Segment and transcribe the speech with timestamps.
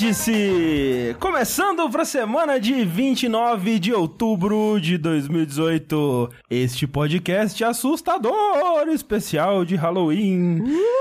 [0.00, 1.14] Vértice!
[1.20, 6.30] Começando para a semana de 29 de outubro de 2018.
[6.48, 10.64] Este podcast assustador especial de Halloween.
[10.64, 10.99] Que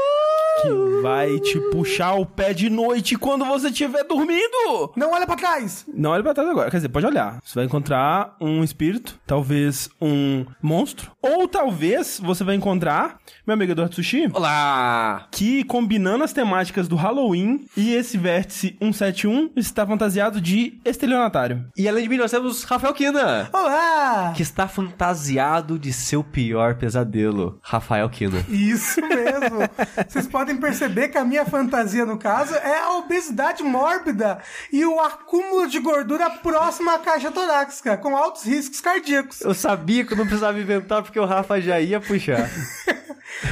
[1.02, 4.92] vai te puxar o pé de noite quando você estiver dormindo.
[4.96, 5.86] Não olha pra trás!
[5.94, 6.70] Não olhe pra trás agora.
[6.70, 7.40] Quer dizer, pode olhar.
[7.44, 13.72] Você vai encontrar um espírito, talvez um monstro, ou talvez você vai encontrar meu amigo
[13.72, 15.28] Eduardo Sushi, Olá!
[15.32, 21.66] que combinando as temáticas do Halloween e esse vértice 171 está fantasiado de estelionatário.
[21.78, 24.34] E além de mim, nós temos Rafael Kina, Olá!
[24.36, 27.60] que está fantasiado de seu pior pesadelo.
[27.62, 28.44] Rafael Kina.
[28.50, 29.60] Isso mesmo!
[30.08, 34.40] Vocês podem perceber que a minha fantasia, no caso, é a obesidade mórbida
[34.72, 39.42] e o acúmulo de gordura próximo à caixa torácica, com altos riscos cardíacos.
[39.42, 42.50] Eu sabia que eu não precisava inventar porque o Rafa já ia puxar.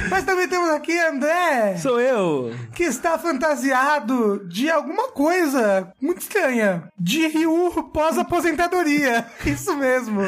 [0.10, 2.54] Mas também temos aqui André, Sou eu!
[2.74, 6.84] que está fantasiado de alguma coisa muito estranha.
[7.00, 9.26] De Ryu pós-aposentadoria.
[9.46, 10.22] Isso mesmo.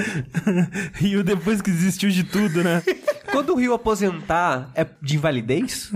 [0.93, 2.81] Rio depois que desistiu de tudo, né?
[3.31, 5.91] Quando o Rio aposentar, é de invalidez?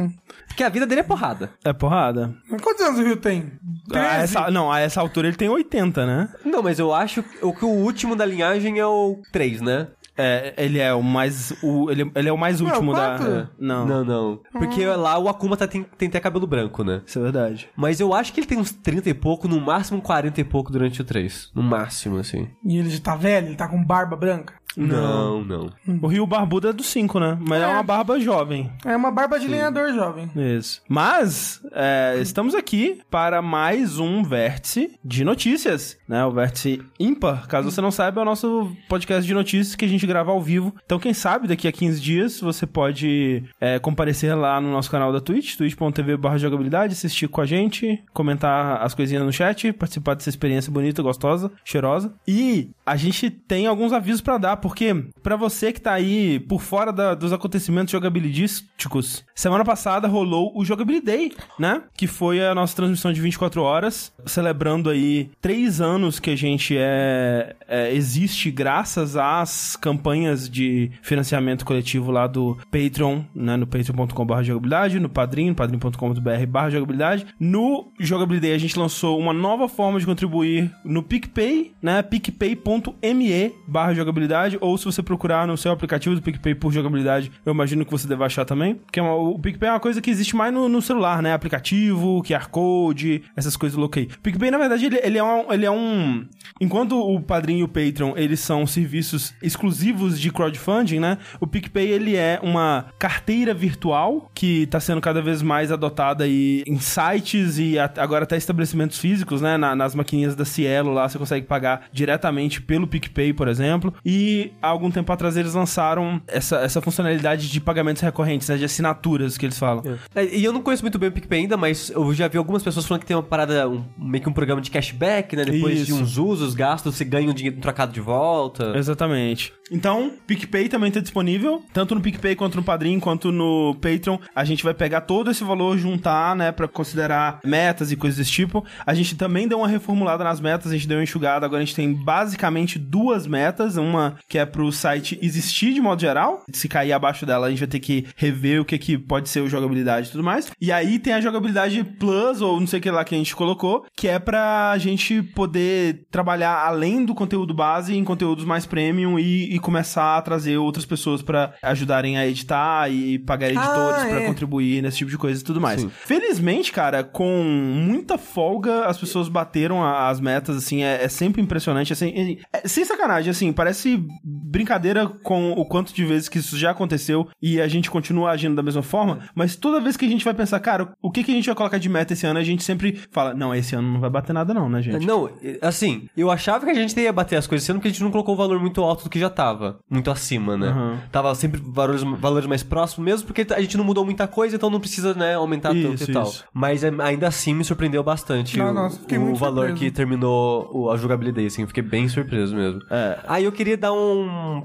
[0.54, 1.50] Porque a vida dele é porrada.
[1.66, 2.34] É porrada.
[2.62, 3.54] Quantos anos o Rio tem?
[3.90, 4.08] A 13?
[4.24, 6.30] essa, não, a essa altura ele tem 80, né?
[6.46, 9.88] Não, mas eu acho que o que o último da linhagem é o 3, né?
[10.16, 11.56] É, ele é o mais.
[11.64, 13.18] O, ele, ele é o mais Não, último da.
[13.18, 13.50] quatro?
[13.58, 14.40] Não, Não, não.
[14.52, 17.02] Porque lá o Akuma tá, tem, tem até cabelo branco, né?
[17.04, 17.68] Isso é verdade.
[17.76, 20.72] Mas eu acho que ele tem uns 30 e pouco, no máximo 40 e pouco
[20.72, 21.50] durante o 3.
[21.56, 22.48] No máximo, assim.
[22.64, 24.54] E ele já tá velho, ele tá com barba branca.
[24.78, 25.70] Não, não.
[26.02, 27.38] O Rio Barbudo é do 5, né?
[27.42, 27.66] Mas é.
[27.66, 27.68] É.
[27.68, 28.72] uma barba jovem.
[28.86, 30.30] É uma barba de lenhador jovem.
[30.36, 30.82] Isso.
[30.88, 36.26] Mas, é, estamos aqui para mais um vértice de notícias, né?
[36.26, 37.48] O vértice ímpar.
[37.48, 40.42] Caso você não saiba, é o nosso podcast de notícias que a gente grava ao
[40.42, 40.74] vivo.
[40.86, 45.12] Então, quem sabe, daqui a 15 dias, você pode é, comparecer lá no nosso canal
[45.12, 50.30] da Twitch, twitch.tv jogabilidade, assistir com a gente, comentar as coisinhas no chat, participar dessa
[50.30, 52.14] experiência bonita, gostosa, cheirosa.
[52.28, 56.62] E a gente tem alguns avisos pra dar, porque pra você que tá aí por
[56.62, 61.84] fora da- dos acontecimentos jogabilísticos, semana passada rolou o Jogabilidade, né?
[61.96, 66.76] Que foi a nossa transmissão de 24 horas, celebrando aí três anos que a gente
[66.78, 73.58] é, é- existe graças às campanhas de financiamento coletivo lá do Patreon, né?
[73.58, 77.26] No patreon.com.br jogabilidade, no Padrim, padrim.com.br barra jogabilidade.
[77.38, 82.02] No Jogabilidade a gente lançou uma nova forma de contribuir no PicPay, né?
[82.02, 87.54] picpay.me barra jogabilidade, ou se você procurar no seu aplicativo do PicPay por jogabilidade, eu
[87.54, 88.76] imagino que você deve achar também.
[88.76, 91.34] Porque é uma- o PicPay é uma coisa que existe mais no, no celular, né?
[91.34, 94.10] Aplicativo, QR Code, essas coisas loucas aí.
[94.22, 96.26] PicPay, na verdade, ele, ele é um, ele é um...
[96.60, 101.18] Enquanto o Padrim e o Patreon, eles são serviços exclusivos de crowdfunding, né?
[101.40, 106.64] O PicPay, ele é uma carteira virtual que tá sendo cada vez mais adotada aí
[106.68, 109.58] em sites e agora até estabelecimentos físicos, né?
[109.58, 113.94] Na- nas maquininhas da Cielo lá, você consegue pagar diretamente pelo PicPay, por exemplo.
[114.06, 118.58] E há algum tempo atrás eles lançaram essa, essa funcionalidade de pagamentos recorrentes, né?
[118.58, 119.84] De assinaturas que eles falam.
[120.16, 122.64] É, E eu não conheço muito bem o PicPay ainda, mas eu já vi algumas
[122.64, 125.46] pessoas falando que tem uma parada, um- meio que um programa de cashback, né?
[125.46, 126.02] Depois de Isso.
[126.02, 128.74] uns usos, gastos, você ganha um dinheiro trocado de volta.
[128.78, 129.54] Exatamente.
[129.72, 134.18] Então, PicPay também tá disponível, tanto no PicPay quanto no Padrim, quanto no Patreon.
[134.36, 138.32] A gente vai pegar todo esse valor, juntar, né, pra considerar metas e coisas desse
[138.32, 138.64] tipo.
[138.86, 141.46] A gente também deu uma reformulada nas metas, a gente deu uma enxugada.
[141.46, 143.78] Agora a gente tem basicamente duas metas.
[143.78, 146.42] Uma que é pro site existir de modo geral.
[146.52, 149.42] Se cair abaixo dela, a gente vai ter que rever o que, que pode ser
[149.42, 150.50] o jogabilidade e tudo mais.
[150.60, 153.36] E aí tem a jogabilidade Plus, ou não sei o que lá que a gente
[153.36, 159.20] colocou, que é pra gente poder trabalhar além do conteúdo base em conteúdos mais premium
[159.20, 164.08] e, e começar a trazer outras pessoas pra ajudarem a editar e pagar editores Ah,
[164.08, 164.26] pra é.
[164.26, 165.80] contribuir nesse tipo de coisa e tudo mais.
[165.82, 165.92] Sim.
[165.94, 171.94] Felizmente, cara, com muita folga, as pessoas bateram as metas, assim, é, é sempre impressionante,
[171.94, 176.72] assim, é- sem sacanagem, assim, parece brincadeira com o quanto de vezes que isso já
[176.72, 180.24] aconteceu e a gente continua agindo da mesma forma, mas toda vez que a gente
[180.24, 182.44] vai pensar, cara, o que, que a gente vai colocar de meta esse ano, a
[182.44, 185.06] gente sempre fala, não, esse ano não vai bater nada não, né, gente?
[185.06, 185.30] Não,
[185.62, 188.12] assim, eu achava que a gente ia bater as coisas, sendo que a gente não
[188.12, 189.80] colocou o valor muito alto do que já tava.
[189.90, 190.70] Muito acima, né?
[190.70, 190.98] Uhum.
[191.12, 194.70] Tava sempre valores, valores mais próximos, mesmo porque a gente não mudou muita coisa, então
[194.70, 196.24] não precisa, né, aumentar tanto Isso, e tal.
[196.24, 196.46] isso.
[196.54, 199.76] Mas é, ainda assim me surpreendeu bastante Não, o, nossa, o valor surpreso.
[199.76, 201.66] que terminou a jogabilidade, assim.
[201.68, 202.82] Fiquei bem surpreso mesmo.
[202.90, 203.20] É.
[203.28, 204.03] Aí eu queria dar um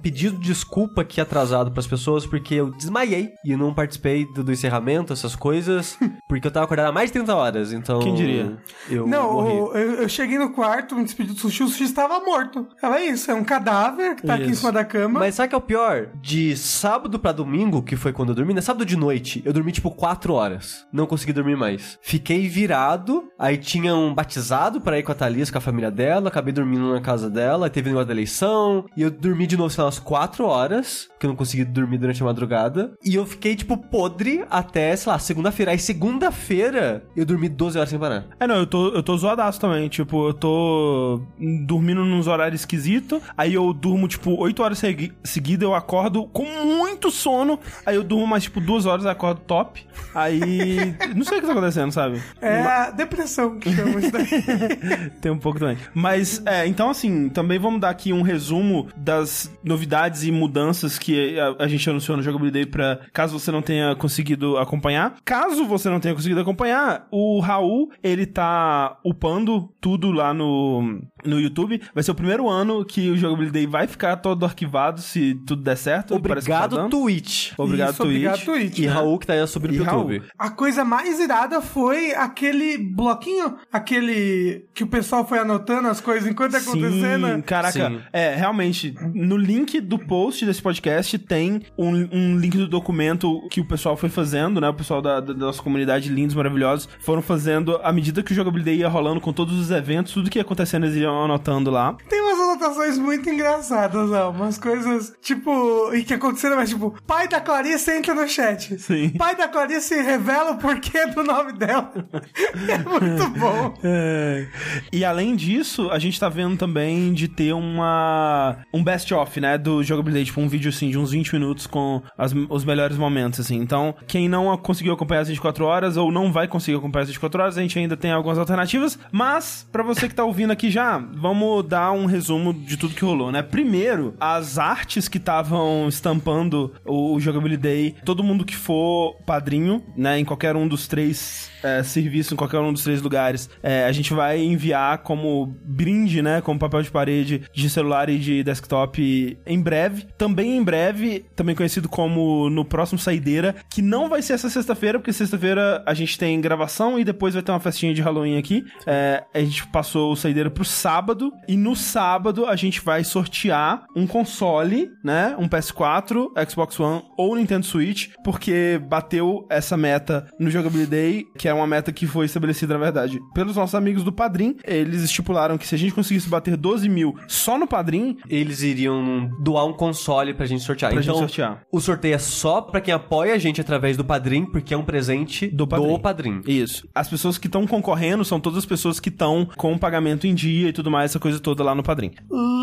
[0.03, 4.53] pedido de desculpa aqui atrasado pras pessoas, porque eu desmaiei e não participei do, do
[4.53, 5.97] encerramento, essas coisas.
[6.29, 8.01] Porque eu tava acordado há mais de 30 horas, então...
[8.01, 8.59] Quem diria?
[8.91, 9.57] Eu Não, morri.
[9.57, 12.67] eu, eu cheguei no quarto, me despedi do sushi, o sushi estava morto.
[12.83, 14.61] Ela é isso, é um cadáver que tá aqui em Isso.
[14.61, 15.21] cima da cama.
[15.21, 16.09] Mas sabe o que é o pior?
[16.21, 18.61] De sábado pra domingo, que foi quando eu dormi, né?
[18.61, 20.87] Sábado de noite, eu dormi tipo 4 horas.
[20.93, 21.99] Não consegui dormir mais.
[22.03, 26.29] Fiquei virado, aí tinha um batizado pra ir com a Thalys, com a família dela,
[26.29, 29.57] acabei dormindo na casa dela, aí teve o negócio da eleição, e eu dormi de
[29.57, 33.15] novo, sei lá, umas 4 horas, que eu não consegui dormir durante a madrugada, e
[33.15, 35.73] eu fiquei, tipo, podre até, sei lá, segunda-feira.
[35.73, 38.27] Aí segunda-feira, eu dormi 12 horas sem parar.
[38.39, 39.89] É, não, eu tô, eu tô zoadaço também.
[39.89, 41.21] Tipo, eu tô
[41.67, 43.21] dormindo nos horários esquisitos.
[43.37, 45.63] Aí eu durmo, tipo, 8 horas segui seguidas.
[45.63, 47.59] Eu acordo com muito sono.
[47.85, 49.87] Aí eu durmo mais, tipo, 2 horas acordo top.
[50.15, 50.95] Aí.
[51.15, 52.23] não sei o que tá acontecendo, sabe?
[52.41, 55.11] É a depressão que chama isso daí.
[55.21, 55.79] Tem um pouco também.
[55.95, 61.39] Mas, é, então assim, também vamos dar aqui um resumo das novidades e mudanças que
[61.39, 65.17] a, a gente anunciou no Jogabilidade pra caso você não tenha conseguido acompanhar.
[65.25, 71.41] Caso você não tenha conseguido acompanhar, o Raul, ele tá upando tudo lá no, no
[71.41, 71.81] YouTube.
[71.95, 75.77] Vai ser o primeiro ano que o Jogabilidade vai ficar todo arquivado, se tudo der
[75.77, 76.09] certo.
[76.09, 76.91] Tá Obrigado, dando.
[76.91, 77.53] Twitch.
[77.57, 78.11] Obrigado, Isso, Twitch.
[78.11, 78.79] obrigado, Twitch.
[78.79, 78.93] E né?
[78.93, 80.13] Raul, que tá aí sobre o E Raul.
[80.13, 80.31] YouTube.
[80.39, 86.29] A coisa mais irada foi aquele bloquinho, aquele que o pessoal foi anotando as coisas
[86.29, 87.27] enquanto tá acontecendo.
[87.27, 87.91] Sim, caraca.
[87.91, 88.01] Sim.
[88.13, 93.61] É, realmente, no link do post desse podcast tem um, um link do documento que
[93.61, 94.69] o pessoal foi fazendo, né?
[94.69, 98.79] O pessoal da, da nossa comunidade, lindos, maravilhosos, foram fazendo à medida que o jogabilidade
[98.79, 101.97] ia rolando com todos os eventos, tudo que ia acontecendo eles anotando lá.
[102.09, 104.31] Tem umas anotações muito engraçadas, ó.
[104.31, 108.79] Umas coisas, tipo, e que aconteceram, mas tipo, pai da Clarice entra no chat.
[108.79, 109.11] Sim.
[109.11, 111.93] Pai da Clarice revela o porquê do nome dela.
[112.69, 113.75] é muito bom.
[113.85, 114.47] É.
[114.93, 119.83] E além disso, a gente tá vendo também de ter uma um best-of, né, do
[119.83, 123.57] jogabilidade, tipo um vídeo assim de uns 20 minutos com as- os melhores momentos, assim.
[123.57, 127.43] Então, quem não conseguiu acompanhar as 24 horas ou não vai conseguir acompanhar as 24
[127.43, 128.99] horas, a gente ainda tem algumas alternativas.
[129.13, 133.05] Mas, pra você que tá ouvindo aqui já, vamos dar um resumo de tudo que
[133.05, 133.43] rolou, né?
[133.43, 140.25] Primeiro, as artes que estavam estampando o Jogabilidade, todo mundo que for padrinho, né, em
[140.25, 144.13] qualquer um dos três é, serviços, em qualquer um dos três lugares, é, a gente
[144.13, 149.61] vai enviar como brinde, né, como papel de parede de celular e de desktop em
[149.61, 150.07] breve.
[150.17, 154.99] Também em breve, também conhecido como no próximo Saideira, que não vai ser essa sexta-feira,
[154.99, 158.65] porque sexta-feira a gente tem gravação e depois vai ter uma festinha de Halloween aqui.
[158.87, 163.85] É, a gente passou o Saideira pro sábado, e no sábado a gente vai sortear
[163.97, 170.51] um console, né, um PS4, Xbox One ou Nintendo Switch, porque bateu essa meta no
[170.51, 174.57] Jogabilidade, que é uma meta que foi estabelecida, na verdade, pelos nossos amigos do Padrim.
[174.65, 179.31] Eles estipularam que se a gente conseguisse bater 12 mil só no Padrim, Eles iriam
[179.41, 180.93] doar um console pra gente sortear.
[180.93, 181.63] Pra então, gente sortear.
[181.73, 184.85] o sorteio é só pra quem apoia a gente através do Padrim, porque é um
[184.85, 185.99] presente Do do Padrim.
[185.99, 186.43] Padrim.
[186.47, 186.89] Isso.
[186.95, 190.35] As pessoas que estão concorrendo são todas as pessoas que estão com o pagamento em
[190.35, 192.13] dia e tudo mais, essa coisa toda lá no Padrim.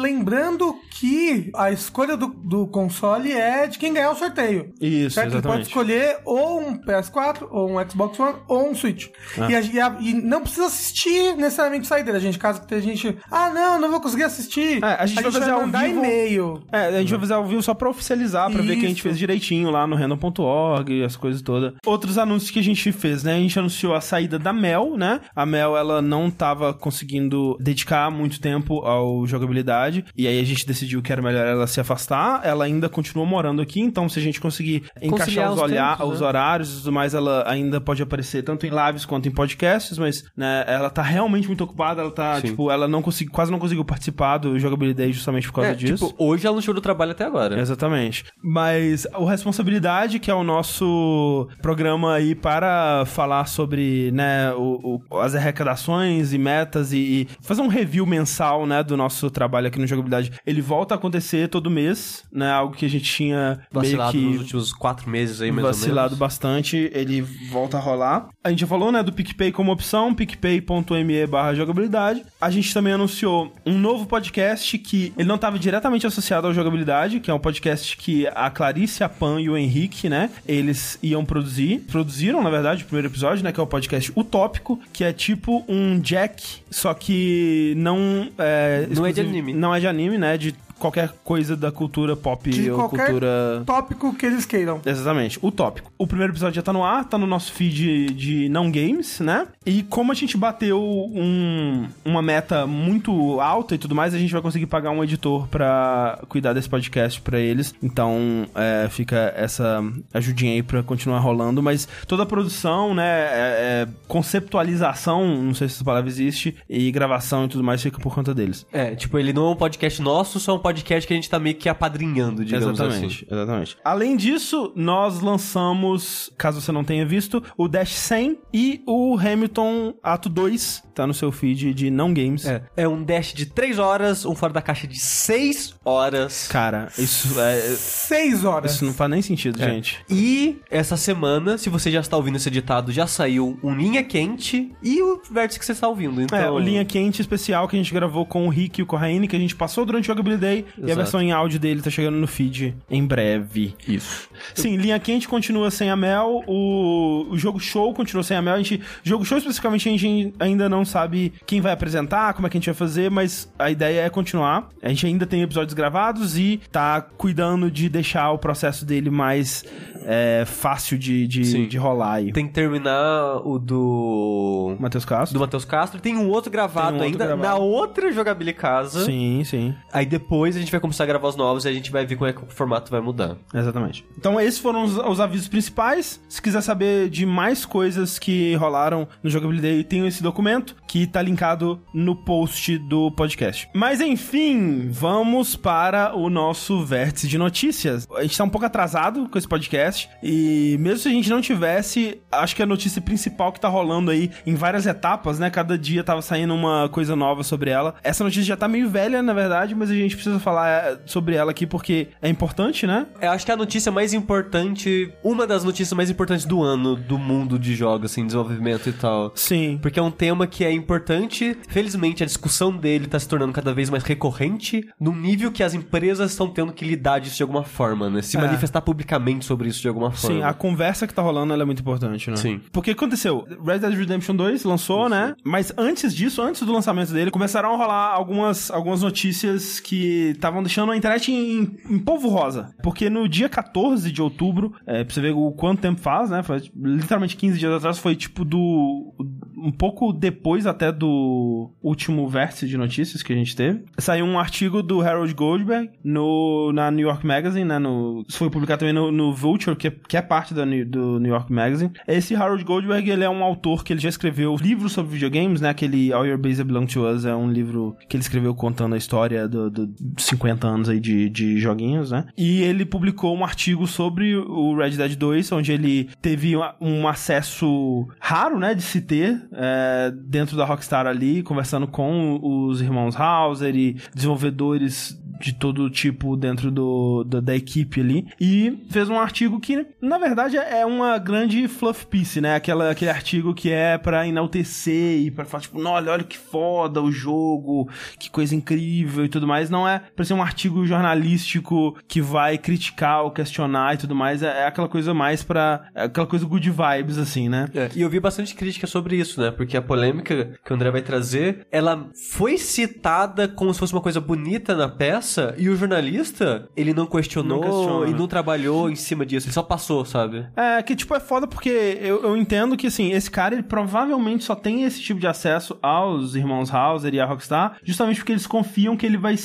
[0.01, 4.73] Lembrando que a escolha do, do console é de quem ganhar o sorteio.
[4.79, 5.33] Isso, Certo?
[5.33, 5.67] Ele pode exatamente.
[5.67, 9.07] escolher ou um PS4, ou um Xbox One, ou um Switch.
[9.39, 9.49] Ah.
[9.51, 12.37] E, a- e a- e não precisa assistir necessariamente saideira, gente.
[12.37, 14.83] Caso que tenha gente, ah, não, não vou conseguir assistir.
[14.83, 16.63] É, a gente vai fazer mandar vivo- e-mail.
[16.71, 18.97] É, a gente vai fazer ao vivo só pra oficializar, pra ver que a gente
[18.97, 19.03] Isso.
[19.03, 21.73] fez direitinho lá no random.org, as coisas todas.
[21.85, 23.35] Outros anúncios que a gente fez, né?
[23.35, 25.21] A gente anunciou a saída da Mel, né?
[25.35, 30.65] A Mel, ela não tava conseguindo dedicar muito tempo ao jogabilidade, e aí a gente
[30.65, 32.41] decidiu que era melhor ela se afastar.
[32.43, 35.97] Ela ainda continua morando aqui, então se a gente conseguir encaixar Conciliar os, os olhar,
[35.97, 36.27] tempos, os né?
[36.27, 40.23] horários e tudo mais, ela ainda pode aparecer tanto em lives quanto em podcasts, mas,
[40.35, 42.47] né, ela tá realmente muito ocupada, ela tá, Sim.
[42.49, 46.07] tipo, ela não conseguiu, quase não conseguiu participar do jogabilidade justamente por causa É, disso.
[46.09, 47.59] tipo, hoje ela não chegou do trabalho até agora.
[47.59, 48.23] Exatamente.
[48.43, 55.19] Mas o Responsabilidade, que é o nosso programa aí para falar sobre né, o, o-
[55.19, 59.79] as arrecadações e metas e, e fazer um review mensal né, do nosso trabalho aqui
[59.79, 60.31] no Jogabilidade.
[60.45, 62.51] Ele volta a acontecer todo mês, né?
[62.51, 65.99] Algo que a gente tinha Vacilado meio nos que últimos quatro meses aí, mais vacilado
[65.99, 66.19] ou menos.
[66.19, 68.29] bastante, ele volta a rolar.
[68.43, 72.23] A gente já falou, né, do PicPay como opção, picpay.me barra jogabilidade.
[72.39, 77.19] A gente também anunciou um novo podcast que ele não estava diretamente associado ao jogabilidade,
[77.19, 81.25] que é um podcast que a Clarice, a Pan e o Henrique, né, eles iam
[81.25, 81.79] produzir.
[81.91, 85.63] Produziram, na verdade, o primeiro episódio, né, que é o podcast Utópico, que é tipo
[85.67, 88.87] um Jack, só que não é...
[88.89, 89.53] Não é de anime.
[89.53, 93.63] Não é de anime, né, de qualquer coisa da cultura pop De ou qualquer cultura.
[93.65, 94.81] tópico que eles queiram.
[94.85, 95.91] Exatamente, o tópico.
[95.97, 99.47] O primeiro episódio já tá no ar, tá no nosso feed de não games, né?
[99.65, 104.31] E como a gente bateu um- uma meta muito alta e tudo mais, a gente
[104.33, 107.73] vai conseguir pagar um editor pra cuidar desse podcast pra eles.
[107.81, 111.63] Então, é, fica essa ajudinha aí pra continuar rolando.
[111.63, 116.91] Mas toda a produção, né, é- é conceptualização, não sei se essa palavra existe, e
[116.91, 118.65] gravação e tudo mais fica por conta deles.
[118.71, 121.29] É, tipo, ele não é um podcast nosso, só é um podcast que a gente
[121.29, 123.35] tá meio que apadrinhando, digamos exatamente, assim.
[123.35, 123.77] exatamente.
[123.83, 129.93] Além disso, nós lançamos, caso você não tenha visto, o Dash 100 e o Hamilton
[130.01, 132.45] Ato 2, tá no seu feed de não games.
[132.45, 136.47] É, é um dash de 3 horas, um fora da caixa de 6 horas.
[136.47, 138.73] Cara, isso é, Seis horas.
[138.75, 139.69] isso não faz nem sentido, É.
[139.69, 139.99] gente.
[140.09, 144.73] E essa semana, se você já está ouvindo esse editado, já saiu um Linha Quente
[144.81, 146.21] e o vértice que você está ouvindo.
[146.21, 148.85] Então, É, o linha quente especial que a gente gravou com o Rick e o
[148.85, 150.13] Corraine, que a gente passou durante o
[150.55, 150.95] Jogability Day, e a Exato.
[150.95, 153.75] versão em áudio dele tá chegando no feed em breve.
[153.87, 154.29] Isso.
[154.53, 158.55] Sim, linha quente continua sem a Mel, o, o jogo show continua sem a Mel.
[158.55, 162.49] A gente, jogo show especificamente a gente ainda não sabe quem vai apresentar, como é
[162.49, 164.69] que a gente vai fazer, mas a ideia é continuar.
[164.81, 169.63] A gente ainda tem episódios gravados e tá cuidando de deixar o processo dele mais
[170.05, 172.31] é, fácil de, de, de rolar aí.
[172.31, 174.75] Tem que terminar o do.
[174.79, 175.33] Matheus Castro?
[175.37, 175.99] Do Matheus Castro.
[175.99, 177.41] Tem um outro gravado um outro ainda gravado.
[177.41, 179.05] na outra jogabilidade casa.
[179.05, 179.75] Sim, sim.
[179.91, 182.15] Aí depois a gente vai começar a gravar os novos e a gente vai ver
[182.15, 183.37] como é que o formato vai mudar.
[183.53, 184.05] Exatamente.
[184.17, 186.19] Então esses foram os, os avisos principais.
[186.27, 191.21] Se quiser saber de mais coisas que rolaram no Jogabilidade, tem esse documento que tá
[191.21, 193.69] linkado no post do podcast.
[193.73, 198.07] Mas enfim, vamos para o nosso vértice de notícias.
[198.15, 201.41] A gente tá um pouco atrasado com esse podcast e mesmo se a gente não
[201.41, 205.49] tivesse, acho que a notícia principal que tá rolando aí em várias etapas, né?
[205.49, 207.95] Cada dia tava saindo uma coisa nova sobre ela.
[208.03, 211.35] Essa notícia já tá meio velha, na verdade, mas a gente precisa falar é, sobre
[211.35, 213.05] ela aqui porque é importante, né?
[213.21, 217.17] Eu acho que a notícia mais importante, uma das notícias mais importantes do ano do
[217.17, 219.31] mundo de jogos, assim, desenvolvimento e tal.
[219.35, 219.79] Sim.
[219.81, 221.57] Porque é um tema que é importante.
[221.69, 225.73] Felizmente, a discussão dele tá se tornando cada vez mais recorrente, num nível que as
[225.73, 228.21] empresas estão tendo que lidar disso de alguma forma, né?
[228.21, 228.41] Se É.
[228.41, 230.37] manifestar publicamente sobre isso de alguma forma.
[230.37, 232.35] Sim, a conversa que tá rolando ela é muito importante, né?
[232.35, 232.59] Sim.
[232.71, 233.45] Porque aconteceu?
[233.63, 235.35] Red Dead Redemption 2 lançou, né?
[235.43, 240.63] Mas antes disso, antes do lançamento dele, começaram a rolar algumas, algumas notícias que estavam
[240.63, 242.73] deixando a internet em, em polvo rosa.
[242.81, 246.41] Porque no dia 14 de outubro, é, pra você ver o quanto tempo faz, né?
[246.41, 249.13] Foi literalmente 15 dias atrás, foi tipo do.
[249.57, 253.83] um pouco depois até do último vértice de notícias que a gente teve.
[253.99, 257.77] Saiu um artigo do Harold Goldberg no, na New York Magazine, né?
[257.77, 261.17] No, isso foi publicado também no, no Vulture, que é, que é parte da, do
[261.17, 261.91] New York Magazine.
[262.05, 265.69] Esse Harold Goldberg, ele é um autor que ele já escreveu livros sobre videogames, né?
[265.69, 268.97] Aquele All Your Base Belong to Us é um livro que ele escreveu contando a
[268.97, 272.25] história do, do 50 anos aí de, de joguinhos, né?
[272.37, 278.07] E ele publicou um artigo sobre o Red Dead 2, onde ele teve um acesso
[278.19, 283.75] raro, né, de se ter é, dentro da Rockstar ali, conversando com os irmãos Hauser
[283.75, 288.25] e desenvolvedores de todo tipo dentro do, da, da equipe ali.
[288.39, 292.55] E fez um artigo que, na verdade, é uma grande fluff piece, né?
[292.55, 296.37] Aquela, aquele artigo que é pra enaltecer e pra falar, tipo, "Não, olha, olha que
[296.37, 299.69] foda o jogo, que coisa incrível e tudo mais.
[299.69, 304.43] Não é pra ser um artigo jornalístico que vai criticar ou questionar e tudo mais.
[304.43, 305.87] É, é aquela coisa mais pra.
[305.93, 307.67] É aquela coisa good vibes, assim, né?
[307.73, 309.51] É, e eu vi bastante crítica sobre isso, né?
[309.51, 314.01] Porque a polêmica que o André vai trazer, ela foi citada como se fosse uma
[314.01, 318.95] coisa bonita na peça, e o jornalista, ele não questionou Não e não trabalhou em
[318.95, 320.45] cima disso, ele só passou, sabe?
[320.55, 321.69] É, que tipo, é foda porque
[322.01, 325.77] eu, eu entendo que, assim, esse cara, ele provavelmente só tem esse tipo de acesso
[325.81, 329.35] aos irmãos Hauser e à Rockstar, justamente porque eles confiam que ele vai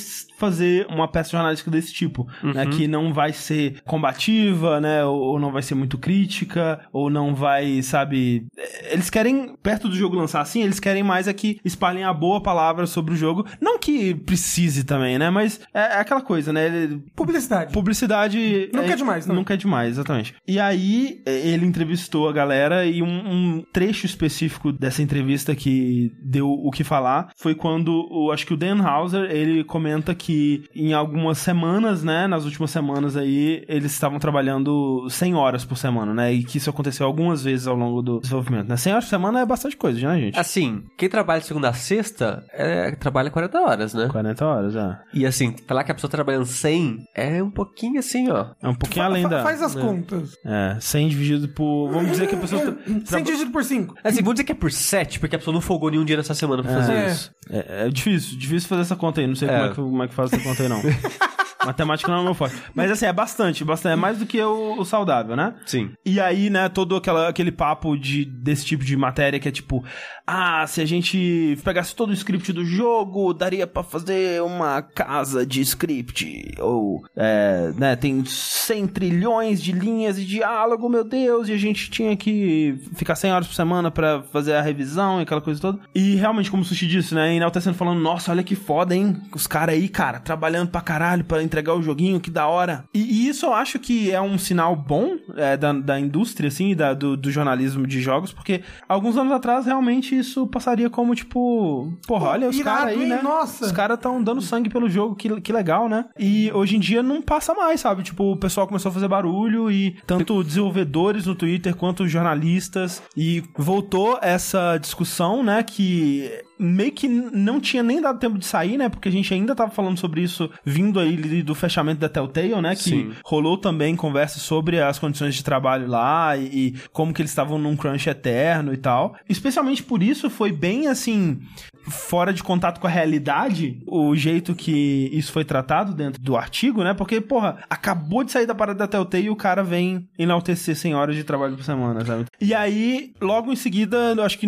[0.41, 2.65] fazer uma peça jornalística desse tipo, né?
[2.65, 5.05] Que não vai ser combativa, né?
[5.05, 8.45] Ou, não vai ser muito crítica, ou não vai, sabe...
[8.57, 12.11] é, Eles querem, perto do jogo lançar assim, eles querem mais é que espalhem a
[12.13, 13.45] boa palavra sobre o jogo.
[13.61, 15.29] Não que precise também, né?
[15.29, 16.65] Mas é, é aquela coisa, né?
[16.65, 17.71] Ele- Publicidade.
[17.71, 18.69] Publicidade.
[18.73, 19.35] Nunca é demais, não.
[19.35, 20.33] Nunca é demais, exatamente.
[20.47, 26.49] E aí, ele entrevistou a galera e um, um trecho específico dessa entrevista que deu
[26.49, 30.30] o que falar foi quando, o, acho que o Dan Hauser, ele comenta que
[30.75, 36.13] em algumas semanas, né, nas últimas semanas aí, eles estavam trabalhando 100 horas por semana,
[36.13, 38.77] né, e que isso aconteceu algumas vezes ao longo do desenvolvimento, né.
[38.77, 40.39] 100 horas por semana é bastante coisa, né, gente?
[40.39, 44.07] Assim, quem trabalha de segunda a sexta, é, trabalha 40 horas, né?
[44.11, 44.97] 40 horas, é.
[45.13, 48.47] E assim, falar que a pessoa tá trabalhando 100 é um pouquinho assim, ó.
[48.61, 49.43] É um pouquinho Fa- além fa- da...
[49.43, 50.35] Faz as contas.
[50.45, 51.89] É, 100 dividido por...
[51.91, 52.61] Vamos dizer que a pessoa...
[52.61, 53.95] tra- Sem traba- dividido por 5.
[54.03, 56.33] Assim, vamos dizer que é por 7, porque a pessoa não folgou nenhum dia nessa
[56.33, 57.07] semana pra fazer É.
[57.11, 57.31] isso.
[57.49, 59.27] É, é difícil, difícil fazer essa conta aí.
[59.27, 59.51] Não sei É.
[59.53, 60.81] como, é que, como é que faz essa conta aí, não.
[61.65, 62.55] Matemática não é meu forte.
[62.73, 63.93] Mas assim, é bastante, bastante.
[63.93, 65.53] É mais do que o, o saudável, né?
[65.65, 65.91] Sim.
[66.05, 69.83] E aí, né, todo aquela, aquele papo de, desse tipo de matéria que é tipo,
[70.25, 75.45] ah, se a gente pegasse todo o script do jogo, daria pra fazer uma casa
[75.45, 76.55] de script.
[76.59, 81.89] Ou, é, né, tem 100 trilhões de linhas de diálogo, meu Deus, e a gente
[81.89, 85.79] tinha que ficar 100 horas por semana pra fazer a revisão e aquela coisa toda.
[85.93, 89.21] E realmente, como o Sushi disse, né, enaltecendo falando, nossa, olha que foda, hein?
[89.33, 92.85] Os caras aí, cara, trabalhando pra caralho pra entregar o joguinho, que da hora.
[92.93, 96.73] E, e isso eu acho que é um sinal bom é, da, da indústria, assim,
[96.73, 101.91] da, do, do jornalismo de jogos, porque alguns anos atrás, realmente, isso passaria como, tipo,
[102.07, 103.09] porra, olha os caras aí, hein?
[103.09, 103.21] né?
[103.21, 103.65] Nossa.
[103.65, 106.05] Os caras tão dando sangue pelo jogo, que, que legal, né?
[106.17, 108.03] E hoje em dia não passa mais, sabe?
[108.03, 113.01] Tipo, o pessoal começou a fazer barulho e tanto desenvolvedores no Twitter quanto jornalistas.
[113.15, 115.63] E voltou essa discussão, né?
[115.63, 116.31] Que
[116.61, 118.87] meio que não tinha nem dado tempo de sair, né?
[118.87, 122.75] Porque a gente ainda tava falando sobre isso vindo aí do fechamento da Telltale, né?
[122.75, 123.11] Que Sim.
[123.25, 127.57] rolou também conversa sobre as condições de trabalho lá e, e como que eles estavam
[127.57, 129.15] num crunch eterno e tal.
[129.27, 131.39] Especialmente por isso foi bem assim
[131.87, 136.83] fora de contato com a realidade o jeito que isso foi tratado dentro do artigo,
[136.83, 136.93] né?
[136.93, 140.95] Porque, porra, acabou de sair da parada da Telltale e o cara vem enaltecer 100
[140.95, 142.25] horas de trabalho por semana, sabe?
[142.39, 144.47] E aí, logo em seguida, eu acho que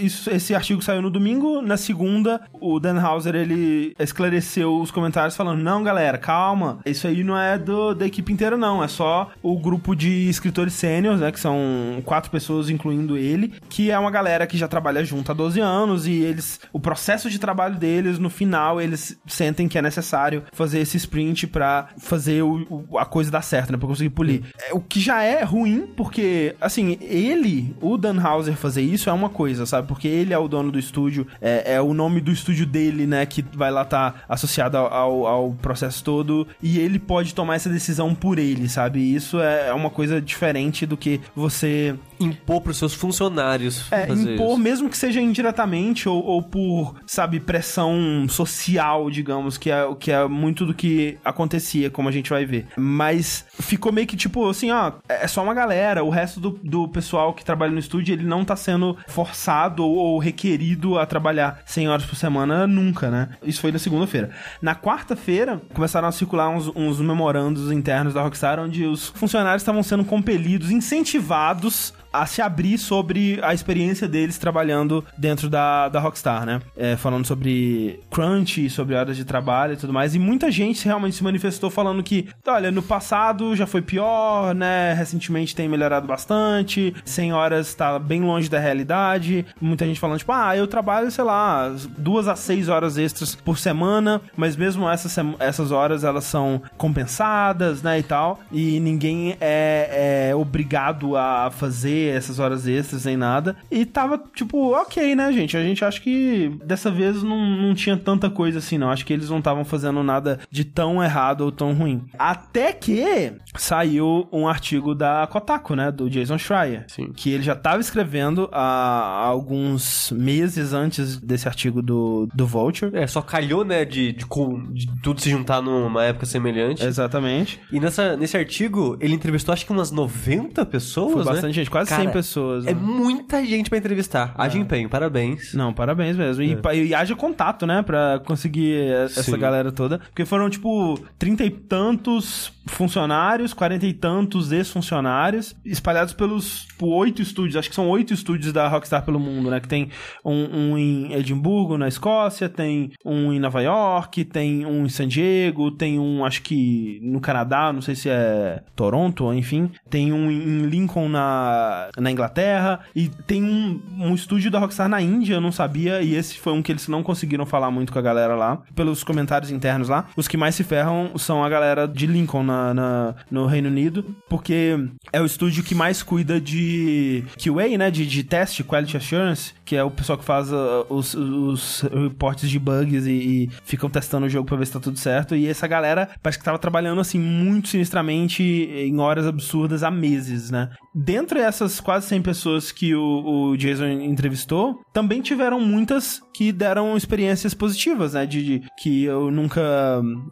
[0.00, 5.36] isso, esse artigo saiu no domingo, na segunda, o Dan Hauser, ele esclareceu os comentários
[5.36, 9.30] falando, não, galera, calma, isso aí não é do, da equipe inteira, não, é só
[9.42, 11.56] o grupo de escritores sêniores, né, que são
[12.04, 16.06] quatro pessoas, incluindo ele, que é uma galera que já trabalha junto há 12 anos
[16.06, 20.80] e eles, o processo de trabalho deles, no final, eles sentem que é necessário fazer
[20.80, 24.42] esse sprint pra fazer o, o- a coisa dar certo, né, pra conseguir polir.
[24.68, 29.12] É, o que já é ruim, porque, assim, ele, o Dan Hauser fazer isso é
[29.12, 32.32] uma coisa, sabe, porque ele é o dono do estúdio, é, é o nome do
[32.32, 37.34] estúdio dele, né, que vai lá estar associado ao, ao, processo todo, e ele pode
[37.34, 42.60] tomar essa decisão por ele, sabe, isso é uma coisa diferente do que você Impor
[42.60, 44.58] pros seus funcionários é, impor, isso.
[44.58, 50.26] mesmo que seja indiretamente ou, ou por, sabe, pressão social, digamos, que é, que é
[50.26, 52.66] muito do que acontecia, como a gente vai ver.
[52.76, 56.88] Mas ficou meio que tipo assim, ó, é só uma galera, o resto do, do
[56.88, 61.62] pessoal que trabalha no estúdio, ele não tá sendo forçado ou, ou requerido a trabalhar
[61.66, 63.30] 100 horas por semana nunca, né?
[63.42, 64.30] Isso foi na segunda-feira.
[64.60, 69.82] Na quarta-feira, começaram a circular uns, uns memorandos internos da Rockstar, onde os funcionários estavam
[69.82, 76.46] sendo compelidos, incentivados a se abrir sobre a experiência deles trabalhando dentro da, da Rockstar,
[76.46, 76.60] né?
[76.76, 80.14] É, falando sobre crunch, sobre horas de trabalho e tudo mais.
[80.14, 84.94] E muita gente realmente se manifestou falando que, olha, no passado já foi pior, né?
[84.94, 89.44] Recentemente tem melhorado bastante, 100 horas tá bem longe da realidade.
[89.60, 93.58] Muita gente falando, tipo, ah, eu trabalho, sei lá, duas a seis horas extras por
[93.58, 98.40] semana, mas mesmo essas, essas horas elas são compensadas, né, e tal.
[98.52, 103.56] E ninguém é, é obrigado a fazer essas horas extras nem nada.
[103.70, 105.56] E tava, tipo, ok, né, gente?
[105.56, 108.90] A gente acha que dessa vez não, não tinha tanta coisa assim, não.
[108.90, 112.04] Acho que eles não estavam fazendo nada de tão errado ou tão ruim.
[112.18, 116.84] Até que saiu um artigo da Kotaku, né, do Jason Schreier.
[116.88, 117.12] Sim.
[117.14, 122.90] Que ele já tava escrevendo há alguns meses antes desse artigo do, do Vulture.
[122.94, 124.24] É, só calhou, né, de, de,
[124.72, 126.84] de tudo se juntar numa época semelhante.
[126.84, 127.60] Exatamente.
[127.72, 131.30] E nessa, nesse artigo, ele entrevistou acho que umas 90 pessoas, Foi né?
[131.30, 132.66] bastante gente, quase Cara, 100 pessoas.
[132.66, 132.80] É né?
[132.80, 134.34] muita gente pra entrevistar.
[134.36, 135.54] Haja empenho, parabéns.
[135.54, 136.42] Não, parabéns mesmo.
[136.42, 137.82] E, pa- e haja contato, né?
[137.82, 139.38] Pra conseguir essa Sim.
[139.38, 139.98] galera toda.
[139.98, 147.20] Porque foram, tipo, trinta e tantos funcionários, quarenta e tantos ex-funcionários, espalhados pelos tipo, oito
[147.22, 147.56] estúdios.
[147.56, 149.60] Acho que são oito estúdios da Rockstar pelo mundo, né?
[149.60, 149.90] Que tem
[150.24, 155.06] um, um em Edimburgo, na Escócia, tem um em Nova York, tem um em San
[155.08, 159.70] Diego, tem um, acho que no Canadá, não sei se é Toronto, enfim.
[159.90, 162.80] Tem um em Lincoln, na, na Inglaterra.
[162.94, 166.02] E tem um, um estúdio da Rockstar na Índia, eu não sabia.
[166.02, 168.62] E esse foi um que eles não conseguiram falar muito com a galera lá.
[168.74, 170.06] Pelos comentários internos lá.
[170.16, 174.04] Os que mais se ferram são a galera de Lincoln na, na- no Reino Unido.
[174.28, 174.76] Porque
[175.12, 177.90] é o estúdio que mais cuida de QA, né?
[177.90, 179.52] De, de teste, Quality Assurance.
[179.64, 183.88] Que é o pessoal que faz uh, os, os reportes de bugs e, e ficam
[183.88, 185.34] testando o jogo pra ver se tá tudo certo.
[185.34, 190.50] E essa galera parece que tava trabalhando assim muito sinistramente em horas absurdas há meses,
[190.50, 190.70] né?
[190.94, 196.96] dentre essas quase 100 pessoas que o, o Jason entrevistou, também tiveram muitas que deram
[196.96, 198.24] experiências positivas, né?
[198.26, 199.62] De, de que eu nunca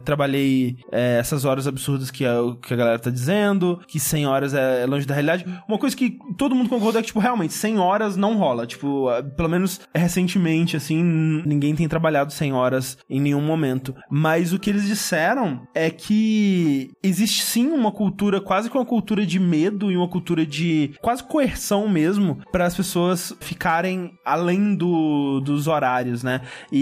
[0.05, 4.53] trabalhei é, essas horas absurdas que a, que a galera tá dizendo, que 100 horas
[4.53, 5.45] é longe da realidade.
[5.67, 8.65] Uma coisa que todo mundo concorda é que, tipo, realmente, 100 horas não rola.
[8.65, 11.01] Tipo, pelo menos recentemente, assim,
[11.45, 13.95] ninguém tem trabalhado 100 horas em nenhum momento.
[14.09, 19.25] Mas o que eles disseram é que existe sim uma cultura, quase que uma cultura
[19.25, 25.39] de medo e uma cultura de quase coerção mesmo, para as pessoas ficarem além do,
[25.41, 26.41] dos horários, né?
[26.71, 26.79] E,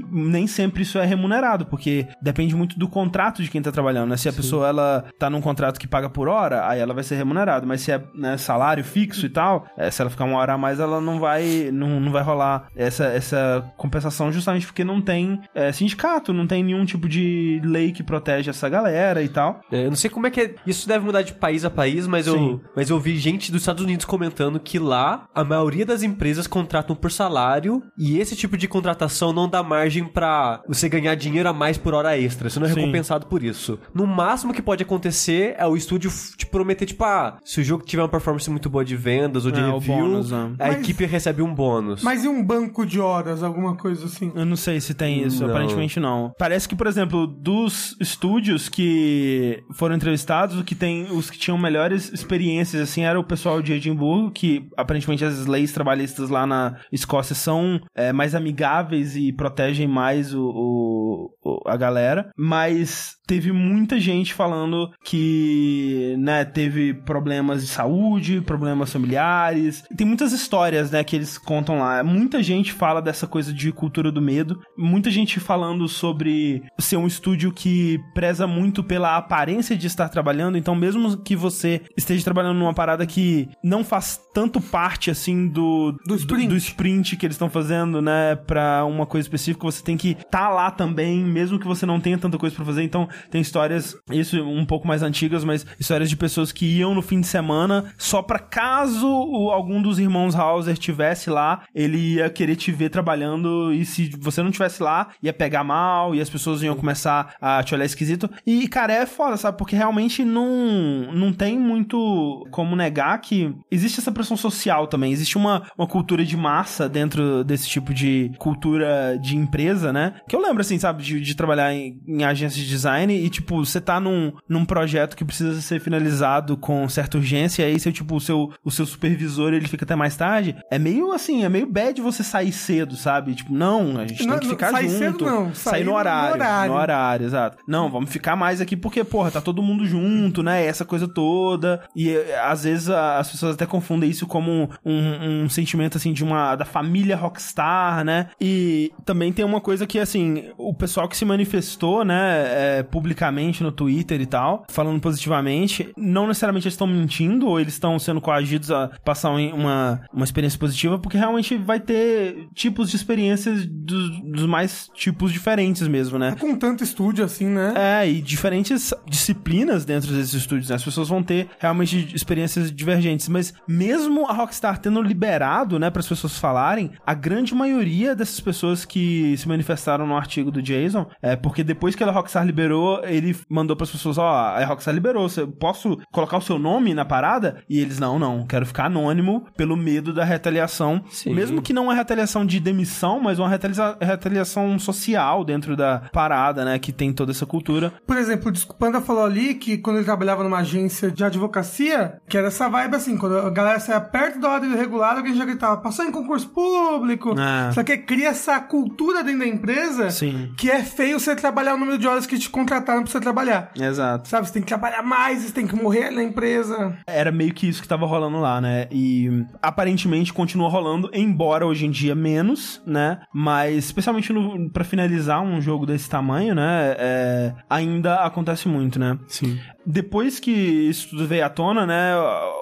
[0.00, 4.10] e, nem sempre isso é remunerado, porque depende muito do contrato de quem tá trabalhando,
[4.10, 4.16] né?
[4.16, 4.36] Se a sim.
[4.36, 7.80] pessoa ela tá num contrato que paga por hora, aí ela vai ser remunerada, mas
[7.80, 10.80] se é né, salário fixo e tal, é, se ela ficar uma hora a mais,
[10.80, 15.72] ela não vai não, não vai rolar essa, essa compensação justamente porque não tem é,
[15.72, 19.60] sindicato, não tem nenhum tipo de lei que protege essa galera e tal.
[19.70, 22.06] É, eu não sei como é que é, isso deve mudar de país a país,
[22.06, 26.02] mas eu, mas eu vi gente dos Estados Unidos comentando que lá a maioria das
[26.02, 31.14] empresas contratam por salário e esse tipo de contratação não dá margem para você ganhar
[31.14, 32.50] dinheiro a mais por hora extra.
[32.50, 32.80] Você não é Sim.
[32.80, 33.78] recompensado por isso.
[33.94, 37.84] No máximo que pode acontecer é o estúdio te prometer, tipo, ah, se o jogo
[37.84, 40.54] tiver uma performance muito boa de vendas ou de é, review, bônus, né?
[40.58, 41.67] a mas, equipe recebe um bônus.
[42.02, 44.32] Mas e um banco de horas, alguma coisa assim?
[44.34, 45.50] Eu não sei se tem isso, não.
[45.50, 46.32] aparentemente não.
[46.38, 51.58] Parece que, por exemplo, dos estúdios que foram entrevistados, o que tem os que tinham
[51.58, 56.78] melhores experiências assim era o pessoal de Edimburgo, que aparentemente as leis trabalhistas lá na
[56.92, 63.52] Escócia são é, mais amigáveis e protegem mais o, o, o, a galera, mas teve
[63.52, 69.84] muita gente falando que, né, teve problemas de saúde, problemas familiares.
[69.94, 72.02] Tem muitas histórias, né, que eles contam lá.
[72.02, 74.58] Muita gente fala dessa coisa de cultura do medo.
[74.76, 80.56] Muita gente falando sobre ser um estúdio que preza muito pela aparência de estar trabalhando.
[80.56, 85.92] Então, mesmo que você esteja trabalhando numa parada que não faz tanto parte, assim, do,
[86.06, 86.46] do, sprint.
[86.46, 90.12] do, do sprint que eles estão fazendo, né, pra uma coisa específica, você tem que
[90.12, 92.82] estar tá lá também, mesmo que você não tenha tanta coisa para fazer.
[92.82, 97.02] Então, tem histórias, isso um pouco mais antigas, mas histórias de pessoas que iam no
[97.02, 99.06] fim de semana só para caso
[99.50, 104.42] algum dos irmãos Hauser tivesse lá, ele ia querer te ver trabalhando e se você
[104.42, 108.30] não tivesse lá, ia pegar mal e as pessoas iam começar a te olhar esquisito.
[108.46, 109.58] E, cara, é foda, sabe?
[109.58, 115.12] Porque realmente não, não tem muito como negar que existe essa pressão social também.
[115.12, 120.14] Existe uma, uma cultura de massa dentro desse tipo de cultura de empresa, né?
[120.28, 123.64] Que eu lembro, assim, sabe, de, de trabalhar em, em agências de design e, tipo,
[123.64, 127.92] você tá num, num projeto que precisa ser finalizado com certa urgência, e aí seu,
[127.92, 130.56] tipo, o seu, o seu supervisor, ele fica até mais tarde.
[130.70, 133.34] É meio, assim, é meio bad você sair cedo, sabe?
[133.34, 134.98] Tipo, não, a gente não, tem que ficar sair junto.
[134.98, 135.54] Cedo, não.
[135.54, 136.72] Sair, sair no, horário, no horário.
[136.72, 137.58] No horário, exato.
[137.66, 140.64] Não, vamos ficar mais aqui porque, porra, tá todo mundo junto, né?
[140.64, 141.82] Essa coisa toda.
[141.94, 146.56] E às vezes as pessoas até confundem isso como um, um sentimento, assim, de uma,
[146.56, 148.28] da família rockstar, né?
[148.40, 153.62] E também tem uma coisa que, assim, o pessoal que se manifestou, né, é, publicamente
[153.62, 158.20] no Twitter e tal, falando positivamente, não necessariamente eles estão mentindo ou eles estão sendo
[158.20, 164.20] coagidos a passar uma, uma experiência positiva, porque realmente vai ter tipos de experiências dos,
[164.22, 166.30] dos mais tipos diferentes mesmo, né?
[166.30, 167.74] É com tanto estúdio assim, né?
[167.76, 170.76] É, e diferentes disciplinas dentro desses estúdios, né?
[170.76, 176.00] As pessoas vão ter realmente experiências divergentes, mas mesmo a Rockstar tendo liberado, né, para
[176.00, 181.06] as pessoas falarem, a grande maioria dessas pessoas que se manifestaram no artigo do Jason,
[181.22, 184.64] é porque depois que a Rockstar liberou, ele mandou para as pessoas, ó, oh, a
[184.64, 187.62] Rockstar liberou, você posso colocar o seu nome na parada?
[187.68, 191.34] E eles não, não, quero ficar anônimo pelo medo da retaliação, Sim.
[191.34, 196.78] mesmo que não uma retaliação de demissão, mas uma retaliação social dentro da parada, né,
[196.78, 197.92] que tem toda essa cultura.
[198.06, 202.36] Por exemplo, o Panda falou ali que quando ele trabalhava numa agência de advocacia, que
[202.36, 205.78] era essa vibe assim, quando a galera saia perto da ordem regular, alguém já gritava,
[205.78, 207.34] passou em concurso público.
[207.38, 207.72] É.
[207.72, 210.52] Só que cria essa cultura dentro da empresa Sim.
[210.56, 213.70] que é feio você trabalhar o número de horas que te contrataram pra você trabalhar.
[213.74, 214.28] Exato.
[214.28, 216.96] Sabe, você tem que trabalhar mais, você tem que morrer na empresa.
[217.06, 218.86] Era meio que isso que tava rolando lá, né?
[218.90, 223.20] E aparentemente continua rolando, embora hoje em dia menos, né?
[223.32, 226.94] Mas especialmente no, pra finalizar um jogo desse tamanho, né?
[226.98, 229.18] É, ainda acontece muito, né?
[229.26, 232.12] Sim depois que isso tudo veio à tona, né,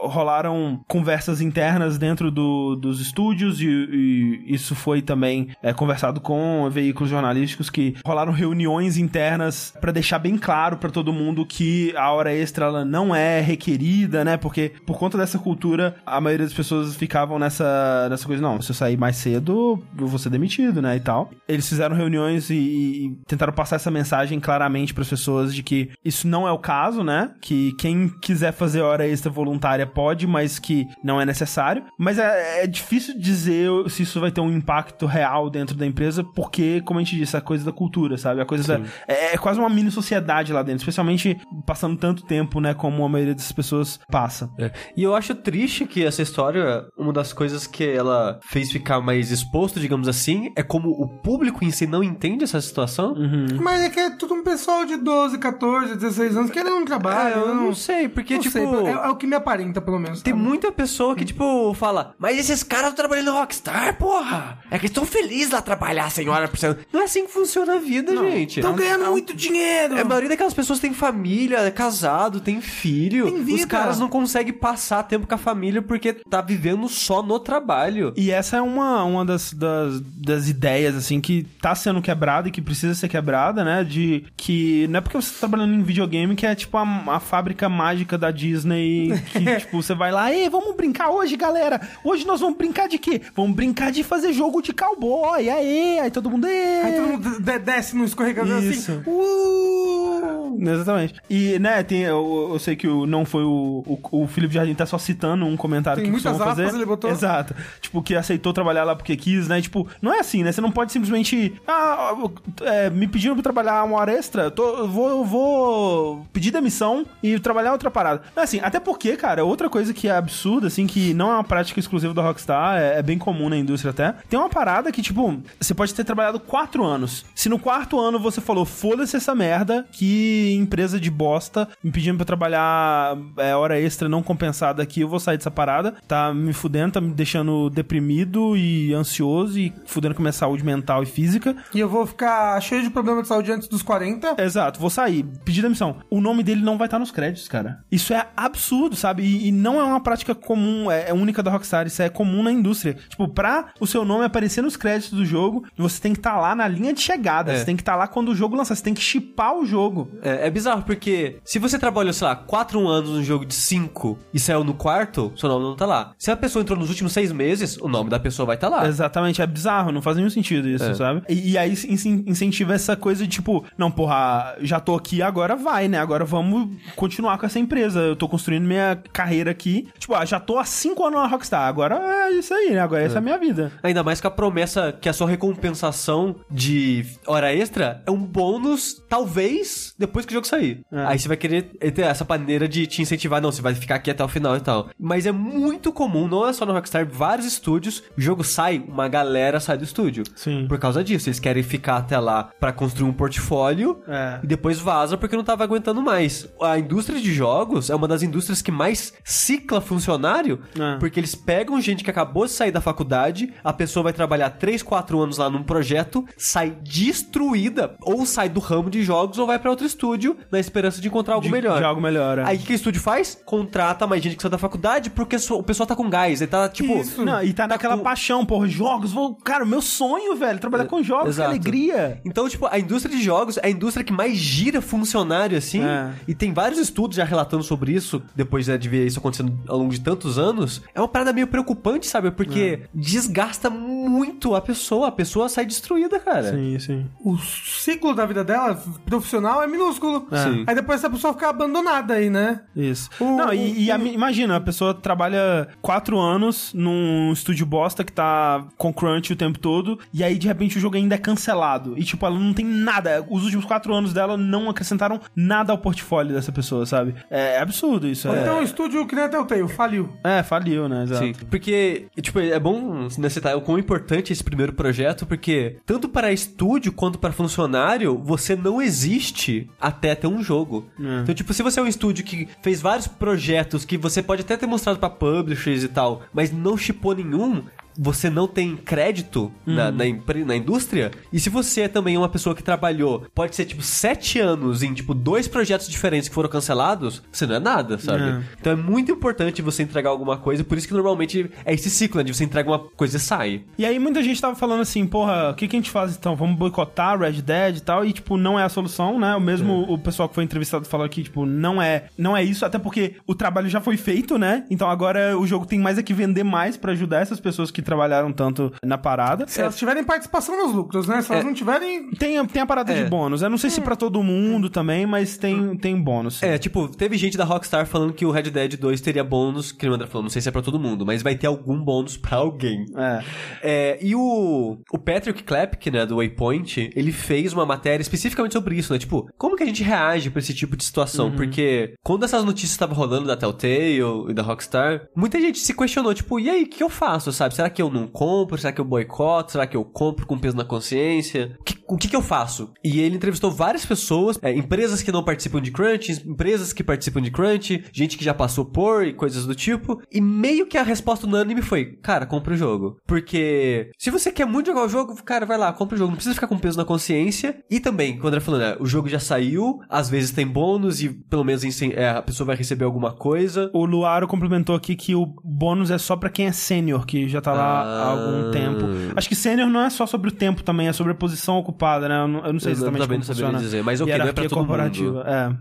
[0.02, 6.70] rolaram conversas internas dentro do, dos estúdios e, e, isso foi também é, conversado com
[6.70, 12.12] veículos jornalísticos que rolaram reuniões internas para deixar bem claro para todo mundo que a
[12.12, 16.54] hora extra ela não é requerida, né, porque por conta dessa cultura a maioria das
[16.54, 20.80] pessoas ficavam nessa, nessa coisa, não, se eu sair mais cedo eu vou ser demitido,
[20.80, 21.30] né, e tal.
[21.48, 25.90] Eles fizeram reuniões e, e tentaram passar essa mensagem claramente para as pessoas de que
[26.04, 27.30] isso não é o caso, né, né?
[27.40, 31.84] Que quem quiser fazer hora extra voluntária pode, mas que não é necessário.
[31.98, 36.22] Mas é, é difícil dizer se isso vai ter um impacto real dentro da empresa,
[36.22, 38.40] porque, como a gente disse, a coisa da cultura, sabe?
[38.40, 42.60] A coisa da, é, é quase uma mini sociedade lá dentro, especialmente passando tanto tempo,
[42.60, 42.74] né?
[42.74, 44.50] Como a maioria das pessoas passa.
[44.58, 44.70] É.
[44.96, 49.30] E eu acho triste que essa história, uma das coisas que ela fez ficar mais
[49.30, 53.14] exposto, digamos assim, é como o público em si não entende essa situação.
[53.60, 57.34] Mas é que é tudo um pessoal de 12, 14, 16 anos querendo um trabalho.
[57.34, 58.52] É, eu não sei, porque, não tipo.
[58.52, 60.22] sei, é, é o que me aparenta, pelo menos.
[60.22, 60.42] Tem sabe?
[60.42, 64.58] muita pessoa que, tipo, fala, mas esses caras estão trabalhando no Rockstar, porra!
[64.70, 66.80] É que estão felizes lá trabalhar 100 horas por semana.
[66.92, 68.60] Não é assim que funciona a vida, gente.
[68.60, 69.96] Estão ganhando muito dinheiro.
[69.96, 73.26] É, a maioria daquelas pessoas tem família, é casado, tem filho.
[73.26, 73.58] Tem vida.
[73.58, 78.12] Os caras não conseguem passar tempo com a família porque tá vivendo só no trabalho.
[78.16, 82.50] E essa é uma, uma das, das, das ideias, assim, que tá sendo quebrada e
[82.50, 83.84] que precisa ser quebrada, né?
[83.84, 87.20] De que não é porque você tá trabalhando em videogame que é tipo a, a
[87.20, 91.80] fábrica mágica da Disney que, tipo, você vai lá, ei, vamos brincar hoje, galera.
[92.04, 93.20] Hoje nós vamos brincar de quê?
[93.34, 95.98] Vamos brincar de fazer jogo de cowboy, aê!
[96.00, 98.92] Aí todo mundo, "Ê!" Aí todo mundo de- desce no escorregador Isso.
[98.92, 99.02] assim.
[99.10, 100.58] Uh!
[100.60, 101.14] Exatamente.
[101.28, 104.74] E, né, tem, eu, eu sei que o, não foi o, o, o Felipe Jardim
[104.74, 106.74] tá só citando um comentário Tem que muitas aspas, fazer.
[106.74, 107.10] ele botou.
[107.10, 107.54] Exato.
[107.80, 109.60] Tipo, que aceitou trabalhar lá porque quis, né?
[109.60, 110.52] Tipo, não é assim, né?
[110.52, 111.54] Você não pode simplesmente.
[111.66, 112.14] Ah,
[112.62, 116.75] é, me pediram pra trabalhar uma hora extra, tô, vou, eu vou pedir demissão
[117.22, 118.22] e trabalhar outra parada.
[118.34, 121.80] Assim, até porque, cara, outra coisa que é absurda, assim, que não é uma prática
[121.80, 124.14] exclusiva da Rockstar, é, é bem comum na indústria até.
[124.28, 127.24] Tem uma parada que, tipo, você pode ter trabalhado quatro anos.
[127.34, 132.16] Se no quarto ano você falou, foda-se essa merda, que empresa de bosta, me pedindo
[132.16, 135.94] pra eu trabalhar é, hora extra não compensada aqui, eu vou sair dessa parada.
[136.06, 140.64] Tá me fudendo, tá me deixando deprimido e ansioso e fudendo com a minha saúde
[140.64, 141.56] mental e física.
[141.74, 144.36] E eu vou ficar cheio de problema de saúde antes dos 40.
[144.38, 145.96] Exato, vou sair, pedir demissão.
[146.10, 147.78] O nome dele não vai estar nos créditos, cara.
[147.90, 149.22] Isso é absurdo, sabe?
[149.22, 152.42] E, e não é uma prática comum, é, é única da Rockstar, isso é comum
[152.42, 152.96] na indústria.
[153.08, 156.54] Tipo, pra o seu nome aparecer nos créditos do jogo, você tem que estar lá
[156.54, 157.56] na linha de chegada, É.
[157.58, 160.10] você tem que estar lá quando o jogo lançar, você tem que chipar o jogo.
[160.22, 164.18] É, é bizarro, porque se você trabalhou, sei lá, 4 anos num jogo de 5
[164.34, 166.12] e saiu no quarto, seu nome não tá lá.
[166.18, 168.76] Se a pessoa entrou nos últimos 6 meses, o nome da pessoa vai estar tá
[168.76, 168.86] lá.
[168.88, 170.94] Exatamente, é bizarro, não faz nenhum sentido isso, É.
[170.94, 171.22] sabe?
[171.28, 175.54] E, e aí in- incentiva essa coisa de tipo, não, porra, já tô aqui, agora
[175.54, 175.98] vai, né?
[175.98, 176.55] Agora vamos
[176.94, 178.00] continuar com essa empresa.
[178.00, 179.88] Eu tô construindo minha carreira aqui.
[179.98, 182.80] Tipo, ah, já tô há cinco anos na Rockstar, agora é isso aí, né?
[182.80, 183.72] Agora essa é a minha vida.
[183.82, 189.02] Ainda mais com a promessa que a sua recompensação de hora extra é um bônus,
[189.08, 190.80] talvez, depois que o jogo sair.
[190.92, 191.04] É.
[191.06, 194.10] Aí você vai querer ter essa maneira de te incentivar, não, você vai ficar aqui
[194.10, 194.88] até o final e tal.
[194.98, 199.08] Mas é muito comum, não é só no Rockstar, vários estúdios, o jogo sai, uma
[199.08, 200.24] galera sai do estúdio.
[200.34, 200.66] Sim.
[200.68, 204.40] Por causa disso, eles querem ficar até lá pra construir um portfólio É.
[204.42, 206.45] e depois vaza porque não tava aguentando mais.
[206.60, 210.96] A indústria de jogos é uma das indústrias que mais cicla funcionário, É.
[210.98, 214.82] porque eles pegam gente que acabou de sair da faculdade, a pessoa vai trabalhar 3,
[214.82, 219.58] 4 anos lá num projeto, sai destruída, ou sai do ramo de jogos ou vai
[219.58, 221.78] pra outro estúdio na esperança de encontrar algo De- melhor.
[221.78, 222.44] de algo melhor, é.
[222.44, 223.38] Aí o que o estúdio faz?
[223.44, 226.68] Contrata mais gente que saiu da faculdade porque o pessoal tá com gás, ele tá
[226.68, 226.96] tipo.
[226.98, 227.24] Isso.
[227.24, 229.12] Não, e tá naquela com- paixão, por jogos.
[229.12, 232.20] Vou, cara, meu sonho, velho, trabalhar com jogos, que alegria.
[232.24, 235.82] Então, tipo, a indústria de jogos é a indústria que mais gira funcionário, assim.
[235.82, 236.10] É.
[236.28, 239.78] E tem vários estudos já relatando sobre isso, depois né, de ver isso acontecendo ao
[239.78, 240.82] longo de tantos anos.
[240.94, 242.30] É uma parada meio preocupante, sabe?
[242.30, 242.88] Porque É.
[242.94, 245.08] desgasta muito a pessoa.
[245.08, 246.50] A pessoa sai destruída, cara.
[246.52, 247.06] Sim, sim.
[247.24, 250.26] O ciclo da vida dela, profissional, é minúsculo.
[250.32, 250.64] Sim.
[250.66, 252.60] Aí depois essa pessoa fica abandonada aí, né?
[252.74, 253.08] Isso.
[253.20, 258.04] O- não, e, e o- a imagina, a pessoa trabalha quatro anos num estúdio bosta
[258.04, 261.18] que tá com crunch o tempo todo, e aí de repente o jogo ainda é
[261.18, 261.94] cancelado.
[261.98, 263.24] E tipo, ela não tem nada.
[263.30, 267.14] Os últimos quatro anos dela não acrescentaram nada ao portfólio dessa pessoa, sabe?
[267.30, 268.28] É absurdo isso.
[268.28, 270.08] Ou É, Então o estúdio que nem até o Telltale, faliu.
[270.24, 271.04] é faliu, né?
[271.04, 271.24] Exato.
[271.24, 275.76] Sim, porque, tipo, é bom né, citar o quão importante é esse primeiro projeto, porque
[275.84, 280.86] tanto para estúdio quanto para funcionário, você não existe até ter um jogo.
[281.00, 281.22] É.
[281.22, 284.56] Então, tipo, se você é um estúdio que fez vários projetos que você pode até
[284.56, 287.62] ter mostrado para publishers e tal, mas não chipou nenhum,
[287.98, 291.10] você não tem crédito na, na, empre- na indústria.
[291.32, 294.92] E se você é também uma pessoa que trabalhou, pode ser tipo sete anos em
[294.94, 298.22] tipo dois projetos diferentes que foram cancelados, você não é nada, sabe?
[298.22, 298.40] É.
[298.60, 302.18] Então é muito importante você entregar alguma coisa, por isso que normalmente é esse ciclo,
[302.18, 302.24] né?
[302.24, 303.62] De você entrega uma coisa e sai.
[303.78, 306.34] E aí muita gente tava falando assim, porra, o que, que a gente faz então?
[306.36, 309.34] Vamos boicotar Red Dead e tal, e tipo, não é a solução, né?
[309.36, 312.64] O mesmo o pessoal que foi entrevistado falou que, tipo, não é, não é isso,
[312.64, 314.64] até porque o trabalho já foi feito, né?
[314.70, 317.82] Então agora o jogo tem mais é que vender mais pra ajudar essas pessoas que
[317.86, 319.46] trabalharam tanto na parada.
[319.46, 321.22] Se elas tiverem participação nos lucros, né?
[321.22, 321.46] Se elas É.
[321.46, 322.10] não tiverem.
[322.10, 323.02] Tem, tem a parada É.
[323.04, 323.40] de bônus.
[323.42, 326.42] Eu não sei se pra todo mundo também, mas tem, tem bônus.
[326.42, 329.88] É, tipo, teve gente da Rockstar falando que o Red Dead 2 teria bônus, que
[329.88, 332.16] o André falou, não sei se é pra todo mundo, mas vai ter algum bônus
[332.16, 332.84] pra alguém.
[332.96, 333.22] É.
[333.62, 338.76] É, e o, o Patrick Klepke, né, do Waypoint, ele fez uma matéria especificamente sobre
[338.76, 338.98] isso, né?
[338.98, 341.30] Tipo, como que a gente reage pra esse tipo de situação?
[341.32, 346.12] Porque quando essas notícias estavam rolando da Telltale e da Rockstar, muita gente se questionou,
[346.14, 347.54] tipo, e aí, o que eu faço, sabe?
[347.54, 348.58] Será que eu não compro?
[348.58, 349.52] Será que eu boicoto?
[349.52, 351.56] Será que eu compro com peso na consciência?
[351.60, 352.70] O que, o que que eu faço?
[352.84, 357.20] E ele entrevistou várias pessoas, é, empresas que não participam de Crunch, empresas que participam
[357.22, 360.02] de Crunch, gente que já passou por e coisas do tipo.
[360.10, 362.98] E meio que a resposta unânime foi, cara, compra o jogo.
[363.06, 366.10] Porque se você quer muito jogar o jogo, cara, vai lá, compra o jogo.
[366.10, 367.58] Não precisa ficar com peso na consciência.
[367.70, 371.08] E também, quando ele falou, né, o jogo já saiu, às vezes tem bônus e
[371.08, 373.70] pelo menos é, a pessoa vai receber alguma coisa.
[373.72, 377.40] O Luaro complementou aqui que o bônus é só pra quem é sênior, que já
[377.40, 378.10] tá lá há Ah.
[378.10, 378.86] algum tempo.
[379.16, 382.08] Acho que sênior não é só sobre o tempo também, é sobre a posição ocupada,
[382.08, 382.20] né?
[382.22, 383.58] Eu não, eu não sei Eu exatamente também como não funciona.
[383.58, 384.66] dizer, mas ok, não é pra todo mundo.
[384.68, 385.24] corporativa.
[385.26, 385.56] É.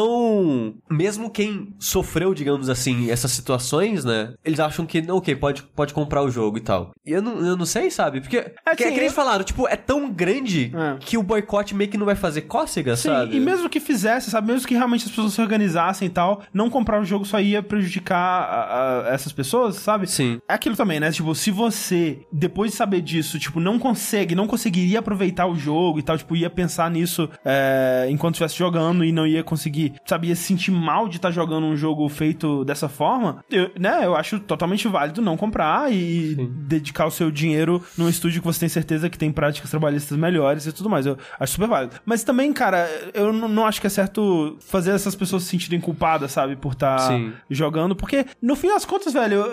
[0.00, 4.34] Então, mesmo quem sofreu, digamos assim, essas situações, né?
[4.44, 6.92] Eles acham que, ok, pode, pode comprar o jogo e tal.
[7.04, 8.20] E eu não, eu não sei, sabe?
[8.20, 10.96] Porque, é, que, assim, é que eles eu- falaram, tipo, é tão grande É.
[11.00, 13.36] que o boicote meio que não vai fazer cócega, Sim, sabe?
[13.36, 14.46] e mesmo que fizesse, sabe?
[14.52, 17.62] Mesmo que realmente as pessoas se organizassem e tal, não comprar o jogo só ia
[17.62, 20.06] prejudicar a- a- essas pessoas, sabe?
[20.06, 20.40] Sim.
[20.48, 21.10] É aquilo também, né?
[21.10, 25.98] Tipo, se você, depois de saber disso, tipo, não consegue, não conseguiria aproveitar o jogo
[25.98, 30.28] e tal, tipo, ia pensar nisso é, enquanto estivesse jogando e não ia conseguir, sabe,
[30.28, 34.00] ia se sentir mal de estar jogando um jogo feito dessa forma, eu, né?
[34.04, 36.34] Eu acho totalmente válido não comprar e
[36.66, 40.66] dedicar o seu dinheiro num estúdio que você tem certeza que tem práticas trabalhistas melhores
[40.66, 41.06] e tudo mais.
[41.06, 41.96] Eu acho super válido.
[42.04, 46.32] Mas também, cara, eu não, acho que é certo fazer essas pessoas se sentirem culpadas,
[46.32, 47.32] sabe, por estar Sim.
[47.48, 49.44] jogando, porque no fim das contas, velho,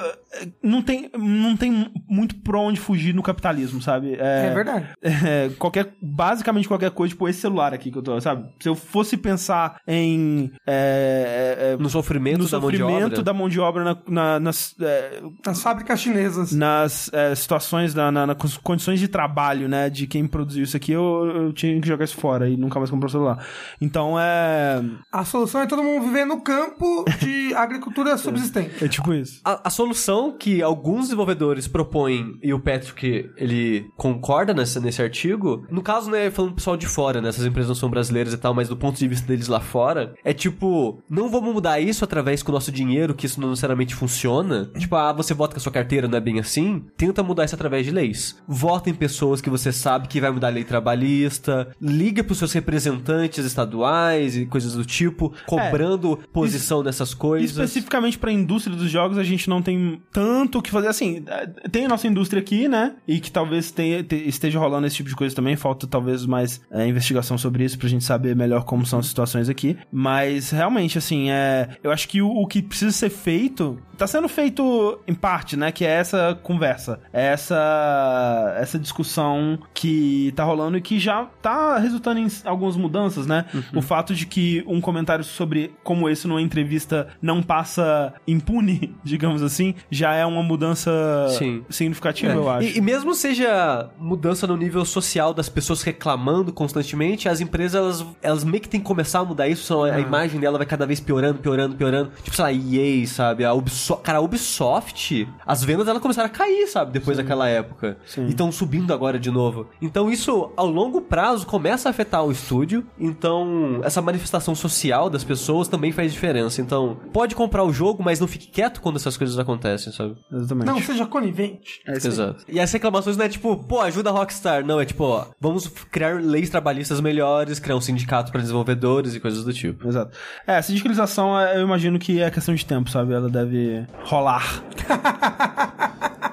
[0.61, 4.15] não tem, não tem muito pra onde fugir no capitalismo, sabe?
[4.19, 4.85] É verdade.
[5.01, 8.45] é, qualquer, basicamente qualquer coisa, tipo esse celular aqui que eu tô, sabe?
[8.59, 13.05] Se eu fosse pensar em é, é, é, No sofrimento no da mão de sofrimento
[13.13, 13.23] obra.
[13.23, 16.51] da mão de obra na- na- nas, é, As fábricas chinesas.
[16.51, 20.91] nas é, situações, na, na- nas condições de trabalho, né, de quem produziu isso aqui,
[20.91, 23.45] eu, eu tinha que jogar isso fora e nunca mais comprar o celular.
[23.81, 24.81] Então é.
[25.11, 28.83] A solução é todo mundo viver no campo de agricultura subsistente.
[28.83, 29.39] É tipo isso.
[29.43, 35.65] A, a solução que alguns desenvolvedores propõem, e o Patrick, ele concorda nessa, nesse artigo,
[35.69, 38.37] no caso, né, falando do pessoal de fora, né, essas empresas não são brasileiras e
[38.37, 42.03] tal, mas do ponto de vista deles lá fora, é tipo, não vamos mudar isso
[42.03, 44.69] através com o nosso dinheiro, que isso não necessariamente funciona.
[44.77, 46.85] Tipo, ah, você vota com a sua carteira, não é bem assim?
[46.95, 48.41] Tenta mudar isso através de leis.
[48.47, 52.53] Vota em pessoas que você sabe que vai mudar a lei trabalhista, liga pros seus
[52.53, 57.51] representantes estaduais e coisas do tipo, cobrando posição nessas coisas.
[57.51, 60.87] Especificamente pra indústria dos jogos, a gente não tem tanto o que fazer.
[60.87, 62.93] Assim, eh, tem a nossa indústria aqui, né?
[63.07, 65.55] E que talvez tenha, te- esteja rolando esse tipo de coisa também.
[65.55, 69.49] Falta talvez mais eh, investigação sobre isso pra gente saber melhor como são as situações
[69.49, 69.77] aqui.
[69.91, 74.27] Mas realmente, assim, é, eu acho que o, o que precisa ser feito tá sendo
[74.29, 75.71] feito em parte, né?
[75.71, 81.77] Que é essa conversa, é essa, essa discussão que tá rolando e que já tá
[81.77, 83.45] resultando em algumas mudanças, né?
[83.75, 89.41] O fato de que um comentário sobre como esse numa entrevista não passa impune, digamos
[89.41, 90.91] assim, já é uma mudança
[91.37, 91.63] Sim.
[91.69, 92.35] significativa, É.
[92.35, 92.67] eu acho.
[92.67, 98.05] E, e mesmo seja mudança no nível social das pessoas reclamando constantemente, as empresas elas,
[98.21, 100.67] elas meio que têm que começar a mudar isso, senão a- a imagem dela vai
[100.67, 102.11] cada vez piorando, piorando, piorando.
[102.23, 103.43] Tipo, sei lá, EA, sabe?
[103.45, 103.86] A Ubisoft.
[103.95, 106.91] Cara, a Ubisoft, as vendas dela começaram a cair, sabe?
[106.91, 107.97] Depois daquela época.
[108.05, 108.25] Sim.
[108.25, 109.67] E estão subindo agora de novo.
[109.81, 112.85] Então isso, ao longo prazo, começa a afetar o estúdio.
[112.99, 116.61] Então, essa manifestação social das pessoas também faz diferença.
[116.61, 120.15] Então, pode comprar o jogo, mas não fique quieto quando essas coisas acontecem, sabe?
[120.31, 120.67] Exatamente.
[120.67, 121.81] Não seja conivente.
[121.85, 121.97] É aí.
[121.97, 122.45] Exato.
[122.47, 124.65] E as reclamações não é tipo, pô, ajuda a Rockstar.
[124.65, 129.19] Não, é tipo, ó, vamos criar leis trabalhistas melhores, criar um sindicato para desenvolvedores e
[129.19, 129.87] coisas do tipo.
[129.87, 130.17] Exato.
[130.45, 133.13] É, essa sindicalização, é, eu imagino que é questão de tempo, sabe?
[133.13, 133.76] Ela deve
[134.11, 134.43] rolar.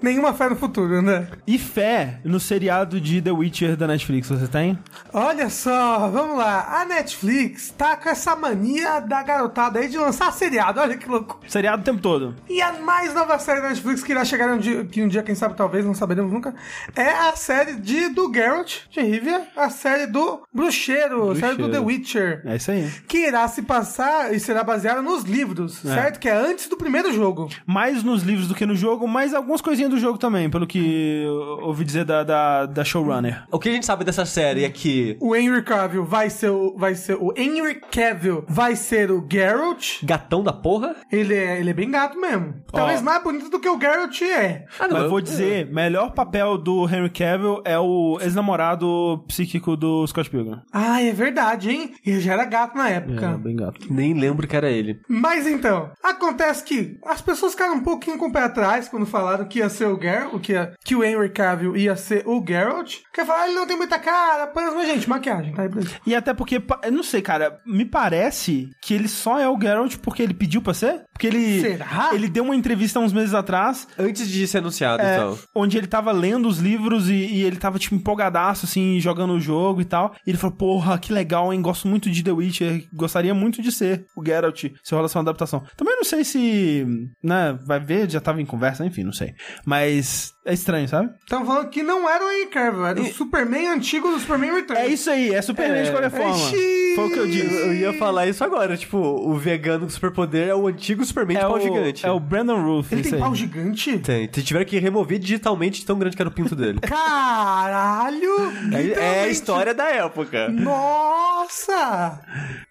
[0.00, 1.28] Nenhuma fé no futuro, né?
[1.46, 4.78] E fé no seriado de The Witcher da Netflix, você tem?
[5.12, 6.80] Olha só, vamos lá.
[6.80, 10.80] A Netflix tá com essa mania da garotada aí de lançar seriado.
[10.80, 11.40] Olha que louco.
[11.48, 12.34] Seriado o tempo todo.
[12.48, 15.22] E a mais nova série da Netflix que irá chegar um dia, que um dia,
[15.22, 16.54] quem sabe, talvez, não saberemos nunca,
[16.94, 21.70] é a série de, do Geralt de Rivia, a série do Bruxeiro, a série do
[21.70, 22.42] The Witcher.
[22.44, 22.90] É isso aí.
[23.08, 26.18] Que irá se passar e será baseada nos livros, certo?
[26.18, 27.48] Que é antes do primeiro jogo.
[27.66, 31.24] Mais nos livros do que no jogo, mas algumas coisinhas do jogo também, pelo que
[31.24, 31.34] eu
[31.66, 33.42] ouvi dizer da, da, da showrunner.
[33.50, 36.74] O que a gente sabe dessa série é que O Henry Cavill vai ser o.
[36.76, 40.02] Vai ser o Henry Cavill vai ser o Geralt.
[40.04, 40.94] gatão da porra.
[41.10, 42.54] Ele é, ele é bem gato mesmo.
[42.72, 44.64] Talvez mais bonito do que o Geralt é.
[44.78, 50.06] Ah, Mas eu- vou dizer, melhor papel do Henry Cavill é o ex-namorado psíquico do
[50.06, 50.60] Scott Pilgrim.
[50.72, 51.94] Ah, é verdade, hein?
[52.06, 53.26] Ele já era gato na época.
[53.34, 53.80] É, bem gato.
[53.92, 55.00] Nem lembro que era ele.
[55.08, 59.44] Mas então, acontece que as pessoas ficaram um pouquinho com o pé atrás quando falaram
[59.46, 62.96] que ia ser o Geralt, que, ia- que o Henry Cavill ia ser o Geralt.
[63.04, 65.82] Porque falaram, ah, ele não tem muita cara, mas gente, maquiagem, tá aí pra.
[66.06, 69.96] E até porque, eu não sei, cara, me parece que ele só é o Geralt
[69.98, 71.02] porque ele pediu pra ser?
[71.16, 71.60] Porque ele.
[71.60, 72.10] Será?
[72.12, 73.88] Ele deu uma entrevista uns meses atrás.
[73.98, 75.38] Antes de ser anunciado, é, então.
[75.54, 79.40] onde ele tava lendo os livros e, e ele tava, tipo, empolgadaço, assim, jogando o
[79.40, 80.14] jogo e tal.
[80.26, 81.62] E ele falou, porra, que legal, hein?
[81.62, 82.86] Gosto muito de The Witcher.
[82.92, 85.62] Gostaria muito de ser o Geralt, se rola essa adaptação.
[85.76, 86.86] Também não sei se,
[87.22, 89.34] né, vai ver, já tava em conversa, enfim, não sei.
[89.64, 91.10] Mas é estranho, sabe?
[91.20, 94.80] Estão falando que não era o Henry Cavill, era o Superman antigo do Superman Returns.
[94.80, 96.34] É isso aí, é Superman de qualquer forma.
[96.36, 96.92] Ixi.
[96.94, 97.54] Foi o que eu disse.
[97.54, 101.42] Eu ia falar isso agora, tipo, o vegano com superpoder é o antigo Superman de
[101.42, 102.06] É pau o, gigante.
[102.06, 103.20] é o Brandon Ruth, Ele tem aí.
[103.20, 103.98] pau gigante?
[103.98, 106.78] Tem, tiveram que remover digitalmente de tão grande que era o pinto dele.
[106.86, 108.52] Caralho!
[108.72, 110.48] É, é a história da época.
[110.48, 112.20] Nossa!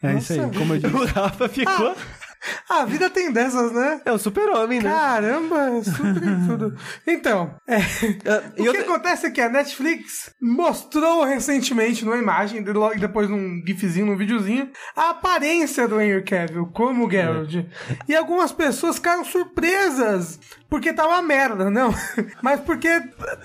[0.02, 0.58] É isso aí, Nossa.
[0.60, 0.96] como eu disse.
[0.96, 1.96] O Rafa ficou.
[2.70, 4.02] A vida tem dessas, né?
[4.06, 4.90] É o super-homem, né?
[4.90, 6.76] Caramba, super tudo.
[7.08, 13.00] Então, é, Ah, o que acontece é que a Netflix mostrou recentemente numa imagem, logo
[13.00, 17.54] depois num gifzinho, num videozinho, a aparência do Henry Cavill como Geralt.
[18.08, 20.40] E algumas pessoas ficaram surpresas,
[20.70, 21.94] porque tá uma merda, não?
[22.42, 22.90] Mas porque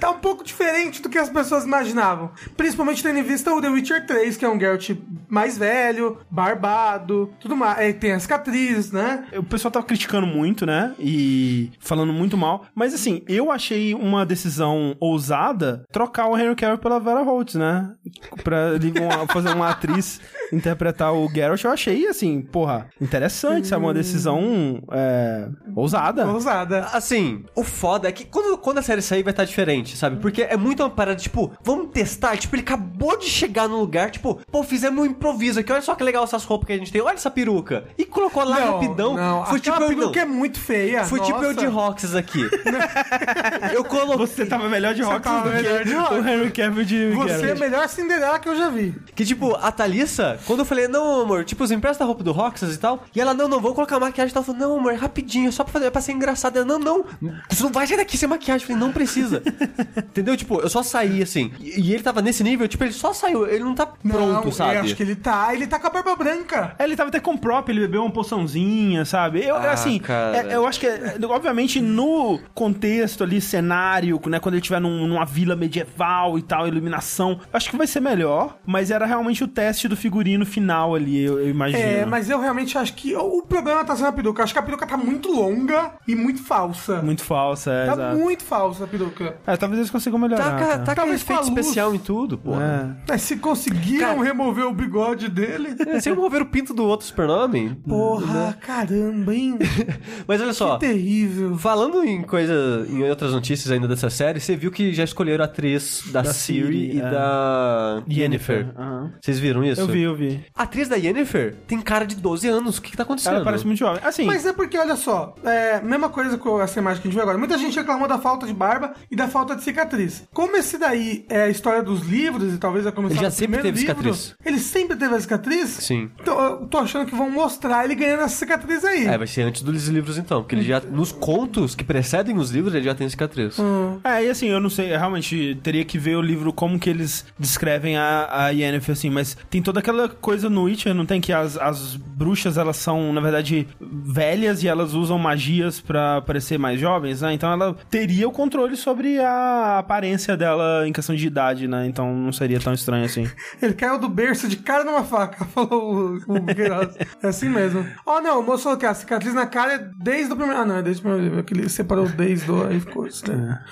[0.01, 2.31] tá um pouco diferente do que as pessoas imaginavam.
[2.57, 4.91] Principalmente tendo em vista o The Witcher 3, que é um Geralt
[5.29, 7.79] mais velho, barbado, tudo mais.
[7.79, 9.27] É, tem as cicatrizes, né?
[9.37, 10.95] O pessoal tava criticando muito, né?
[10.99, 12.65] E falando muito mal.
[12.75, 17.95] Mas assim, eu achei uma decisão ousada trocar o Henry Cavill pela Vera Holtz, né?
[18.43, 18.93] Pra ele
[19.33, 20.21] fazer uma atriz
[20.53, 21.63] interpretar o Geralt.
[21.63, 23.85] Eu achei, assim, porra, interessante, sabe?
[23.85, 26.27] Uma decisão é, ousada.
[26.27, 26.87] Ousada.
[26.93, 27.20] Assim,
[27.55, 30.17] o foda é que quando, quando a série sair vai estar diferente, sabe?
[30.21, 32.37] Porque é muito uma parada, tipo, vamos testar.
[32.37, 35.73] Tipo, ele acabou de chegar no lugar, tipo, pô, fizemos um improviso aqui.
[35.73, 37.01] Olha só que legal essas roupas que a gente tem.
[37.01, 37.85] Olha essa peruca.
[37.99, 39.15] E colocou lá rapidão.
[39.15, 40.33] Não, Foi tipo eu, peruca não.
[40.33, 41.05] é muito feia.
[41.05, 41.55] Foi tipo eu nossa.
[41.55, 42.41] de Roxas aqui.
[43.73, 44.27] eu coloquei.
[44.27, 46.25] Você tava melhor de tava do melhor de que Roxas.
[46.25, 48.95] o Henry Cavill de Você é a melhor Cinderela que eu já vi.
[49.15, 52.33] Que tipo, a Thalissa, quando eu falei, não, amor, tipo, você empresta a roupa do
[52.33, 54.93] Roxas e tal, e ela, não, não, vou colocar maquiagem e tal, falou, não, amor,
[54.93, 56.57] é rapidinho, só pra fazer, é pra ser engraçado.
[56.57, 58.65] Ela, não, não, você não vai sair daqui sem maquiagem.
[58.65, 59.43] Eu falei, não precisa.
[59.97, 60.37] Entendeu?
[60.37, 63.47] Tipo, eu só saí assim, e, e ele tava nesse nível, tipo, ele só saiu,
[63.47, 64.77] ele não tá pronto, não, sabe?
[64.77, 65.53] Eu acho que ele tá.
[65.55, 66.75] Ele tá com a barba branca.
[66.79, 69.45] É, Ele tava até com prop, ele bebeu uma poçãozinha, sabe?
[69.45, 70.37] Eu, Ah, assim, cara.
[70.37, 75.07] é- eu acho que, é, obviamente, no contexto ali, cenário, né, quando ele estiver num-
[75.07, 79.43] numa vila medieval e tal, iluminação, eu acho que vai ser melhor, mas era realmente
[79.45, 81.83] o teste do figurino final ali, eu, eu imagino.
[81.83, 84.41] É, mas eu realmente acho que o o problema tá sendo a peruca.
[84.41, 86.90] Eu acho que a peruca tá muito longa e muito falsa.
[87.03, 88.19] Muito falsa, é, tá exato.
[88.19, 89.37] muito falsa a peruca.
[89.47, 90.45] É, talvez eles consigam melhorar.
[90.45, 90.79] Taca, cara.
[90.79, 92.97] taca Talvez efeito especial em tudo, porra.
[93.07, 93.13] É.
[93.13, 95.75] Mas se conseguiram Cara- remover o bigode dele.
[95.87, 96.01] É.
[96.01, 97.75] Você remover o pinto do outro super-homem?
[97.87, 99.59] Porra, caramba, hein?
[100.27, 101.57] Mas olha só, Terrível.
[101.59, 105.47] Falando em coisa, em outras notícias ainda dessa série, você viu que já escolheram a
[105.47, 107.11] atriz da, Da Siri, e é.
[107.11, 108.69] da Yennefer.
[108.77, 109.13] Aham.
[109.21, 109.81] Vocês viram isso?
[109.81, 110.45] Eu vi, eu vi.
[110.55, 112.79] A atriz da Yennefer tem cara de 12 anos.
[112.79, 113.37] O que, que tá acontecendo?
[113.37, 114.01] Ela parece muito jovem.
[114.05, 117.17] Assim, Mas é porque, olha só, é, mesma coisa com essa imagem que a gente
[117.17, 117.39] vê agora.
[117.39, 120.25] Muita gente reclamou da falta de barba e da falta de cicatriz.
[120.33, 123.35] Como esse daí é a história dos livros, e talvez vai começar Ele já no
[123.35, 124.35] sempre teve livro, cicatriz.
[124.45, 125.69] Ele sempre teve a cicatriz?
[125.71, 126.11] Sim.
[126.21, 129.07] Então, eu tô achando que vão mostrar ele ganhando essa cicatriz aí.
[129.07, 130.43] É, vai ser antes dos livros então.
[130.43, 133.57] Porque ele já, nos contos que precedem os livros, ele já tem cicatriz.
[134.05, 136.89] É, e assim, eu não sei, eu realmente teria que ver o livro como que
[136.89, 141.21] eles descrevem a, a Yennefer, assim, mas tem toda aquela coisa no Witcher, não tem
[141.21, 146.59] que as, as bruxas, elas são, na verdade, velhas e elas usam magias pra parecer
[146.59, 147.33] mais jovens, né?
[147.33, 151.87] Então ela teria o controle sobre a aparência dela em questão de idade, né?
[151.87, 153.29] Então não seria tão estranho assim.
[153.61, 156.97] Ele caiu do berço de cara numa faca, falou o, o Queiroz.
[157.23, 157.87] É assim mesmo.
[158.07, 160.61] Ó, não, o moço falou que a cicatriz na cara é desde o primeiro.
[160.61, 161.41] Ah, não, é desde o primeiro livro.
[161.41, 162.67] é que ele separou desde o.
[162.67, 163.63] Aí ficou isso, né?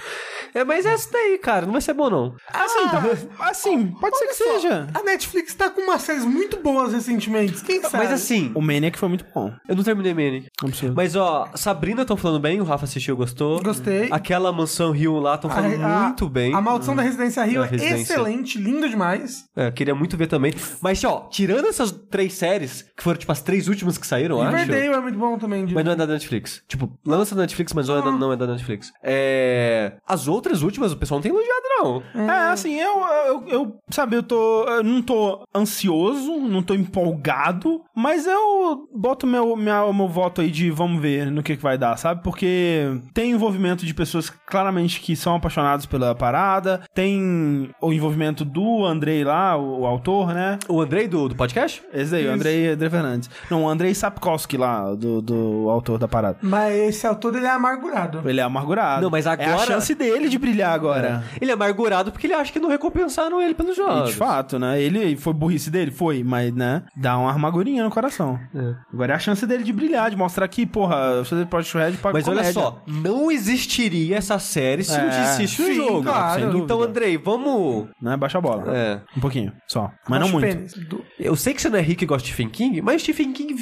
[0.54, 1.66] É, mas é essa daí, cara.
[1.66, 2.34] Não vai ser bom, não.
[2.52, 4.88] Assim, talvez- assim, pode ser que só, seja.
[4.94, 7.62] A Netflix tá com umas séries muito boas recentemente.
[7.64, 7.98] Quem sabe?
[7.98, 9.52] Mas assim, O Maniac foi muito bom.
[9.68, 10.46] eu não terminei.
[10.62, 10.94] Absurdo.
[10.96, 13.60] Mas ó, Sabrina estão falando bem, o Rafa assistiu, gostou.
[13.62, 14.08] Gostei.
[14.10, 16.54] Aquela mansão Rio lá estão falando A- a- muito bem.
[16.54, 18.14] A Maldição da Residência Rio A é Residência.
[18.14, 19.44] excelente, lindo demais.
[19.56, 20.52] É, queria muito ver também.
[20.80, 24.42] Mas, ó, tirando essas três séries, que foram, tipo, as três últimas que saíram, eu
[24.42, 24.56] acho.
[24.56, 25.64] Riverdale é muito bom também.
[25.66, 26.62] de- Mas não é da Netflix.
[26.68, 28.92] Tipo, lança da Netflix, mas não é da, não é da Netflix.
[29.02, 29.94] É...
[30.06, 32.02] As outras últimas, o pessoal não tem elogiado, não.
[32.22, 37.82] É, assim, eu, eu, eu- sabe, eu tô, eu não tô ansioso, não tô empolgado,
[37.94, 41.76] mas eu boto meu, minha, meu voto aí de vamos ver no que, que vai
[41.78, 42.22] dar, sabe?
[42.22, 42.77] Porque
[43.14, 49.24] tem envolvimento de pessoas claramente que são apaixonadas pela parada, tem o envolvimento do Andrei
[49.24, 50.58] lá, o, o autor, né?
[50.68, 51.82] O Andrei do, do podcast?
[51.92, 53.30] Esse aí, o Andrei, Andrei Fernandes.
[53.50, 56.38] Não, o Andrei Sapkowski lá, do, do autor da parada.
[56.42, 58.22] Mas esse autor, ele é amargurado.
[58.28, 59.02] Ele é amargurado.
[59.02, 61.22] Não, mas É a agora- chance dele de brilhar agora.
[61.40, 64.10] Ele é amargurado porque ele acha que não recompensaram ele pelos E jogos.
[64.10, 64.80] de fato, né?
[64.80, 65.90] Ele foi burrice dele?
[65.90, 66.82] Foi, mas, né?
[66.96, 68.38] Dá uma armagurinha no coração.
[68.54, 68.74] É.
[68.92, 72.12] Agora é a chance dele de brilhar, de mostrar que, porra, fazer Project Red pra
[72.12, 72.44] Mas comédia.
[72.44, 76.02] olha só, não existiria essa série se não É, existisse o jogo.
[76.02, 76.52] claro.
[76.52, 76.82] Sem Então.
[76.82, 77.88] Andrei, vamos.
[78.00, 78.16] Né?
[78.16, 78.64] Baixa a bola.
[78.76, 79.00] É.
[79.16, 79.90] Um pouquinho, só.
[80.08, 80.78] Mas não muito.
[80.88, 83.32] Do- Eu sei que você não é rico e gosta de Stephen King, mas Stephen
[83.32, 83.54] King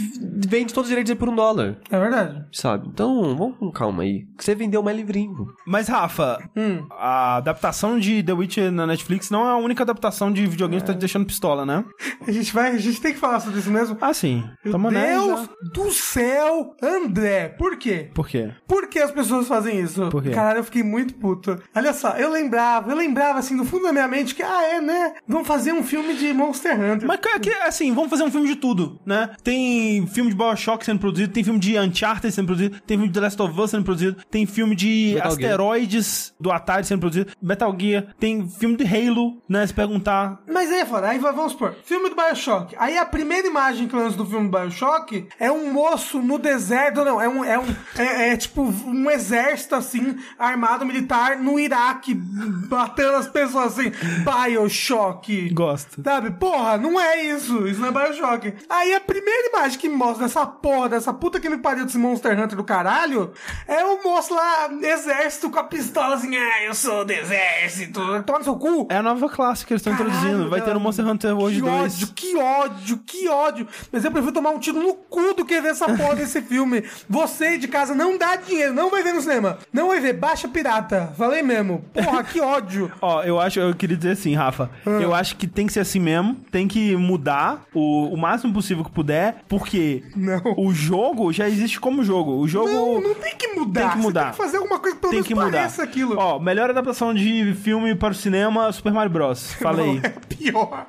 [0.47, 2.45] vende todos os direitos por um dólar, É verdade.
[2.53, 2.89] sabe?
[2.89, 4.25] Então, vamos com calma aí.
[4.39, 5.47] Você vendeu mais livrinho.
[5.67, 6.87] Mas, Rafa, Hum.
[6.91, 10.87] a adaptação de The Witcher na Netflix não é a única adaptação de videogame que
[10.87, 11.85] tá te deixando pistola, né?
[12.27, 13.97] A gente vai, a gente tem que falar sobre isso mesmo.
[14.01, 14.43] Ah, sim.
[14.65, 14.91] Meu Tamo.
[14.91, 18.11] Deus do céu, André, por quê?
[18.15, 18.51] Por quê?
[18.67, 20.09] Por que as pessoas fazem isso?
[20.09, 20.31] Por quê?
[20.31, 21.61] Caralho, eu fiquei muito puto.
[21.75, 24.81] Olha só, eu lembrava, eu lembrava assim, no fundo da minha mente, que, ah, é,
[24.81, 25.15] né?
[25.29, 27.07] Vamos fazer um filme de Monster Hunter.
[27.07, 29.31] Mas que, que, assim, vamos fazer um filme de tudo, né?
[29.45, 33.15] Tem filme de Bioshock sendo produzido, tem filme de Uncharted sendo produzido, tem filme de
[33.15, 37.33] The Last of Us sendo produzido, tem filme de Metal asteroides do Atari sendo produzido,
[37.43, 39.67] Metal Gear, tem filme de Halo, né?
[39.67, 40.41] Se perguntar.
[40.51, 42.75] Mas aí é foda, aí vai- vamos supor, filme do Bioshock.
[42.79, 47.05] Aí a primeira imagem que lança do filme do Bioshock é um moço no deserto,
[47.05, 47.65] não, é um, é um,
[47.99, 53.93] é, é tipo um exército assim, armado militar no Iraque, batendo as pessoas assim,
[54.24, 55.51] Bioshock.
[55.51, 56.03] Gosto.
[56.03, 56.31] Sabe?
[56.33, 57.66] Porra, não é isso.
[57.66, 58.55] Isso não é Bioshock.
[58.68, 62.39] Aí a primeira imagem que mostra dessa porra, dessa puta que me pariu desse Monster
[62.39, 63.33] Hunter do caralho,
[63.66, 68.01] é o moço lá, exército, com a pistola assim, ah, eu sou do exército.
[68.24, 68.87] Toma no seu cu.
[68.91, 70.49] É a nova classe que eles estão introduzindo.
[70.49, 71.62] Vai ter no Monster Hunter que 2.
[71.62, 73.68] ódio, que ódio, que ódio.
[73.93, 76.83] Mas eu prefiro tomar um tiro no cu do que ver essa porra desse filme.
[77.09, 79.59] Você de casa não dá dinheiro, não vai ver no cinema.
[79.73, 81.12] Não vai ver, baixa pirata.
[81.17, 81.85] Falei mesmo.
[81.93, 82.91] Porra, que ódio.
[83.01, 84.71] Ó, eu acho, eu queria dizer assim, Rafa.
[84.85, 84.91] Ah.
[84.91, 86.35] Eu acho que tem que ser assim mesmo.
[86.51, 90.41] Tem que mudar o, o máximo possível que puder, porque Não.
[90.57, 92.33] o jogo já existe como jogo.
[92.39, 92.69] O jogo.
[92.69, 93.81] Não, não tem que mudar.
[93.81, 94.23] Tem que Você mudar.
[94.25, 95.51] tem que fazer alguma coisa que pelo tem que mudar.
[95.51, 96.17] pareça aquilo.
[96.19, 99.53] Ó, melhor adaptação de filme para o cinema, Super Mario Bros.
[99.61, 99.95] Falei.
[99.95, 100.87] Não, é pior.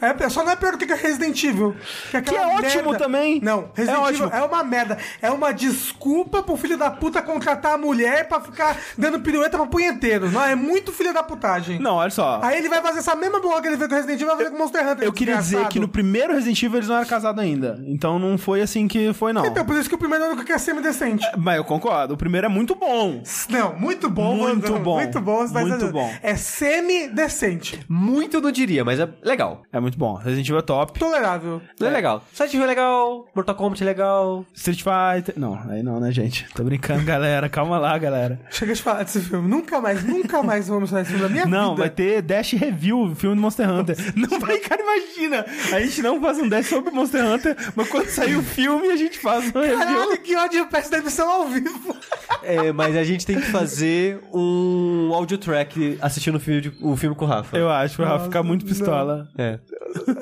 [0.00, 1.74] É, só não é pior do que Resident Evil.
[2.10, 3.40] Que, aquela Que é ótimo merda- também.
[3.42, 4.40] Não, Resident É Evil ótimo.
[4.42, 4.98] é uma merda.
[5.22, 9.66] É uma desculpa pro filho da puta contratar a mulher pra ficar dando pirueta pra
[9.66, 10.30] punheteiro.
[10.30, 11.78] Não, é muito filho da putagem.
[11.78, 12.40] Não, olha só.
[12.42, 14.50] Aí ele vai fazer essa mesma bloga que ele fez com Resident Evil, vai fazer
[14.50, 15.04] com Monster Hunter.
[15.04, 17.80] Eu queria dizer que no primeiro Resident Evil eles não eram casados ainda.
[17.86, 19.44] Então não foi assim que foi, não.
[19.46, 21.26] Então, por isso que o primeiro é o que é semi-decente.
[21.36, 22.14] Mas eu concordo.
[22.14, 23.22] O primeiro é muito bom.
[23.48, 24.84] Não, muito bom, Muito mano.
[24.84, 24.96] bom.
[24.96, 25.92] Muito bom, você Muito exagerando.
[25.92, 26.12] bom.
[26.22, 27.80] É semi-decente.
[27.88, 29.62] Muito eu não diria, mas é legal.
[29.72, 30.14] É muito bom.
[30.14, 30.98] Resident Evil é top.
[30.98, 31.60] Tolerável.
[31.80, 32.22] É, legal.
[32.32, 34.44] Silent Hill é legal, Mortal Kombat é legal.
[34.54, 35.34] Street Fighter.
[35.38, 36.46] Não, aí não, né, gente?
[36.54, 37.48] Tô brincando, galera.
[37.48, 38.38] Calma lá, galera.
[38.50, 39.48] Chega de falar desse filme.
[39.48, 41.80] Nunca mais, nunca mais vamos falar desse filme da minha Não, vida.
[41.82, 43.96] vai ter Dash Review, filme do Monster Hunter.
[44.14, 45.44] Não vai, cara, imagina.
[45.72, 48.96] A gente não faz um Dash sobre Monster Hunter, mas quando sair o filme, a
[48.96, 49.78] gente faz um review.
[49.78, 51.96] Caralho, que ódio, eu peço demissão ao vivo.
[52.42, 56.96] É, mas a gente tem que fazer um audio track assistindo o filme, de- o
[56.96, 57.56] filme com o Rafa.
[57.56, 59.28] Eu acho, vai ficar muito pistola.
[59.38, 59.58] É.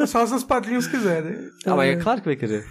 [0.06, 1.36] Só se os padrinhos quiserem.
[1.66, 2.64] Ah, mas é claro que vai querer.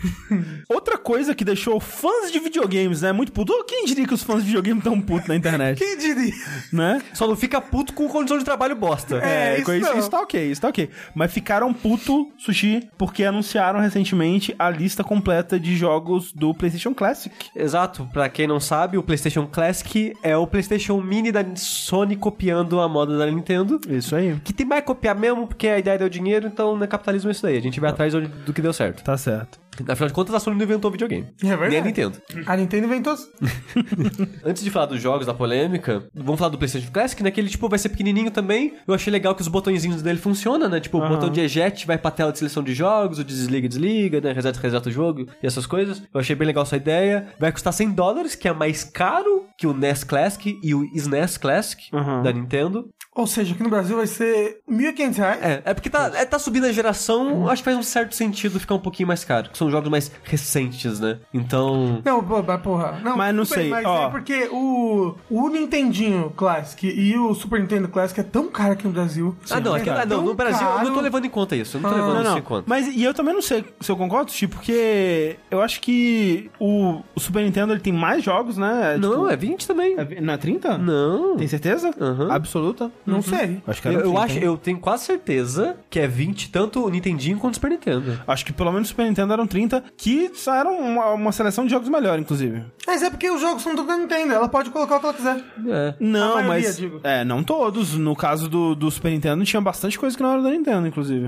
[0.69, 3.53] Outra coisa que deixou fãs de videogames, né, muito puto.
[3.67, 6.33] Quem diria que os fãs de videogame tão putos na internet, Quem diria?
[6.71, 7.01] né?
[7.13, 9.17] Só não fica puto com condição de trabalho bosta.
[9.17, 9.99] É, isso isso, não.
[9.99, 10.89] isso tá ok, isso tá ok.
[11.13, 17.33] Mas ficaram puto, Sushi, porque anunciaram recentemente a lista completa de jogos do PlayStation Classic.
[17.55, 22.79] Exato, pra quem não sabe, o PlayStation Classic é o PlayStation Mini da Sony copiando
[22.79, 23.79] a moda da Nintendo.
[23.89, 24.35] Isso aí.
[24.43, 27.43] Que tem mais copiar mesmo, porque a ideia deu dinheiro, então no capitalismo é isso
[27.43, 27.57] daí.
[27.57, 29.03] A gente vai atrás do, do que deu certo.
[29.03, 29.59] Tá certo.
[29.87, 31.27] Afinal de contas, a Sony não inventou videogame.
[31.43, 31.69] É verdade.
[31.71, 32.21] Nem a Nintendo.
[32.45, 33.15] A Nintendo inventou.
[34.43, 37.31] Antes de falar dos jogos, da polêmica, vamos falar do PlayStation Classic, né?
[37.31, 38.73] Que ele, tipo, vai ser pequenininho também.
[38.87, 40.79] Eu achei legal que os botõezinhos dele funcionam, né?
[40.79, 44.21] Tipo, o botão de eject vai pra tela de seleção de jogos, o desliga, desliga,
[44.21, 44.31] né?
[44.31, 46.01] Reseta, reseta o jogo e essas coisas.
[46.13, 47.27] Eu achei bem legal essa ideia.
[47.39, 51.37] Vai custar 100 dólares, que é mais caro que o NES Classic e o SNES
[51.37, 52.23] Classic Uhum.
[52.23, 52.89] da Nintendo.
[53.15, 55.41] Ou seja, aqui no Brasil vai ser 1.500 reais.
[55.41, 58.59] É, é porque tá, é, tá subindo a geração, acho que faz um certo sentido
[58.59, 61.17] ficar um pouquinho mais caro, que são jogos mais recentes, né?
[61.33, 62.01] Então.
[62.03, 62.99] Não, mas porra.
[63.03, 64.07] Não, Mas não bem, sei, Mas ó.
[64.07, 68.85] é porque o, o Nintendinho Classic e o Super Nintendo Classic é tão caro aqui
[68.85, 69.35] no Brasil.
[69.49, 71.01] ah, não, é aqui, ah, não, no Brasil eu não tô caro.
[71.01, 71.77] levando em conta isso.
[71.77, 71.99] Eu não tô Ah.
[71.99, 72.37] levando Não, isso não.
[72.37, 72.63] em conta.
[72.67, 77.01] Mas e eu também não sei se eu concordo, tipo, porque eu acho que o,
[77.15, 78.97] o Super Nintendo ele tem mais jogos, né?
[78.99, 79.95] Não, tipo, é 20 também.
[79.97, 80.77] é vi- não é 30?
[80.77, 81.37] Não.
[81.37, 81.91] Tem certeza?
[81.99, 82.29] Aham.
[82.31, 82.91] Absoluta?
[83.05, 83.61] Não sei.
[83.67, 84.43] Acho que era Eu, eu 30, acho, hein?
[84.43, 88.19] eu tenho quase certeza que é 20, tanto o Nintendinho quanto o Super Nintendo.
[88.27, 91.71] Acho que pelo menos o Super Nintendo eram 30, que saíram uma, uma seleção de
[91.71, 92.63] jogos melhor, inclusive.
[92.87, 94.33] Mas é porque os jogos são do Nintendo.
[94.33, 95.43] Ela pode colocar o que ela quiser.
[95.67, 95.95] É.
[95.99, 96.77] Não, maioria, mas.
[96.77, 96.99] digo.
[97.03, 97.95] É, não todos.
[97.95, 101.27] No caso do, do Super Nintendo, tinha bastante coisa que não era da Nintendo, inclusive.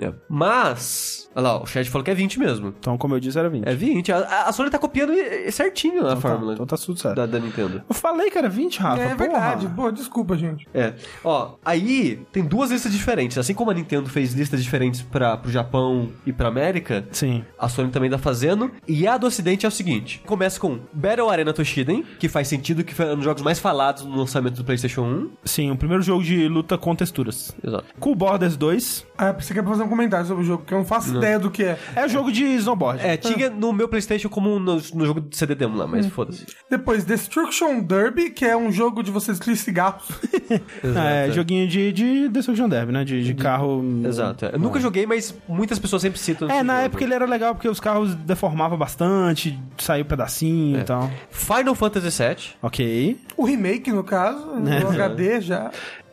[0.00, 0.12] é.
[0.28, 1.30] Mas.
[1.34, 2.74] Olha lá, o chat falou que é 20 mesmo.
[2.78, 3.66] Então, como eu disse, era 20.
[3.66, 4.12] É 20.
[4.12, 5.12] A, a Sony tá copiando
[5.50, 7.16] certinho a Então tá, fórmula então tá tudo certo.
[7.16, 7.82] da, da Nintendo.
[7.88, 9.00] Eu falei que era 20, Rafa.
[9.00, 9.16] é porra.
[9.16, 9.68] verdade.
[9.74, 10.68] Pô, desculpa, gente.
[10.74, 10.91] É.
[11.24, 13.38] Ó, aí tem duas listas diferentes.
[13.38, 17.44] Assim como a Nintendo fez listas diferentes para pro Japão e pra América, Sim.
[17.58, 18.70] a Sony também tá fazendo.
[18.86, 22.84] E a do Ocidente é o seguinte: começa com Battle Arena Toshiden, que faz sentido
[22.84, 25.30] que foi um dos jogos mais falados no lançamento do PlayStation 1.
[25.44, 27.54] Sim, o primeiro jogo de luta com texturas.
[27.62, 27.84] Exato.
[27.98, 30.84] Cool Borders 2 Ah, você quer fazer um comentário sobre o jogo, que eu não
[30.84, 31.78] faço ideia do que é.
[31.94, 33.04] é jogo de snowboard.
[33.04, 36.44] É, tinha no meu PlayStation como no, no jogo de CD demo lá, mas foda-se.
[36.70, 40.08] Depois, Destruction Derby, que é um jogo de você destruir cigarros.
[40.84, 43.04] É, joguinho de, de Destruction Derby, né?
[43.04, 43.82] De, de carro.
[44.04, 44.46] Exato.
[44.46, 44.54] é.
[44.54, 46.50] Eu nunca joguei, mas muitas pessoas sempre citam.
[46.50, 46.86] É, na jogo.
[46.86, 51.10] época ele era legal porque os carros deformavam bastante, saiu pedacinho e tal.
[51.30, 52.36] Final Fantasy VII.
[52.62, 53.18] Ok.
[53.36, 54.84] O remake, no caso, É.
[54.84, 55.70] o HD já.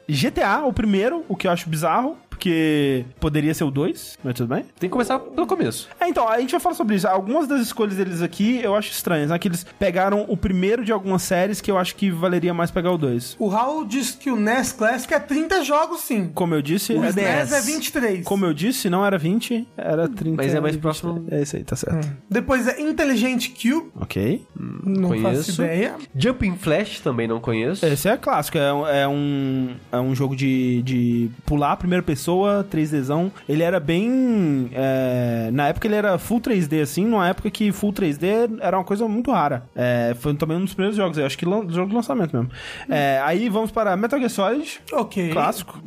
[0.07, 4.55] GTA, o primeiro, o que eu acho bizarro, porque poderia ser o 2, mas tudo
[4.55, 4.63] bem.
[4.79, 5.89] Tem que começar pelo começo.
[5.99, 7.05] É, então, a gente vai falar sobre isso.
[7.05, 9.37] Algumas das escolhas deles aqui eu acho estranhas, né?
[9.37, 12.91] Que eles pegaram o primeiro de algumas séries que eu acho que valeria mais pegar
[12.93, 13.35] o 2.
[13.39, 16.31] O Raul diz que o NES Classic é 30 jogos, sim.
[16.33, 17.51] Como eu disse, O é NES 10.
[17.51, 18.23] é 23.
[18.25, 20.37] Como eu disse, não era 20, era 30.
[20.37, 21.15] Mas é mais próximo.
[21.15, 21.39] 23.
[21.39, 22.07] É isso aí, tá certo.
[22.29, 24.45] Depois é Intelligent Q, Ok.
[24.57, 25.61] não faço conheço.
[25.61, 25.95] ideia.
[26.15, 27.85] Jumping Flash também não conheço.
[27.85, 32.28] Esse é clássico, é, um- é um, é um jogo de, de pular, primeira pessoa,
[32.71, 33.32] 3Dzão.
[33.47, 34.69] Ele era bem.
[34.73, 38.84] é, na época ele era full 3D, assim, numa época que full 3D era uma
[38.84, 39.63] coisa muito rara.
[39.75, 42.51] É, foi também um dos primeiros jogos, eu acho que lan- jogo de lançamento mesmo.
[42.89, 45.30] É, aí vamos para Metal Gear Solid, Ok.
[45.32, 45.82] clássico.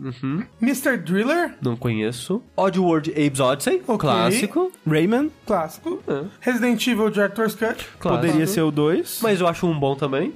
[0.60, 0.96] Mr.
[0.98, 2.42] Driller, Não conheço.
[2.56, 3.98] Oddworld Abe's Odyssey, Ok.
[4.08, 4.72] clássico.
[4.86, 6.02] Rayman, clássico.
[6.08, 6.22] É.
[6.40, 7.86] Resident Evil Director's Cut.
[7.98, 8.08] Clássico.
[8.26, 9.20] poderia ser o 2.
[9.22, 10.32] Mas eu acho um bom também.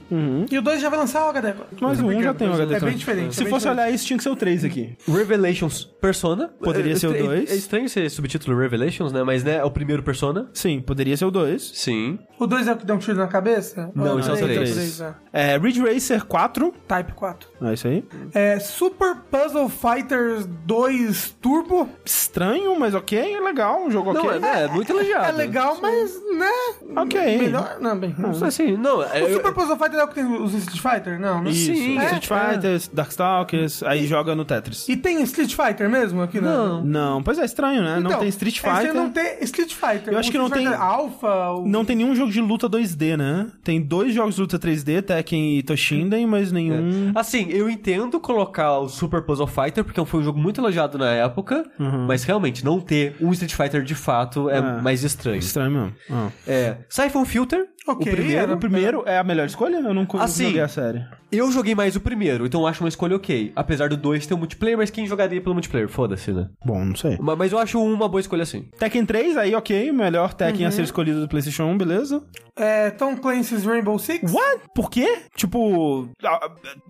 [0.50, 1.52] E o 2 já vai lançar o HD.
[1.80, 3.34] Mas o 1 já tem o HD É bem diferente.
[3.34, 3.86] Se é bem fosse diferente.
[3.86, 4.96] olhar isso, tinha que ser o 3 aqui.
[5.08, 6.50] Revelations Persona.
[6.62, 7.50] Poderia É, ser o é- dois.
[7.50, 9.22] É estranho ser subtítulo Revelations, né?
[9.22, 10.48] Mas né, é o primeiro Persona.
[10.52, 11.72] Sim, poderia ser o 2.
[11.74, 12.18] Sim.
[12.38, 13.90] O 2 é o que dá um tiro na cabeça?
[13.94, 14.72] Não, esse é o três?
[14.74, 15.00] três.
[15.00, 15.14] é.
[15.32, 16.72] É, Ridge Racer 4.
[16.86, 17.48] Type 4.
[17.62, 18.04] É isso aí.
[18.34, 21.88] É, Super Puzzle Fighters 2 Turbo.
[22.04, 24.40] Estranho, mas ok, é legal, um jogo Não, ok.
[24.42, 25.28] é, é muito elogiado.
[25.28, 26.50] É legal, mas, né?
[26.96, 27.38] Ok.
[27.38, 27.76] Melhor.
[27.80, 28.14] Não, bem.
[28.18, 28.48] Não Não sei.
[28.48, 29.02] assim, não.
[29.02, 31.18] É, O eu- Super Puzzle Fighter é o que tem os Street Fighter?
[31.20, 34.88] Não, não Isso, Sim, Street é, Fighter, Darkstalkers, aí joga no Tetris.
[34.88, 36.82] E tem Street Fighter mesmo aqui Não.
[36.84, 38.00] Não, pois é estranho, né?
[38.00, 38.94] não Então, tem Street É Fighter.
[38.94, 40.12] não ter Street Fighter.
[40.12, 41.50] Eu acho que não tem- Fighter Alpha.
[41.52, 41.66] O...
[41.66, 43.46] Não tem nenhum jogo de luta 2D, né?
[43.64, 47.12] Tem dois jogos de luta 3D, Tekken e Toshinden, mas nenhum...
[47.14, 51.10] Assim, eu entendo colocar o Super Puzzle Fighter, porque foi um jogo muito elogiado na
[51.10, 51.64] época,
[52.06, 54.60] mas realmente, não ter um Street Fighter de fato é É.
[54.82, 55.38] mais estranho.
[55.38, 55.92] Estranho mesmo.
[56.10, 56.28] Ah.
[56.46, 56.76] É.
[56.88, 58.40] Siphon Filter, Ok, o primeiro.
[58.42, 59.76] era- O primeiro é a melhor escolha?
[59.76, 61.04] Eu não Assim, joguei a série.
[61.30, 63.52] Eu joguei mais o primeiro, então eu acho uma escolha ok.
[63.54, 65.75] Apesar do 2 ter um multiplayer, mas quem jogaria pelo multiplayer?
[65.88, 66.48] Foda-se, né?
[66.64, 67.18] Bom, não sei.
[67.20, 68.68] Ma- Mas eu acho uma boa escolha assim.
[68.78, 72.22] Tekken 3, aí ok, melhor Tekken a ser escolhido do PlayStation 1, beleza.
[72.58, 74.32] É, Tom Clancy's Rainbow Six.
[74.32, 74.62] What?
[74.74, 75.18] Por quê?
[75.36, 76.40] Tipo, ah,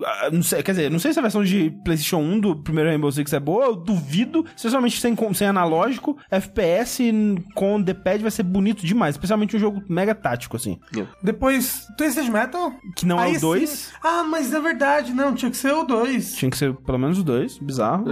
[0.04, 2.88] ah, não sei, quer dizer, não sei se a versão de PlayStation 1 do primeiro
[2.88, 7.12] Rainbow Six é boa, eu duvido, especialmente sem, com- sem analógico, FPS
[7.54, 10.78] com D-pad vai ser bonito demais, especialmente um jogo mega tático, assim.
[11.22, 12.72] Depois, Twisted Metal.
[12.94, 15.72] Que não é Aí o 2, sim- Ah, mas é verdade, não, tinha que ser
[15.72, 16.34] o 2.
[16.36, 18.04] tinha que ser pelo menos o 2, bizarro.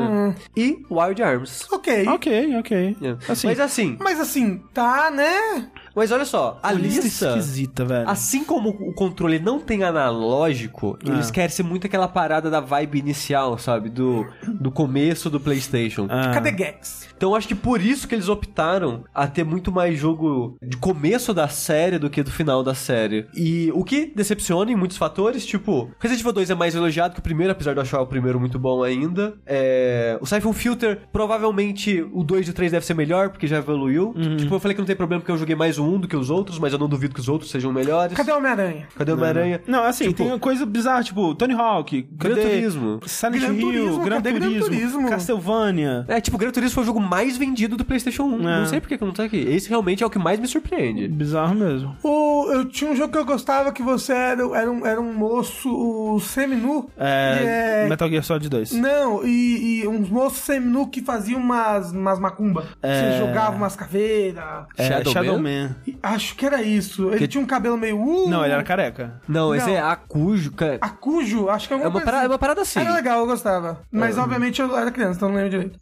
[0.57, 1.67] E Wild Arms.
[1.73, 2.09] Ok.
[2.09, 2.97] Ok, ok.
[3.03, 3.33] É.
[3.33, 5.71] Assim, Mas assim, Mas assim, tá, né?
[5.95, 7.29] Mas olha só, a lista lista.
[7.29, 8.09] esquisita, velho.
[8.09, 12.99] Assim como o controle não tem analógico, eles querem ser muito aquela parada da vibe
[12.99, 13.89] inicial, sabe?
[13.89, 14.27] Do,
[14.61, 16.07] do começo do PlayStation.
[16.11, 16.33] Ah.
[16.33, 17.09] Cadê Gex?
[17.17, 21.33] Então acho que por isso que eles optaram a ter muito mais jogo de começo
[21.33, 23.27] da série do que do final da série.
[23.35, 27.21] E o que decepciona em muitos fatores, tipo, Resident Evil 2 é mais elogiado que
[27.21, 29.35] o primeiro, apesar de eu achar o primeiro muito bom ainda.
[29.47, 30.19] É...
[30.21, 34.15] O Siphon Filter, provavelmente o 2 e o 3 deve ser melhor, porque já evoluiu.
[34.37, 36.17] Tipo, eu falei que não tem problema porque eu joguei mais o um do que
[36.17, 38.17] os outros, mas eu não duvido que os outros sejam melhores.
[38.17, 38.89] Cadê o Homem-Aranha?
[38.97, 39.61] Cadê o Homem-Aranha?
[39.67, 43.01] Não, assim, Tipo, tem coisa bizarra, tipo, Tony Hawk, Gran Turismo.
[43.07, 45.09] Silent Gran Hill, Turismo, Gran Gran Turismo, Turismo?
[45.09, 46.05] Castlevania.
[46.09, 48.49] É, tipo, Gran Turismo foi o jogo mais vendido do PlayStation 1.
[48.49, 48.59] É.
[48.61, 49.37] Não sei por que não tá aqui.
[49.39, 51.09] Esse realmente é o que mais me surpreende.
[51.09, 51.97] Bizarro mesmo.
[52.03, 55.13] O, eu tinha um jogo que eu gostava que você era, era, um, era um
[55.13, 56.89] moço semi-nu.
[56.97, 58.73] É, é- Metal Gear Solid 2.
[58.73, 62.65] Não, e, e uns moços semi-nu que faziam umas, umas macumba.
[62.83, 63.13] É.
[63.13, 64.67] Você jogava umas caveiras.
[64.77, 65.69] É, Shadow Shadow, Man?
[65.69, 65.74] Man.
[66.03, 67.11] Acho que era isso.
[67.13, 67.99] Ele tinha um cabelo meio...
[67.99, 69.21] Uh, Não, ele era careca.
[69.29, 69.75] Não, esse Não.
[69.75, 70.53] é Acujo.
[70.53, 72.33] ca- Acujo, acho que é É uma, coisa parada, é assim.
[72.33, 72.81] uma parada assim.
[72.81, 73.81] Era legal, eu gostava.
[73.91, 75.79] Mas, obviamente, eu era criança, então não lembro direito.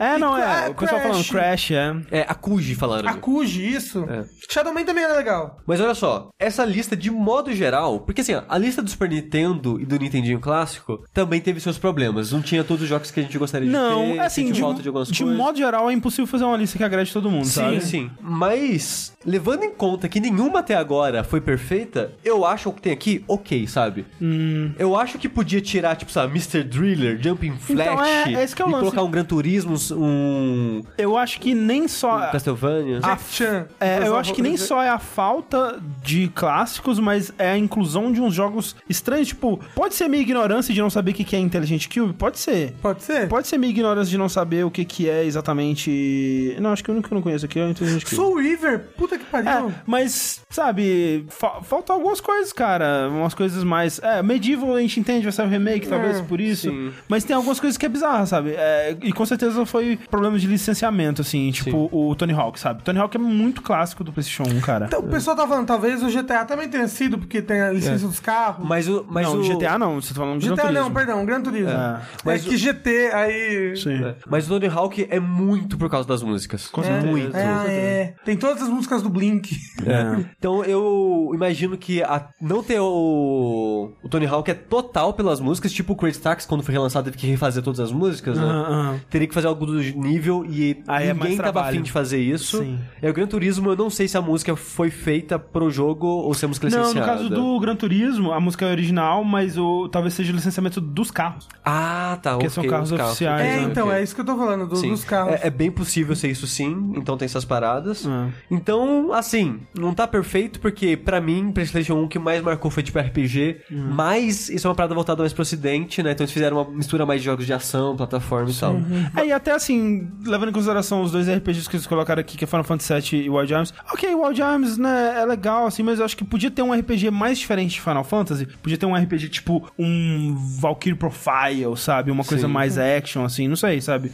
[0.00, 0.44] É, não, é.
[0.66, 1.96] Ah, O pessoal falando Crash, é.
[2.10, 3.08] É, Acuji falaram.
[3.08, 4.04] Acuji, isso.
[4.08, 4.24] É.
[4.50, 5.58] Shadowman também era legal.
[5.66, 9.08] Mas olha só, essa lista de modo geral, porque assim, ó, a lista do Super
[9.08, 12.32] Nintendo e do Nintendinho clássico também teve seus problemas.
[12.32, 14.60] Não tinha todos os jogos que a gente gostaria de Não, ter, assim, sentiu de,
[14.60, 15.38] falta de algumas de coisas.
[15.38, 17.80] modo geral, é impossível fazer uma lista que agrade todo mundo, Sim, sabe?
[17.80, 18.10] sim.
[18.36, 22.92] Mas, levando em conta que nenhuma até agora foi perfeita, eu acho o que tem
[22.92, 24.04] aqui ok, sabe?
[24.20, 24.72] Hum.
[24.78, 26.64] Eu acho que podia tirar, tipo, sabe, Mr.
[26.64, 28.80] Driller, Jumping Flash, Então, é- é esse que é o e lance.
[28.84, 32.18] colocar um Gran Turismo, um Eu acho que nem só.
[32.32, 32.98] Castlevania.
[33.02, 33.66] A- Chan.
[33.80, 38.12] É, eu acho que nem só é a falta de clássicos, mas é a inclusão
[38.12, 39.28] de uns jogos estranhos.
[39.28, 42.12] Tipo, pode ser minha ignorância de não saber o que é Intelligent Cube?
[42.14, 42.74] Pode ser.
[42.82, 43.28] Pode ser?
[43.28, 46.56] Pode ser minha ignorância de não saber o que que é exatamente...
[46.60, 48.16] Não, acho que o único que eu não conheço aqui é o Intelligent Cube.
[48.24, 49.50] Soul River, puta que pariu.
[49.68, 53.08] É, mas, sabe, fa faltam algumas coisas, cara.
[53.10, 53.98] Umas coisas mais.
[54.02, 56.68] É, Medieval a gente entende, vai sair o remake, talvez É, por isso.
[56.70, 56.92] sim.
[57.08, 58.54] Mas tem algumas coisas que é bizarra, sabe?
[58.56, 62.82] É, e com certeza foi problema de licenciamento, assim, tipo o Tony Hawk, sabe?
[62.82, 64.86] Tony Hawk é muito clássico do PlayStation 1, cara.
[64.86, 68.06] Então, o pessoal tá falando, talvez o GTA também tenha sido, porque tem a licença
[68.06, 68.66] dos carros.
[68.66, 69.04] Mas o.
[69.08, 70.94] Mas não, o GTA não, você tá falando de Gran GTA não, Turismo.
[70.94, 71.70] perdão, Gran Turismo.
[71.70, 72.00] É.
[72.24, 73.76] Mas é que GT, aí...
[73.76, 74.04] Sim.
[74.04, 74.14] É.
[74.28, 76.68] Mas o Tony Hawk é muito por causa das músicas.
[76.68, 77.06] Com certeza.
[77.06, 77.36] Muito.
[77.36, 78.13] Ah, é.
[78.24, 79.56] Tem todas as músicas do Blink.
[79.86, 80.24] É.
[80.38, 85.72] Então eu imagino que a- não ter o, o Tony Hawk é total pelas músicas,
[85.72, 89.00] tipo o Crazy Taxi, quando foi relançado, teve que refazer todas as músicas, né?
[89.10, 91.68] Teria que fazer algo do nível e Aí é ninguém tava trabalho.
[91.74, 92.58] afim de fazer isso.
[92.58, 92.78] Sim.
[93.02, 96.32] E o Gran Turismo, eu não sei se a música foi feita pro jogo ou
[96.34, 97.06] se a música é Não, licenciada.
[97.06, 100.80] no caso do Gran Turismo, a música é original, mas o talvez seja o licenciamento
[100.80, 101.48] dos carros.
[101.64, 102.30] Ah, tá.
[102.32, 103.62] Porque ok, são carros os oficiais, É, né?
[103.70, 103.98] então, ok.
[103.98, 105.34] é isso que eu tô falando, do- dos carros.
[105.34, 108.03] É, é bem possível ser isso sim, então tem essas paradas.
[108.08, 108.28] É.
[108.50, 112.82] Então, assim, não tá perfeito, porque pra mim, PlayStation 1 o que mais marcou foi
[112.82, 113.90] tipo RPG, Hum.
[113.92, 116.12] mas isso é uma parada voltada mais pro ocidente, né?
[116.12, 118.76] Então eles fizeram uma mistura mais de jogos de ação, plataforma e tal.
[119.16, 122.44] É, e até assim, levando em consideração os dois RPGs que eles colocaram aqui, que
[122.44, 123.74] é Final Fantasy VII e Wild Arms.
[123.92, 127.10] Ok, Wild Arms, né, é legal, assim, mas eu acho que podia ter um RPG
[127.10, 128.46] mais diferente de Final Fantasy.
[128.62, 132.10] Podia ter um RPG tipo um Valkyrie Profile, sabe?
[132.10, 132.52] Uma coisa Sim.
[132.52, 134.10] mais action, assim, não sei, sabe?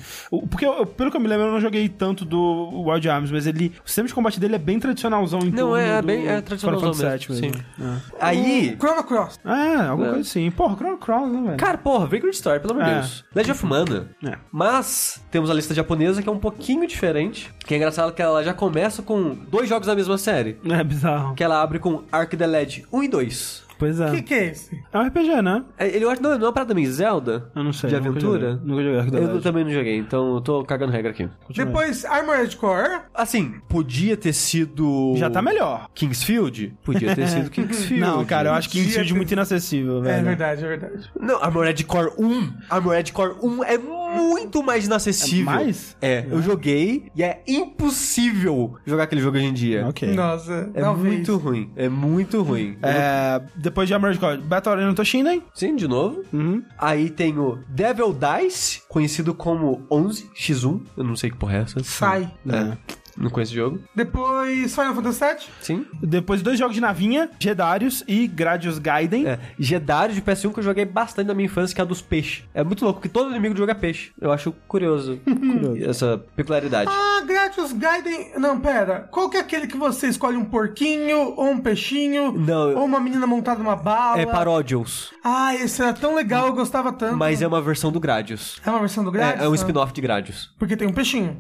[0.51, 3.47] Porque, eu- pelo que eu me lembro, eu não joguei tanto do Wild Arms, mas
[3.47, 6.23] ele, o sistema de combate dele é bem tradicionalzão em Não, é, é bem- é
[6.27, 8.03] Final tradicionalzão mesmo, mesmo.
[8.21, 9.39] Aí, Chrono Cross.
[9.45, 10.11] É, é alguma É.
[10.13, 10.51] coisa assim.
[10.51, 11.57] Porra, Chrono Cross, né, velho?
[11.57, 12.95] cara, porra, Vagrant Story, pelo amor de É.
[12.95, 13.25] Deus.
[13.35, 14.09] Legend of Mana.
[14.25, 14.39] É.
[14.53, 18.43] Mas temos a lista japonesa que é um pouquinho diferente, que é engraçado que ela
[18.43, 20.59] já começa com dois jogos da mesma série.
[20.65, 21.35] É bizarro.
[21.35, 23.63] Que ela abre com Ark the Led 1 e 2.
[23.81, 24.09] Pois é.
[24.11, 24.79] O que, que é esse?
[24.93, 25.65] É um RPG, né?
[25.77, 27.51] É, Ele eu acho não, não é uma parada meio Zelda?
[27.57, 27.91] Eu não sei.
[27.91, 28.51] De nunca aventura?
[28.53, 28.67] joguei.
[28.67, 31.29] Nunca joguei Eu também não joguei, então eu tô cagando regra aqui.
[31.57, 33.01] Depois, Armored Core.
[33.15, 35.15] Assim, podia ter sido.
[35.17, 35.89] Já tá melhor.
[35.95, 36.77] Kingsfield?
[36.85, 38.01] Podia ter sido Kingsfield.
[38.01, 40.15] Não, cara, eu acho que Kingsfield é ter- muito inacessível, velho.
[40.15, 41.11] É verdade, é verdade.
[41.19, 42.53] Não, Armored Core 1.
[42.69, 45.51] Armored Core 1 é muito mais inacessível.
[45.53, 45.97] É mais?
[46.03, 47.43] É, eu joguei e é
[47.91, 49.87] impossível jogar aquele jogo hoje em dia.
[49.89, 50.13] Ok.
[50.15, 51.15] Nossa, É talvez.
[51.15, 51.71] muito ruim.
[51.77, 52.77] É muito ruim.
[52.83, 55.43] É, depois de Armored Core, Battle Arena Toshinden.
[55.55, 56.23] Sim, de novo.
[56.33, 56.63] Uhum.
[56.77, 60.83] Aí tem o Devil Dice, conhecido como 11x1.
[60.97, 61.83] Eu não sei que porra é essa.
[61.83, 62.31] Sai.
[62.49, 62.77] É.
[63.21, 63.81] Não conheço o jogo.
[63.95, 65.47] Depois, Final Fantasy VII.
[65.61, 65.87] Sim.
[66.03, 69.27] Depois dois jogos de navinha, Jedarius e Gradius Gaiden.
[69.29, 72.01] É, Jedari de PS1 que eu joguei bastante na minha infância, que é a dos
[72.01, 72.45] peixes.
[72.55, 74.13] É muito louco, porque todo inimigo do jogo é peixe.
[74.21, 75.21] Eu acho curioso,
[75.87, 76.91] essa peculiaridade.
[76.93, 78.33] Ah, Gratius Gaiden.
[78.39, 79.09] Não, pera.
[79.11, 83.01] Qual que é aquele que você escolhe um porquinho, ou um peixinho, Não, ou uma
[83.01, 84.21] menina montada numa bala?
[84.21, 87.17] É Paródios, Ah, esse era tão legal, eu gostava tanto.
[87.17, 88.61] mas é uma versão do Gradius.
[88.65, 89.41] É uma versão do Gradius?
[89.43, 89.57] É, é um Ah.
[89.57, 90.55] spin-off de Gradius.
[90.59, 91.37] Porque tem um peixinho.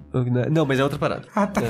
[0.50, 1.26] Não, mas é outra parada.
[1.34, 1.62] Ah, tá.
[1.62, 1.69] É,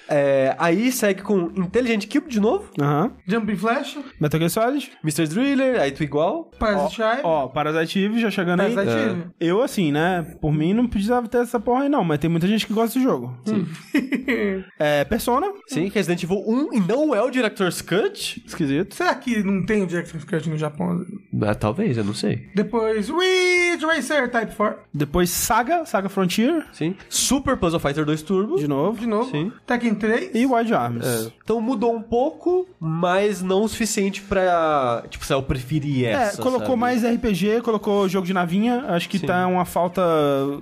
[0.57, 3.11] aí segue com Intelligent Cube de novo, Aham.
[3.27, 4.91] Jumping Flash, Metal Gear Solid.
[5.03, 5.27] Mr.
[5.27, 6.51] Driller, aí tu igual.
[6.59, 7.21] Parasite Eve.
[7.23, 8.73] Ó, Parasite Eve já chegando aí.
[8.73, 9.09] Parasite é.
[9.09, 9.23] Eve.
[9.39, 10.25] Eu, assim, né?
[10.39, 12.03] Por mim, não precisava ter essa porra aí, não.
[12.03, 13.35] Mas tem muita gente que gosta desse jogo.
[13.45, 13.67] Sim.
[14.79, 15.47] é, Persona.
[15.67, 18.43] Sim, Resident Evil 1 e não é o Director's Cut.
[18.45, 18.95] Esquisito.
[18.95, 21.05] Será que não tem o Jackson Cut no Japão?
[21.41, 22.49] Ah, talvez, eu não sei.
[22.55, 24.79] Depois, Ridge Racer Type 4.
[24.93, 26.65] Depois Saga, Saga Frontier.
[26.71, 26.95] Sim.
[27.09, 28.57] Super Puzzle Fighter 2 Turbo.
[28.57, 28.99] De novo.
[28.99, 29.31] De novo.
[29.31, 29.51] Sim.
[29.65, 30.31] Tekken 3.
[30.35, 31.05] E Wide Arms.
[31.05, 31.31] É.
[31.43, 35.03] Então mudou um pouco, mas não o suficiente pra.
[35.09, 36.41] Tipo, se eu preferir É, essa.
[36.41, 36.79] colocou sabe?
[36.79, 38.85] mais RPG, colocou jogo de navinha.
[38.89, 39.25] Acho que Sim.
[39.27, 40.01] tá uma falta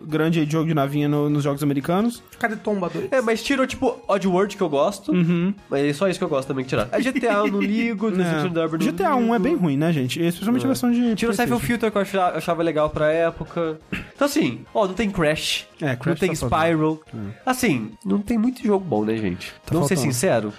[0.05, 2.21] grande aí de jogo de navinha no- nos jogos americanos.
[2.39, 3.11] Cadê Tomba 2?
[3.11, 5.11] É, mas tirou, tipo, Oddworld que eu gosto.
[5.11, 5.53] Uhum.
[5.69, 6.87] Mas é só isso que eu gosto também que tirar.
[6.91, 10.21] A GTA eu não ligo, não GTA 1 é bem ruim, né, gente?
[10.21, 11.15] Especialmente a versão de.
[11.15, 11.59] Tirou o PlayStation.
[11.59, 13.79] Filter que eu achava, achava legal pra época.
[14.15, 15.67] Então assim, ó, não tem Crash.
[15.81, 16.61] É, não Crash tem tá faltando.
[16.61, 17.01] Spyro.
[17.45, 19.28] Assim, não tem muito jogo bom, né, gente?
[19.71, 20.13] Vamos ser faltando.
[20.13, 20.53] sincero.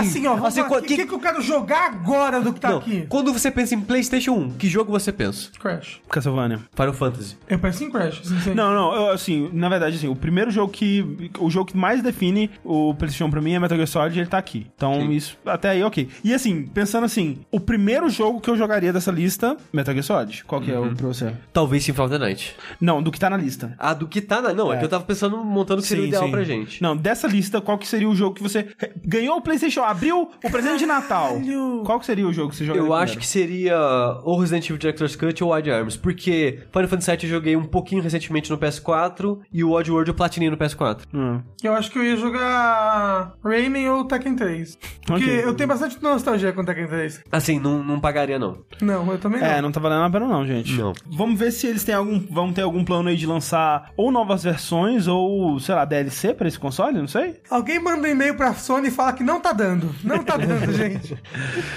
[0.00, 2.70] Assim, ó, vamos assim, o que, que, que eu quero jogar agora do que tá
[2.70, 3.06] Não, aqui?
[3.08, 5.50] quando você pensa em PlayStation 1, que jogo você pensa?
[5.58, 6.00] Crash.
[6.08, 6.60] Castlevania.
[6.74, 7.36] Final Fantasy.
[7.48, 8.54] Eu penso em Crash, sim, sim.
[8.54, 11.30] Não, não, eu, assim, na verdade, assim, o primeiro jogo que.
[11.38, 14.28] O jogo que mais define o PlayStation pra mim é Metal Gear Solid e ele
[14.28, 14.66] tá aqui.
[14.74, 15.10] Então, Sim.
[15.12, 16.08] isso até aí, ok.
[16.24, 20.44] E assim, pensando assim, o primeiro jogo que eu jogaria dessa lista, Metal Gear Solid.
[20.44, 20.92] Qual que é Uhum.
[20.92, 21.32] o pra você?
[21.52, 22.56] Talvez Symphony of the Night.
[22.80, 23.74] Não, do que tá na lista.
[23.78, 24.52] Ah, do que tá na...
[24.52, 24.78] Não, é, É.
[24.78, 26.30] que eu tava pensando, montando o que seria o Sim, ideal sim.
[26.30, 26.82] pra gente.
[26.82, 28.68] Não, dessa lista, qual que seria o jogo que você
[29.04, 31.38] ganhou o PlayStation, abriu o presente de Natal?
[31.84, 32.86] Qual que seria o jogo que você jogaria?
[32.88, 33.20] Eu acho primeiro?
[33.20, 33.78] que seria
[34.24, 37.64] ou Resident Evil Director's Cut ou Wide Arms, porque Final Fantasy VII eu joguei um
[37.64, 41.00] pouquinho recentemente no PS4 e o Oddworld eu platinei no PS4.
[41.12, 41.40] Hum.
[41.62, 44.78] Eu acho que eu ia jogar Rayman ou Tekken 3.
[45.06, 45.44] Porque Ok.
[45.44, 47.22] eu tenho bastante nostalgia com Tekken 3.
[47.30, 48.58] Assim, não, não pagaria não.
[48.80, 49.46] Não, eu também não.
[49.46, 50.72] É, não tá valendo a pena não, gente.
[50.74, 50.92] Não.
[51.06, 54.42] Vamos ver se eles têm algum, vão ter algum plano aí de lançar ou novas
[54.44, 57.40] versões ou, sei lá, DLC pra esse console, não sei.
[57.50, 59.67] Alguém manda um e-mail pra Sony e fala que não tá dando.
[60.04, 61.16] Não tá dando, gente.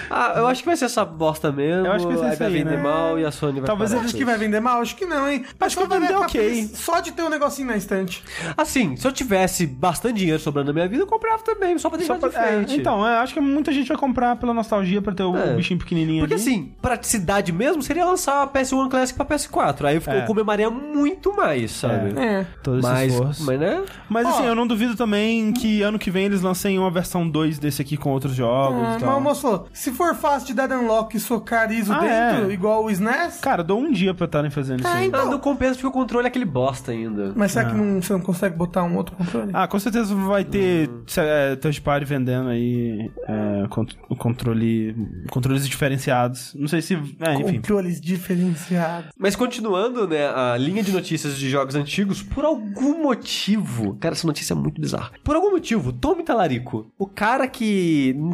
[0.10, 1.86] Ah, eu acho que vai ser essa bosta mesmo.
[1.88, 2.84] Eu acho que vai ser aí isso vai aí, vender né?
[2.84, 4.82] mal e a Sony vai Talvez eles que vai vender mal?
[4.82, 5.44] Acho que não, hein?
[5.60, 6.70] Acho que vai vender ok.
[6.74, 8.24] Só de ter um negocinho na estante.
[8.58, 11.98] Assim, se eu tivesse bastante dinheiro sobrando na minha vida, eu comprava também, só pra
[11.98, 12.80] deixar Só de pra- é, frente.
[12.80, 15.56] então, eu acho que muita gente vai comprar pela nostalgia pra ter o É.
[15.56, 16.42] bichinho pequenininho Porque ali.
[16.44, 19.86] assim, praticidade mesmo seria lançar a PS1 Classic pra PS4.
[19.86, 20.22] Aí eu É.
[20.26, 22.18] comemoraria muito mais, sabe?
[22.20, 22.46] É.
[22.64, 23.44] todo esse Mas, esforço.
[23.46, 23.84] mas, né?
[24.10, 27.58] Mas assim, eu não duvido também que ano que vem eles lancem uma versão 2
[27.60, 29.18] desse aqui com outros jogos Ah, e mas tal.
[29.18, 32.54] o moço se for fácil de dar unlock e socar ISO Ah, dentro, é.
[32.54, 33.40] igual o SNES...
[33.42, 35.08] Cara, dou um dia pra estarem fazendo isso Ah, aí.
[35.08, 35.22] então.
[35.22, 37.34] Ah, não compensa porque o controle é aquele bosta ainda.
[37.36, 39.52] Mas será que não, você não consegue botar um outro controle?
[39.54, 43.66] Ah, com certeza vai ter é, touch party vendendo aí é,
[44.10, 44.96] o controle,
[45.30, 46.54] controles diferenciados.
[46.58, 46.94] Não sei se...
[47.20, 47.56] É, enfim.
[47.56, 49.12] Controles diferenciados.
[49.18, 54.28] Mas continuando, né, a linha de notícias de jogos antigos, por algum motivo, cara, essa
[54.28, 55.12] notícia é muito bizarra.
[55.24, 57.64] Por algum motivo, Tommy Talarico, o cara que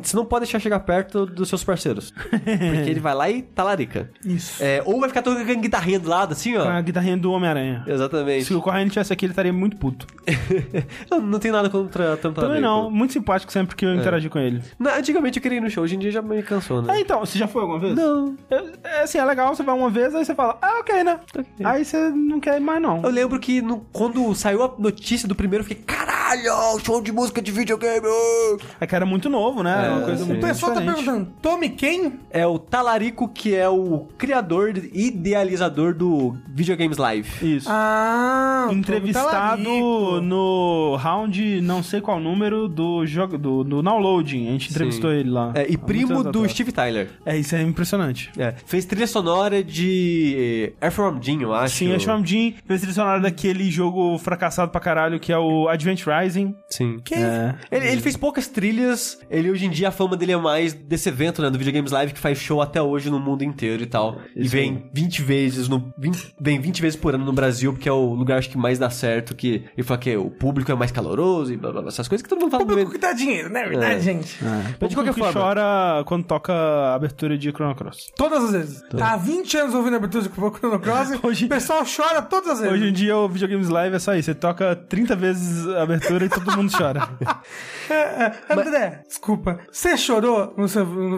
[0.02, 2.12] você não pode deixar chegar perto dos seus parceiros.
[2.30, 4.10] Porque ele vai lá e talarica.
[4.26, 4.64] Isso.
[4.64, 6.68] É, ou vai ficar tocando guitarrinha do lado, assim, Com ó.
[6.70, 7.84] a guitarrinha do Homem-Aranha.
[7.88, 8.46] Exatamente.
[8.46, 10.06] Se o Corrêa tivesse aqui, ele estaria muito puto.
[11.10, 12.42] não, não tem nada contra Talarico.
[12.42, 12.90] Também não.
[12.90, 14.62] Muito simpático sempre que eu interagi com ele.
[14.80, 16.94] Não, antigamente eu queria ir no show, hoje em dia já me cansou, né?
[16.94, 17.96] Ah, então, você já foi alguma vez?
[17.96, 18.36] Não.
[18.50, 21.20] Eu- é assim, é legal, você vai uma vez, aí você fala, ah, ok, né?
[21.64, 23.02] Aí você não quer ir mais, não.
[23.04, 27.12] Eu lembro que no- quando saiu a notícia do primeiro, eu fiquei, caralho, show de
[27.12, 28.06] música de videogame.
[28.08, 29.86] oh!" É que era muito novo, né?
[29.86, 30.24] Era uma coisa sim.
[30.24, 31.04] O muito pessoal tá diferente.
[31.04, 32.14] perguntando, Tommy quem?
[32.30, 37.56] É o Talarico, que é o criador e idealizador do Videogames Live.
[37.58, 37.68] Isso.
[37.70, 40.22] Ah, o Entrevistado Talarico.
[40.22, 44.48] no round, não sei qual número, do jogo do, do downloading.
[44.48, 45.52] A gente entrevistou ele lá.
[45.56, 46.52] É, e primo do atrás.
[46.52, 47.10] Steve Tyler.
[47.26, 48.32] É, isso é impressionante.
[48.38, 51.76] É, fez trilha sonora de Air From Jim, eu acho.
[51.76, 55.68] Sim, a Sham Jim fez trilha sonora daquele jogo fracassado pra caralho que é o
[55.68, 56.56] Advent Rising.
[56.70, 57.00] Sim.
[57.04, 57.16] Que?
[57.16, 57.56] É.
[57.72, 61.09] Ele, ele fez poucas trilhas, ele hoje em dia a fama dele é mais desse
[61.09, 64.20] evento, né, do Videogames Live, que faz show até hoje no mundo inteiro e tal.
[64.36, 67.88] e Isso vem 20 vezes no 20, vem 20 vezes por ano no Brasil, porque
[67.89, 70.76] é o lugar acho que mais dá certo, que ele fala que o público é
[70.76, 72.65] mais caloroso e blá blá blá, essas coisas que todo mundo fala.
[72.65, 73.99] Público no que dá dinheiro, não é verdade, É.
[73.99, 74.38] gente?
[74.80, 75.34] Mas de qualquer que forma.
[75.41, 78.11] chora quando toca a abertura de Chrono Cross.
[78.15, 78.82] Todas as vezes.
[78.97, 82.51] Tá há 20 anos ouvindo a abertura de Chrono Cross, Hoje- o pessoal chora todas
[82.53, 82.74] as vezes.
[82.74, 84.28] Hoje em dia o Videogames Live é só isso.
[84.28, 87.07] Você toca 30 vezes a abertura e todo mundo chora.
[87.89, 89.60] É, é, André, desculpa.
[89.72, 90.53] Você chorou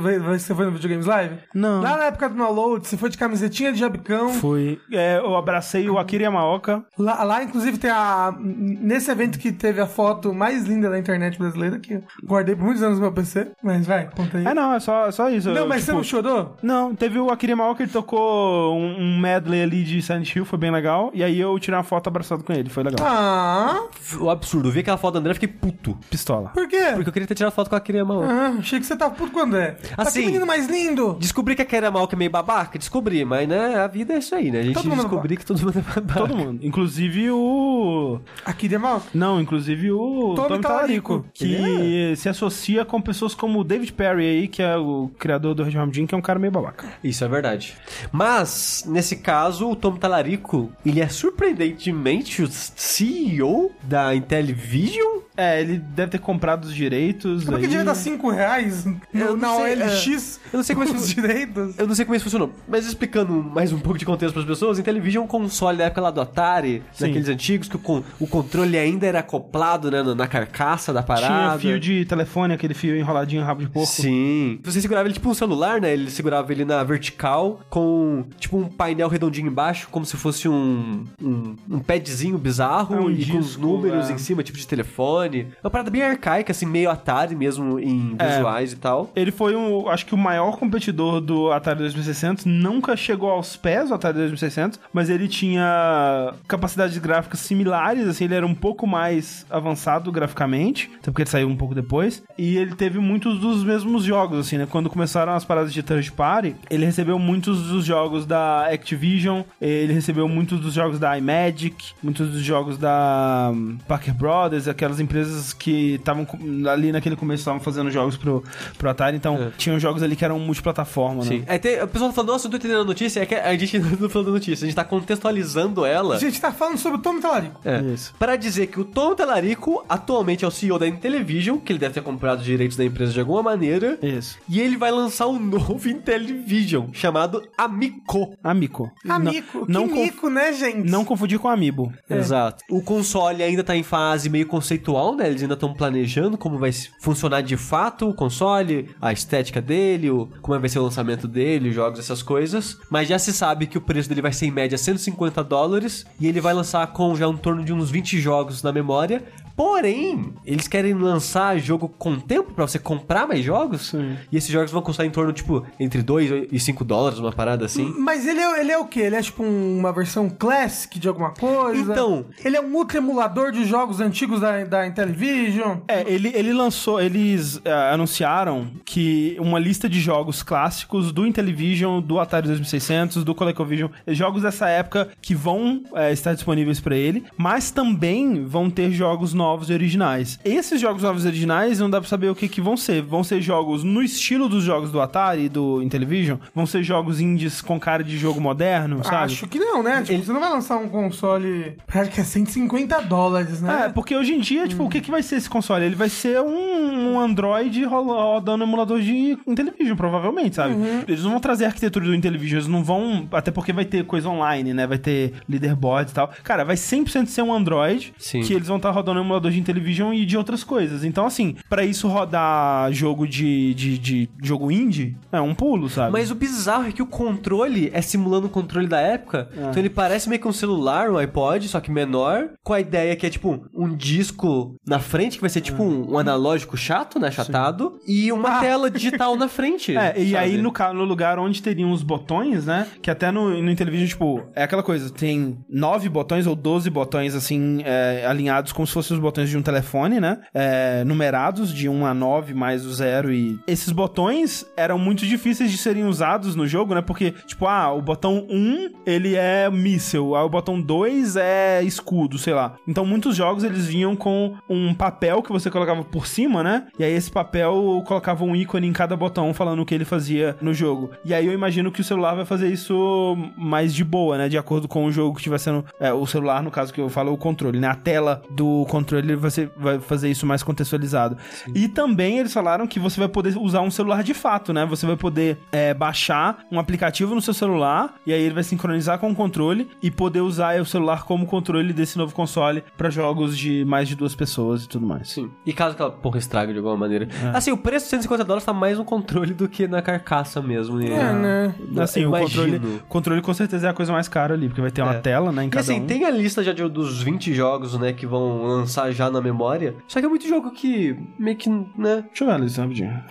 [0.02, 1.38] ve- você foi no Videogames Live?
[1.54, 1.82] Não.
[1.82, 4.30] Lá na época do download, você foi de camisetinha de jabicão.
[4.30, 4.80] Fui.
[4.92, 6.84] É, eu abracei o Akira Yamaoka.
[6.98, 8.34] Lá, lá, inclusive, tem a.
[8.40, 12.64] Nesse evento que teve a foto mais linda da internet brasileira, que eu guardei por
[12.66, 13.52] muitos anos no meu PC.
[13.64, 14.46] Mas vai, conta aí.
[14.46, 15.50] É, não, é só, é só isso.
[15.50, 16.56] Não, Eu, mas tipo, você não chorou?
[16.62, 20.60] Não, teve o Akira Yamaoka, ele tocou um, um medley ali de Silent Hill, foi
[20.60, 21.12] bem legal.
[21.14, 23.06] E aí eu tirei uma foto abraçado com ele, foi legal.
[23.08, 23.84] Ah,
[24.20, 25.98] O absurdo, eu vi aquela foto do André e fiquei puto.
[26.10, 26.50] Pistola.
[26.54, 26.92] por quê?
[26.94, 28.28] Porque eu queria ter tirado foto com a Akira Yamaoka.
[28.32, 29.78] Ah, achei que você tava puto com o André.
[29.98, 31.18] Ah, Assim- que menino mais lindo!
[31.20, 32.78] Descobri que a Akira Yamaoka é meio babaca?
[32.78, 34.60] Descobri, mas né, a vida é isso aí, né?
[34.60, 36.20] A gente Todo mundo é descobri que todo mundo é babaca.
[36.20, 36.60] Todo mundo.
[36.66, 38.20] Inclusive o.
[38.46, 39.02] Aqui de mal.
[39.14, 44.26] Não, inclusive o Tommy Tommy Talarico, que se associa com pessoas como o David Perry
[44.26, 46.88] aí, que é o criador do Red Jim, que é um cara meio babaca.
[47.04, 47.76] Isso é verdade.
[48.12, 55.20] Mas, nesse caso, o Tom Talarico, ele é surpreendentemente o CEO da Intellivision.
[55.38, 57.46] É, ele deve ter comprado os direitos.
[57.46, 60.40] Como é que aí- devia dar 5 reais no- na sei, OLX?
[60.52, 61.78] Eu não sei como é que os direitos.
[61.78, 64.48] Eu não sei como isso funcionou, mas explicando mais um pouco de contexto para as
[64.48, 67.08] pessoas, Intellivision é um console da época lá do Atari, Sim.
[67.08, 71.60] daqueles antigos, que o, o controle ainda era acoplado né, na, carcaça da Tinha parada.
[71.60, 73.90] fio de telefone, aquele fio enroladinho, rabo de porco.
[73.92, 74.60] Sim.
[74.64, 75.92] Você segurava ele tipo um celular, né?
[75.94, 81.04] Ele segurava ele na vertical com tipo um painel redondinho embaixo, como se fosse um,
[81.22, 84.14] um, um padzinho bizarro É um e com os disco, números é.
[84.14, 85.48] em cima, tipo de telefone.
[85.64, 88.36] Uma parada bem arcaica, assim, meio Atari mesmo em É.
[88.36, 89.12] visuais e tal.
[89.16, 92.46] Ele foi, um, acho que o maior competidor do Atari 2600.
[92.46, 98.36] Nunca chegou aos pés do Atari 2600, mas ele tinha capacidades gráficas similares, assim, ele
[98.36, 102.24] era um pouco mais avançado graficamente, até porque ele saiu um pouco depois.
[102.38, 104.68] E ele teve muitos dos mesmos jogos, assim, né?
[104.70, 109.94] Quando começaram as paradas de third party, ele recebeu muitos dos jogos da Activision, ele
[109.94, 115.54] recebeu muitos dos jogos da iMagic, muitos dos jogos da hum, Parker Brothers, aquelas empresas
[115.54, 116.28] que estavam
[116.72, 118.44] ali naquele começo estavam fazendo jogos pro,
[118.78, 119.52] pro Atari, então É.
[119.58, 121.40] tinham jogos ali que eram multiplataforma, Sim.
[121.40, 121.46] né?
[121.48, 123.20] Aí tem, o pessoal falando, nossa, eu não tô entendendo a notícia.
[123.22, 126.16] É que a gente não tá falando da notícia, a gente tá contextualizando ela.
[126.16, 127.60] A gente tá falando sobre o Tom Talarico.
[127.66, 127.82] É.
[127.82, 128.14] Isso.
[128.18, 131.94] Para dizer que o Tom Talarico atualmente é o CEO da Intellivision, que ele deve
[131.94, 133.98] ter comprado os direitos da empresa de alguma maneira.
[134.02, 134.38] Isso.
[134.48, 138.34] E ele vai lançar um novo Intellivision chamado Amico.
[138.44, 138.92] Amico.
[139.08, 140.90] Amico, não, que conf- mico, né, gente?
[140.90, 141.92] não confundir com Amiibo.
[142.10, 142.64] Exato.
[142.70, 145.28] O console ainda tá em fase meio conceitual, né?
[145.28, 146.90] Eles ainda estão planejando como vai se-
[147.30, 151.70] funcionar de fato o console, a estética dele, o, como vai ser o lançamento dele,
[151.70, 152.78] os jogos, essas coisas.
[152.90, 156.28] Mas já se sabe que o preço dele vai ser em média 150 dólares e
[156.28, 159.24] ele vai lançar com já um torno de uns 20 jogos na memória.
[159.64, 163.90] Porém, eles querem lançar jogo com tempo pra você comprar mais jogos.
[163.90, 164.16] Sim.
[164.32, 167.66] E esses jogos vão custar em torno, tipo, entre 2 e 5 dólares, uma parada
[167.66, 167.94] assim.
[167.98, 169.02] Mas ele é, ele é o quê?
[169.02, 171.92] Ele é tipo um- uma versão classic de alguma coisa?
[171.92, 175.80] Então- Ele é um ultra emulador de jogos antigos da, da Intellivision?
[175.90, 182.00] É, ele, ele lançou, eles é, anunciaram que uma lista de jogos clássicos do Intellivision,
[182.02, 187.26] do Atari 2600, do ColecoVision, jogos dessa época que vão é, estar disponíveis pra ele,
[187.38, 190.40] mas também vão ter jogos novos e originais.
[190.44, 193.02] Esses jogos novos e originais não dá pra saber o que que vão ser.
[193.02, 196.38] Vão ser jogos no estilo dos jogos do Atari e do Intellivision?
[196.54, 199.26] Vão ser jogos indies com cara de jogo moderno, sabe?
[199.34, 200.02] Acho que não, né?
[200.04, 201.78] Tipo, você não vai lançar um console.
[201.88, 203.86] Acho que é 150 dólares, né?
[203.86, 205.86] É, porque hoje em dia, tipo, o que, que vai ser esse console?
[205.86, 210.76] Ele vai ser um, um Android ro- rodando emulador de Intellivision, provavelmente, sabe?
[211.08, 213.28] Eles não vão trazer a arquitetura do Intellivision, eles não vão.
[213.32, 214.86] Até porque vai ter coisa online, né?
[214.88, 216.32] Vai ter leaderboards e tal.
[216.44, 218.42] Cara, vai 100% ser um Android Sim.
[218.42, 221.04] que eles vão estar rodando emulador de Intellivision e de outras coisas.
[221.04, 226.12] Então, assim, pra isso rodar jogo de, de, de jogo indie, é um pulo, sabe?
[226.12, 229.50] Mas o bizarro é que o controle é simulando o controle da época.
[229.56, 233.16] Então ele parece meio que um celular, um iPod, só que menor, com a ideia
[233.16, 237.20] que é tipo um disco na frente, que vai ser tipo um, um analógico chato,
[237.20, 237.30] né?
[237.32, 238.60] Chatado, e uma Ah.
[238.60, 239.96] tela digital na frente.
[240.00, 240.36] É, e sabe?
[240.38, 242.88] aí no, no lugar onde teriam os botões, né?
[243.02, 247.36] Que até no, no Intellivision, tipo, é aquela coisa, tem nove botões ou doze botões,
[247.36, 250.40] assim, é, alinhados como se fossem os botões de um telefone, né?
[250.54, 253.60] É, numerados de 1 a 9 mais o zero e...
[253.68, 257.02] Esses botões eram muito difíceis de serem usados no jogo, né?
[257.02, 262.38] Porque, tipo, ah, o botão 1, ele é míssel, aí o botão 2 é escudo,
[262.38, 262.76] sei lá.
[262.88, 266.88] Então muitos jogos, eles vinham com um papel que você colocava por cima, né?
[266.98, 270.56] E aí esse papel colocava um ícone em cada botão falando o que ele fazia
[270.62, 271.12] no jogo.
[271.26, 274.50] E aí eu imagino que o celular vai fazer isso mais de boa, né?
[274.50, 275.86] De acordo com o jogo que estiver sendo...
[276.00, 277.88] é, o celular, no caso que eu falo, o controle, né?
[277.88, 281.38] A tela do controle vai, ser- vai fazer isso mais contextualizado.
[281.74, 284.86] E também eles falaram que você vai poder usar um celular de fato, né?
[284.86, 289.20] Você vai poder é, baixar um aplicativo no seu celular e aí ele vai sincronizar
[289.20, 293.58] com o controle e poder usar o celular como controle desse novo console pra jogos
[293.58, 295.30] de mais de duas pessoas e tudo mais.
[295.30, 295.50] Sim.
[295.66, 297.28] E caso aquela porra estrague de alguma maneira.
[297.44, 297.58] É.
[297.58, 301.02] Assim, o preço de 150 dólares tá mais no controle do que na carcaça mesmo.
[301.02, 301.76] É, né?
[302.02, 305.02] Assim, o controle, controle com certeza é a coisa mais cara ali, porque vai ter
[305.02, 305.20] uma É.
[305.20, 306.06] tela, né, em E cada assim, um.
[306.06, 309.96] tem a lista já de- dos 20 jogos, né, que vão lançar já na memória.
[310.08, 312.24] Só que é muito jogo que meio que, né...
[312.28, 313.24] Deixa eu ver a lista rapidinho.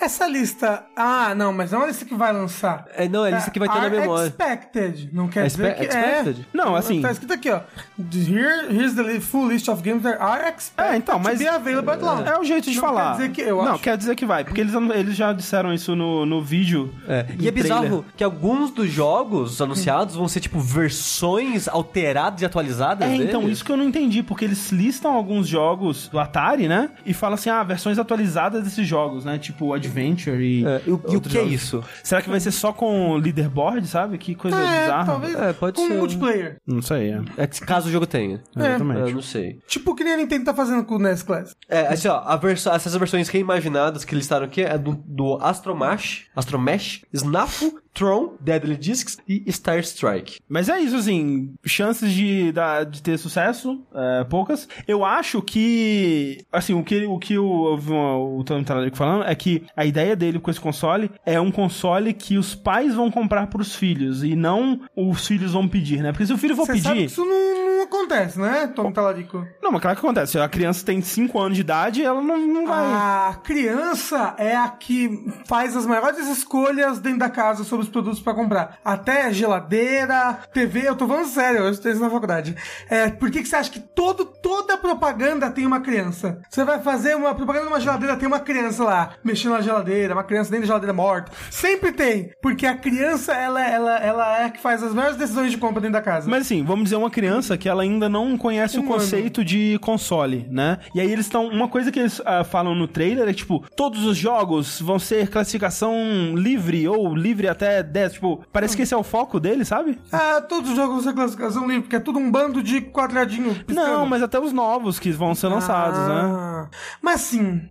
[0.00, 0.84] Essa lista.
[0.96, 2.84] Ah, não, mas não é a lista que vai lançar.
[2.94, 4.26] É, não, é a lista que vai ter na memória.
[4.28, 5.10] Expected.
[5.12, 6.40] Não quer É dizer que expected?
[6.42, 6.56] é.
[6.56, 7.60] Não, assim- Tá escrito aqui, ó.
[7.98, 11.48] Here, here's the full list of games that are expected É, então, mas- to be
[11.48, 12.28] available at launch.
[12.28, 13.10] É o jeito de Não falar.
[13.16, 13.82] Quer dizer que, eu não, acho.
[13.82, 16.92] quer dizer que vai, porque eles, eles já disseram isso no, no vídeo.
[17.08, 17.26] É.
[17.38, 18.04] E é bizarro trailer.
[18.16, 23.56] que alguns dos jogos anunciados vão ser, tipo, versões alteradas e atualizadas É, então, deles.
[23.58, 26.90] isso que eu não entendi, porque eles listam lançam alguns jogos do Atari, né?
[27.04, 29.38] E falam assim, ah, versões atualizadas desses jogos, né?
[29.38, 30.64] Tipo Adventure e.
[30.64, 31.82] É, e o, que é isso?
[32.02, 34.18] Será que vai ser só com leaderboard, sabe?
[34.18, 35.06] Que coisa É, bizarra.
[35.06, 35.94] talvez É, pode com ser.
[35.94, 36.56] multiplayer.
[36.66, 37.20] Não sei, é.
[37.36, 38.40] É que caso o jogo tenha.
[38.56, 39.00] Exatamente.
[39.00, 39.58] Eu não sei.
[39.66, 41.56] Tipo o que nem a Nintendo tá fazendo com o NES Classic.
[41.68, 46.26] É, assim, ó, a vers- essas versões reimaginadas que listaram aqui é do, do Astromash,
[46.34, 50.38] Astromesh, Snafu, Tron, Deadly Discs e Star Strike.
[50.48, 54.68] Mas é isso, assim, chances de, da- de ter sucesso, é, poucas.
[54.86, 59.34] Eu acho que, assim, o que, o que eu ouvi o Tony Talarico falando é
[59.34, 63.48] que a ideia dele com esse console é um console que os pais vão comprar
[63.48, 66.12] pros filhos e não os filhos vão pedir, né?
[66.12, 67.04] Porque se o filho for que pedir...
[67.04, 69.44] isso não, não acontece, né, Tom Talarico?
[69.62, 70.32] Não, mas claro que acontece.
[70.32, 72.84] Se a criança tem 5 anos de idade, ela não, não vai...
[72.84, 78.20] A criança é a que faz as maiores escolhas dentro da casa sobre os produtos
[78.20, 78.78] pra comprar.
[78.84, 82.54] Até geladeira, TV, eu tô falando sério, eu estou isso na faculdade.
[82.88, 86.40] É, por que, que você acha que todo, toda propaganda tem uma criança?
[86.48, 90.14] Você vai fazer uma propaganda de uma geladeira, tem uma criança lá, mexendo na geladeira,
[90.14, 91.32] uma criança dentro da geladeira morta.
[91.50, 95.50] Sempre tem, porque a criança, ela, ela, ela é a que faz as maiores decisões
[95.50, 96.28] de compra dentro da casa.
[96.28, 99.78] Mas assim, vamos dizer uma criança que ela ainda não conhece o Um conceito de
[99.80, 100.78] console, né?
[100.94, 101.46] E aí eles estão.
[101.46, 105.28] Uma coisa que eles ah, falam no trailer é tipo, todos os jogos vão ser
[105.28, 108.12] classificação livre ou livre até 10.
[108.14, 109.98] Tipo, parece que esse é o foco dele, sabe?
[110.12, 113.54] Ah, todos os jogos vão ser classificação livre, porque é tudo um bando de quadradinho
[113.64, 113.88] piscando.
[113.88, 116.20] Não, mas até os novos que vão ser lançados, né?
[116.24, 116.66] Ah,
[117.00, 117.68] Mas assim,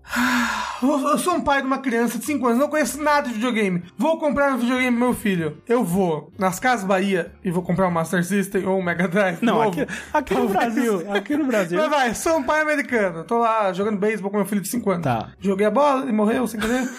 [0.82, 3.34] eu eu sou um pai de uma criança de 5 anos, não conheço nada de
[3.34, 3.84] videogame.
[3.98, 5.58] Vou comprar um videogame pro meu filho.
[5.68, 9.40] Eu vou nas Casas Bahia e vou comprar um Master System ou um Mega Drive.
[9.42, 9.82] Não, novo.
[9.82, 10.50] aqui, aqui no.
[10.60, 11.12] Brasil.
[11.12, 11.80] Aqui no Brasil.
[11.80, 13.24] Mas vai, sou um pai americano.
[13.24, 15.04] Tô lá jogando beisebol com meu filho de 5 anos.
[15.04, 15.30] Tá.
[15.40, 16.90] Joguei a bola e morreu sem querer.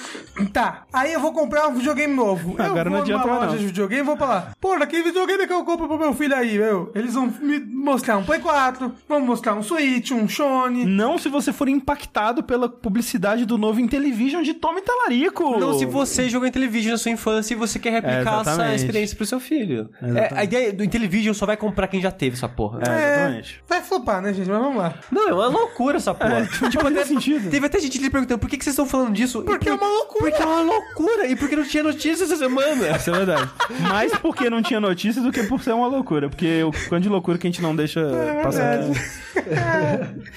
[0.53, 0.83] tá.
[0.93, 2.55] Aí eu vou comprar um videogame novo.
[2.59, 3.61] Agora não adianta numa mais, loja não.
[3.61, 4.53] de videogame e vou lá.
[4.61, 6.91] Pô, daquele videogame que eu compro pro meu filho aí, meu.
[6.95, 10.85] Eles vão me mostrar um Play 4, vão mostrar um Switch, um Sony.
[10.85, 15.59] Não se você for impactado pela publicidade do novo Intellivision de Tommy Talarico.
[15.59, 18.77] Não, se você jogou Intellivision na sua infância e você quer replicar essa exatamente.
[18.77, 19.91] experiência pro seu filho.
[20.03, 22.81] É, a ideia do Intellivision só vai comprar quem já teve essa porra.
[22.81, 23.63] É, exatamente.
[23.69, 24.49] Vai flopar, né, gente?
[24.49, 24.95] Mas vamos lá.
[25.11, 26.49] Não, é uma loucura essa porra.
[26.71, 27.51] Tipo, não tem sentido.
[27.51, 29.43] Teve até gente lhe perguntando por que, que vocês estão falando disso.
[29.43, 30.31] Porque E é uma loucura.
[30.31, 31.27] Porque é uma loucura.
[31.27, 32.80] E porque não tinha notícia essa semana.
[32.97, 33.51] Isso é verdade.
[33.89, 36.29] Mais porque não tinha notícia do que por ser uma loucura.
[36.29, 38.01] Porque o quanto de loucura que a gente não deixa
[38.43, 38.93] passar aqui.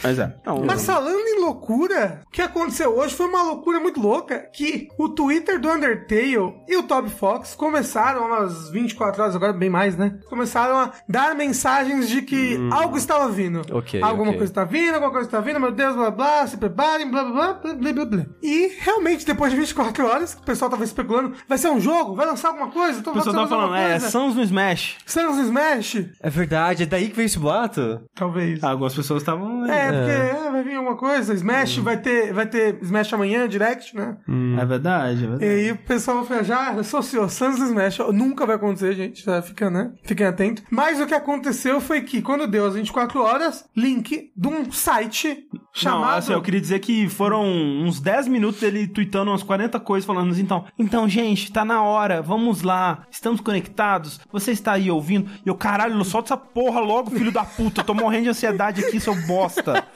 [0.03, 0.33] Mas é.
[0.45, 4.87] Não, Mas falando em loucura, o que aconteceu hoje foi uma loucura muito louca que
[4.97, 9.97] o Twitter do Undertale e o Toby Fox começaram umas 24 horas, agora bem mais,
[9.97, 10.17] né?
[10.29, 13.61] Começaram a dar mensagens de que algo estava vindo.
[13.71, 14.37] Ok, Alguma ok.
[14.37, 17.53] coisa está vindo, alguma coisa está vindo, meu Deus, blá blá, se preparem, blá blá
[17.53, 18.25] blá, blá blá blá.
[18.41, 22.15] E realmente, depois de 24 horas, o pessoal tava especulando, vai ser um jogo?
[22.15, 23.01] Vai lançar alguma coisa?
[23.01, 24.97] Tô o pessoal tava falando, é, Sans no Smash.
[25.05, 26.05] Sans Smash?
[26.21, 28.01] É verdade, é daí que veio esse boato?
[28.15, 28.63] Talvez.
[28.63, 29.65] Ah, algumas pessoas estavam.
[29.65, 31.33] É, porque é, vai vir alguma coisa.
[31.33, 34.17] Smash vai ter, vai ter Smash amanhã, Direct, né?
[34.59, 35.45] É verdade, é E verdade.
[35.45, 37.99] aí o pessoal vai já associou Sans e Smash.
[38.11, 39.23] Nunca vai acontecer, gente.
[39.23, 39.91] Já fica, né?
[40.03, 40.63] Fiquem atentos.
[40.69, 45.47] Mas o que aconteceu foi que, quando deu as 24 horas, link de um site
[45.73, 46.01] chamado.
[46.01, 50.05] Não, assim, eu queria dizer que foram uns 10 minutos dele tweetando umas 40 coisas,
[50.05, 54.89] falando assim, então, então, gente, tá na hora, vamos lá, estamos conectados, você está aí
[54.89, 55.29] ouvindo?
[55.45, 58.83] E eu, caralho, solta essa porra logo, filho da puta, eu tô morrendo de ansiedade
[58.83, 59.85] aqui, seu bosta.